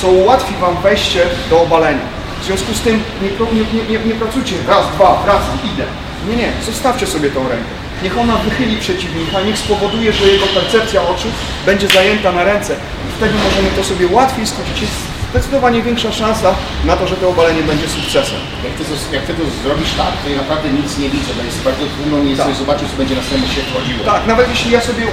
co 0.01 0.07
ułatwi 0.07 0.53
Wam 0.61 0.75
wejście 0.83 1.21
do 1.49 1.61
obalenia. 1.61 2.05
W 2.41 2.45
związku 2.45 2.73
z 2.73 2.81
tym 2.81 3.03
nie, 3.21 3.29
nie, 3.59 3.83
nie, 3.89 4.05
nie, 4.05 4.15
pracujcie 4.15 4.55
raz, 4.67 4.85
dwa, 4.95 5.21
wracam, 5.23 5.57
idę. 5.73 5.83
Nie, 6.29 6.35
nie, 6.35 6.51
zostawcie 6.65 7.07
sobie 7.07 7.29
tą 7.29 7.39
rękę. 7.49 7.71
Niech 8.03 8.17
ona 8.17 8.35
wychyli 8.35 8.77
przeciwnika, 8.77 9.41
niech 9.41 9.57
spowoduje, 9.57 10.13
że 10.13 10.27
jego 10.27 10.45
percepcja 10.45 11.01
oczu 11.01 11.27
będzie 11.65 11.87
zajęta 11.87 12.31
na 12.31 12.43
ręce. 12.43 12.75
Wtedy 13.17 13.33
możemy 13.43 13.69
to 13.77 13.83
sobie 13.83 14.07
łatwiej 14.07 14.47
skrócić. 14.47 14.81
Jest 14.81 15.08
zdecydowanie 15.31 15.81
większa 15.81 16.11
szansa 16.11 16.55
na 16.85 16.95
to, 16.95 17.07
że 17.07 17.15
to 17.15 17.29
obalenie 17.29 17.63
będzie 17.63 17.87
sukcesem. 17.89 18.39
Jak 18.63 18.73
ty, 18.73 18.83
to, 18.85 19.15
jak 19.15 19.23
ty 19.25 19.33
to 19.33 19.43
zrobisz 19.63 19.93
tak, 19.97 20.13
to 20.23 20.29
ja 20.29 20.37
naprawdę 20.37 20.69
nic 20.69 20.97
nie 20.97 21.09
widzę, 21.09 21.31
to 21.37 21.43
jest 21.43 21.61
bardzo 21.63 21.83
trudno 21.95 22.17
mi 22.17 22.37
Tak. 22.37 22.55
zobaczyć, 22.55 22.89
co 22.91 22.97
będzie 22.97 23.15
następnie 23.15 23.49
się 23.55 23.61
wchodziło. 23.61 23.99
Tak, 24.05 24.27
nawet 24.27 24.49
jeśli 24.49 24.71
ja 24.71 24.81
sobie 24.81 25.03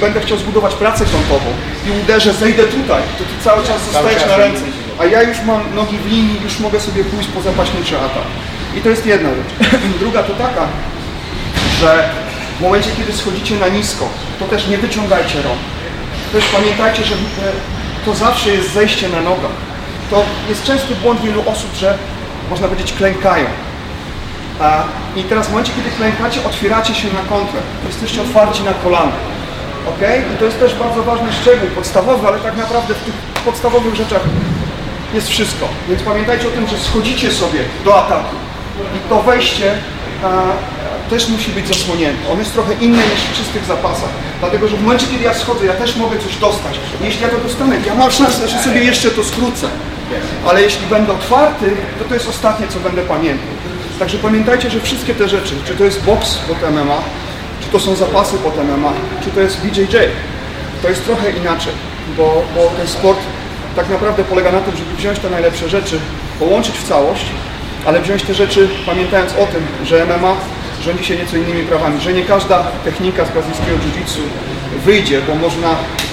będę 0.00 0.20
chciał 0.20 0.38
zbudować 0.38 0.74
pracę 0.74 1.04
kątową 1.04 1.50
i 1.86 2.02
uderzę, 2.02 2.32
zejdę 2.32 2.62
tutaj, 2.62 3.02
to 3.18 3.24
ty 3.24 3.44
cały 3.44 3.60
czas 3.66 3.78
zostajesz 3.92 4.22
czas 4.22 4.30
na 4.30 4.36
ręce. 4.36 4.62
A 5.00 5.04
ja 5.04 5.22
już 5.22 5.38
mam 5.46 5.74
nogi 5.74 5.98
w 5.98 6.06
linii, 6.06 6.40
już 6.44 6.58
mogę 6.60 6.80
sobie 6.80 7.04
pójść 7.04 7.28
po 7.28 7.40
zapaśniczy 7.42 7.96
atak. 7.98 8.26
I 8.76 8.80
to 8.80 8.88
jest 8.88 9.06
jedna 9.06 9.28
rzecz. 9.34 9.70
Druga 10.00 10.22
to 10.22 10.32
taka, 10.34 10.68
że 11.80 12.08
w 12.58 12.60
momencie, 12.62 12.90
kiedy 12.96 13.12
schodzicie 13.12 13.54
na 13.56 13.68
nisko, 13.68 14.08
to 14.38 14.44
też 14.44 14.66
nie 14.68 14.78
wyciągajcie 14.78 15.42
rąk. 15.42 15.58
Też 16.32 16.44
pamiętajcie, 16.44 17.04
że 17.04 17.14
e, 17.14 17.18
to 18.04 18.14
zawsze 18.14 18.50
jest 18.50 18.72
zejście 18.72 19.08
na 19.08 19.20
nogach. 19.20 19.56
To 20.10 20.24
jest 20.48 20.64
częsty 20.64 20.94
błąd 20.94 21.20
wielu 21.20 21.48
osób, 21.48 21.74
że 21.74 21.98
można 22.50 22.68
powiedzieć 22.68 22.92
klękają. 22.92 23.46
A, 24.60 24.82
I 25.16 25.22
teraz 25.24 25.46
w 25.46 25.50
momencie, 25.50 25.72
kiedy 25.76 25.90
klękacie, 25.96 26.44
otwieracie 26.46 26.94
się 26.94 27.08
na 27.08 27.20
kontrę. 27.28 27.60
Jesteście 27.86 28.22
otwarci 28.22 28.62
na 28.62 28.74
kolana. 28.74 29.12
ok? 29.88 30.00
I 30.34 30.38
to 30.38 30.44
jest 30.44 30.60
też 30.60 30.74
bardzo 30.74 31.02
ważny 31.02 31.32
szczegół, 31.32 31.68
podstawowy, 31.68 32.28
ale 32.28 32.38
tak 32.38 32.56
naprawdę 32.56 32.94
w 32.94 33.04
tych 33.04 33.14
podstawowych 33.44 33.94
rzeczach 33.94 34.20
jest 35.14 35.28
wszystko. 35.28 35.68
Więc 35.88 36.02
pamiętajcie 36.02 36.48
o 36.48 36.50
tym, 36.50 36.68
że 36.68 36.78
schodzicie 36.78 37.32
sobie 37.32 37.60
do 37.84 38.04
ataku. 38.04 38.36
I 38.96 39.08
to 39.08 39.22
wejście 39.22 39.74
też 41.10 41.28
musi 41.28 41.50
być 41.50 41.68
zasłonięte. 41.68 42.28
Ono 42.30 42.40
jest 42.40 42.52
trochę 42.52 42.74
inne 42.74 43.02
niż 43.02 43.20
w 43.20 43.36
czystych 43.36 43.64
zapasach. 43.64 44.08
Dlatego, 44.40 44.68
że 44.68 44.76
w 44.76 44.82
momencie, 44.82 45.06
kiedy 45.06 45.24
ja 45.24 45.34
schodzę, 45.34 45.66
ja 45.66 45.72
też 45.72 45.96
mogę 45.96 46.18
coś 46.18 46.36
dostać. 46.36 46.80
Jeśli 47.00 47.22
ja 47.22 47.28
to 47.28 47.38
dostanę, 47.38 47.76
ja 47.86 47.94
mam 47.94 48.10
szansę, 48.10 48.48
że 48.48 48.58
sobie 48.58 48.84
jeszcze 48.84 49.10
to 49.10 49.24
skrócę. 49.24 49.68
Ale 50.48 50.62
jeśli 50.62 50.86
będę 50.86 51.12
otwarty, 51.12 51.76
to 51.98 52.04
to 52.04 52.14
jest 52.14 52.28
ostatnie, 52.28 52.66
co 52.68 52.80
będę 52.80 53.02
pamiętał. 53.02 53.46
Także 53.98 54.18
pamiętajcie, 54.18 54.70
że 54.70 54.80
wszystkie 54.80 55.14
te 55.14 55.28
rzeczy, 55.28 55.54
czy 55.64 55.74
to 55.74 55.84
jest 55.84 56.04
boks 56.04 56.34
pod 56.34 56.70
MMA, 56.70 56.98
czy 57.60 57.68
to 57.68 57.80
są 57.80 57.94
zapasy 57.94 58.36
pod 58.36 58.56
MMA, 58.56 58.92
czy 59.24 59.30
to 59.30 59.40
jest 59.40 59.60
BJJ, 59.60 59.96
to 60.82 60.88
jest 60.88 61.04
trochę 61.04 61.30
inaczej, 61.30 61.72
bo, 62.16 62.44
bo 62.54 62.60
ten 62.76 62.88
sport 62.88 63.18
tak 63.76 63.88
naprawdę 63.88 64.24
polega 64.24 64.52
na 64.52 64.60
tym, 64.60 64.76
żeby 64.76 64.96
wziąć 64.96 65.18
te 65.18 65.30
najlepsze 65.30 65.68
rzeczy, 65.68 65.98
połączyć 66.38 66.78
w 66.78 66.88
całość, 66.88 67.24
ale 67.86 68.00
wziąć 68.00 68.22
te 68.22 68.34
rzeczy 68.34 68.68
pamiętając 68.86 69.32
o 69.32 69.46
tym, 69.46 69.66
że 69.84 70.06
MMA 70.06 70.36
rządzi 70.84 71.04
się 71.04 71.16
nieco 71.16 71.36
innymi 71.36 71.62
prawami, 71.62 72.00
że 72.00 72.12
nie 72.12 72.22
każda 72.22 72.62
technika 72.84 73.24
z 73.24 73.30
brazylijskiego 73.30 73.76
jiu-jitsu 73.76 74.20
wyjdzie, 74.84 75.20
bo 75.28 75.34
można 75.34 75.70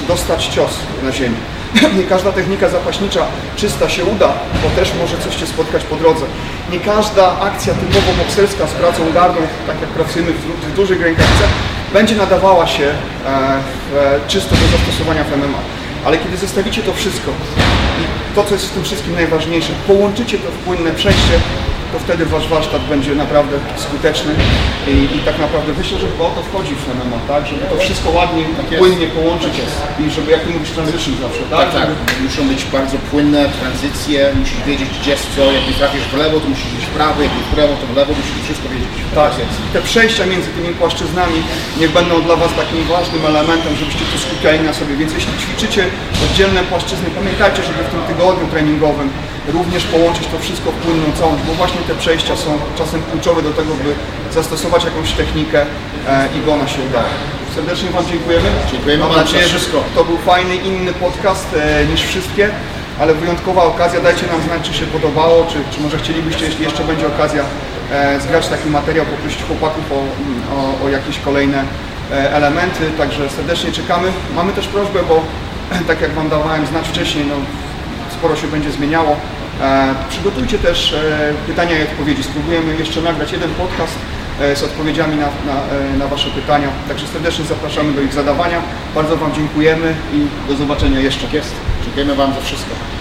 dostać 0.07 0.45
cios 0.45 0.80
na 1.03 1.11
ziemi. 1.11 1.36
Nie 1.97 2.03
każda 2.03 2.32
technika 2.32 2.69
zapaśnicza 2.69 3.26
czysta 3.55 3.89
się 3.89 4.05
uda, 4.05 4.34
bo 4.63 4.69
też 4.69 4.91
może 5.01 5.17
coś 5.17 5.36
Cię 5.36 5.47
spotkać 5.47 5.84
po 5.84 5.95
drodze. 5.95 6.26
Nie 6.72 6.80
każda 6.80 7.39
akcja 7.39 7.74
typowo 7.74 8.11
bokserska 8.24 8.67
z 8.67 8.72
pracą 8.72 9.11
gardą, 9.13 9.39
tak 9.67 9.82
jak 9.82 9.89
pracujemy 9.89 10.32
w, 10.34 10.74
dużych 10.76 11.01
rękawicach, 11.01 11.49
będzie 11.93 12.15
nadawała 12.15 12.67
się 12.67 12.84
e, 12.84 13.59
czysto 14.28 14.55
do 14.55 14.78
zastosowania 14.78 15.24
w 15.24 15.38
MMA. 15.38 15.57
Ale 16.05 16.17
kiedy 16.17 16.38
zestawicie 16.38 16.82
to 16.82 16.93
wszystko 16.93 17.32
i 17.99 18.36
to, 18.36 18.43
co 18.43 18.53
jest 18.53 18.67
w 18.69 18.74
tym 18.74 18.84
wszystkim 18.84 19.15
najważniejsze, 19.15 19.74
połączycie 19.88 20.38
to 20.38 20.51
w 20.51 20.55
płynne 20.55 20.91
przejście, 20.91 21.39
wtedy 22.06 22.26
Wasz 22.26 22.47
warsztat 22.47 22.82
będzie 22.93 23.16
naprawdę 23.16 23.56
skuteczny 23.86 24.32
i, 24.88 24.95
i 25.18 25.20
tak 25.28 25.39
naprawdę 25.39 25.70
myślę, 25.78 25.95
że 25.99 26.08
chyba 26.12 26.24
o 26.26 26.34
to 26.38 26.41
wchodzi 26.49 26.74
w 26.76 26.84
MMA, 26.97 27.20
tak? 27.28 27.47
Żeby 27.47 27.62
to 27.72 27.76
wszystko 27.78 28.10
ładnie, 28.10 28.41
jest. 28.41 28.78
płynnie 28.84 29.08
połączyć 29.08 29.54
i 30.02 30.04
żeby, 30.16 30.32
jak 30.32 30.41
Ty 30.43 30.49
mówisz, 30.49 30.72
transition 30.78 31.14
zawsze, 31.26 31.43
tak? 31.49 31.60
Tak, 31.60 31.70
tak. 31.74 31.82
Żeby- 31.89 32.24
Muszą 32.28 32.41
być 32.54 32.62
bardzo 32.78 32.97
płynne 33.12 33.41
tranzycje, 33.60 34.18
musisz 34.39 34.62
wiedzieć 34.70 34.89
gdzie 35.02 35.12
jest 35.12 35.28
co, 35.36 35.41
jak 35.58 35.68
nie 35.68 35.74
trafisz 35.74 36.06
w 36.14 36.16
lewo, 36.22 36.36
to 36.39 36.47
musisz 36.54 36.72
iść 36.78 36.88
w 36.91 36.93
prawo, 36.99 37.18
jak 37.26 37.32
w 37.32 37.56
prawo, 37.56 37.74
to 37.82 37.86
w 37.93 37.95
lewo, 37.99 38.12
musisz 38.20 38.39
wszystko 38.47 38.68
wiedzieć. 38.74 38.91
Tak, 39.16 39.32
te 39.74 39.80
przejścia 39.89 40.24
między 40.26 40.49
tymi 40.56 40.70
płaszczyznami 40.82 41.39
niech 41.80 41.91
będą 41.99 42.22
dla 42.28 42.36
Was 42.36 42.52
takim 42.62 42.82
ważnym 42.95 43.26
elementem, 43.26 43.72
żebyście 43.80 44.06
tu 44.12 44.18
skupiali 44.26 44.60
na 44.70 44.74
sobie. 44.80 44.93
Więc 45.02 45.12
jeśli 45.18 45.34
ćwiczycie 45.43 45.82
oddzielne 46.26 46.62
płaszczyzny, 46.72 47.08
pamiętajcie, 47.20 47.62
żeby 47.70 47.82
w 47.84 47.91
tym 47.93 48.02
tygodniu 48.10 48.45
treningowym 48.54 49.10
również 49.52 49.84
połączyć 49.84 50.28
to 50.28 50.39
wszystko 50.39 50.72
w 50.72 50.76
płynną 50.76 51.06
całość, 51.20 51.43
bo 51.47 51.54
właśnie 51.54 51.82
te 51.88 51.95
przejścia 51.95 52.36
są 52.36 52.49
czasem 52.78 53.02
kluczowe 53.12 53.41
do 53.41 53.52
tego, 53.52 53.74
by 53.84 53.91
zastosować 54.34 54.84
jakąś 54.86 55.12
technikę 55.12 55.62
e, 56.08 56.28
i 56.36 56.39
by 56.45 56.52
ona 56.52 56.68
się 56.68 56.82
udała. 56.89 57.06
Serdecznie 57.56 57.89
Wam 57.89 58.06
dziękujemy. 58.06 58.49
Dziękujemy 58.72 59.04
Mam 59.04 59.16
nadzieję, 59.16 59.43
że 59.43 59.49
wszystko. 59.49 59.84
to 59.95 60.04
był 60.04 60.18
fajny, 60.18 60.56
inny 60.56 60.93
podcast 60.93 61.47
e, 61.56 61.86
niż 61.86 62.02
wszystkie, 62.02 62.49
ale 62.99 63.14
wyjątkowa 63.14 63.64
okazja. 63.64 64.02
Dajcie 64.02 64.28
nam 64.28 64.41
znać, 64.41 64.62
czy 64.70 64.74
się 64.74 64.86
podobało, 64.86 65.45
czy, 65.45 65.76
czy 65.76 65.82
może 65.82 65.97
chcielibyście, 65.97 66.45
jeśli 66.45 66.64
jeszcze 66.64 66.84
będzie 66.84 67.08
okazja, 67.08 67.43
e, 67.91 68.20
zgrać 68.20 68.47
taki 68.47 68.70
materiał, 68.70 69.06
poprosić 69.06 69.43
chłopaków 69.43 69.84
o, 69.91 69.95
o, 70.56 70.86
o 70.86 70.89
jakieś 70.89 71.20
kolejne 71.20 71.64
elementy. 72.12 72.84
Także 72.97 73.30
serdecznie 73.30 73.72
czekamy. 73.72 74.08
Mamy 74.36 74.54
też 74.54 74.68
prośbę, 74.68 74.99
bo 75.10 75.24
tak 75.88 76.02
jak 76.02 76.12
Wam 76.12 76.30
dawałem 76.30 76.66
znać 76.66 76.88
wcześniej, 76.88 77.26
no, 77.26 77.36
sporo 78.14 78.36
się 78.36 78.47
będzie 78.47 78.72
zmieniało. 78.72 79.16
E, 79.62 79.95
przygotujcie 80.09 80.59
też 80.59 80.93
e, 80.93 81.34
pytania 81.47 81.80
i 81.80 81.84
odpowiedzi. 81.84 82.24
Spróbujemy 82.24 82.76
jeszcze 82.76 83.01
nagrać 83.01 83.32
jeden 83.32 83.49
podcast 83.49 83.95
e, 84.41 84.55
z 84.55 84.64
odpowiedziami 84.64 85.16
na, 85.16 85.26
na, 85.26 85.62
na 85.97 86.07
Wasze 86.07 86.30
pytania. 86.30 86.68
Także 86.88 87.07
serdecznie 87.07 87.45
zapraszamy 87.45 87.93
do 87.93 88.01
ich 88.01 88.14
zadawania. 88.14 88.62
Bardzo 88.95 89.18
Wam 89.18 89.34
dziękujemy 89.34 89.93
i 90.14 90.47
do 90.47 90.55
zobaczenia 90.55 90.99
jeszcze. 90.99 91.28
Jest. 91.34 91.55
Dziękujemy 91.84 92.16
Wam 92.16 92.34
za 92.34 92.41
wszystko. 92.41 93.01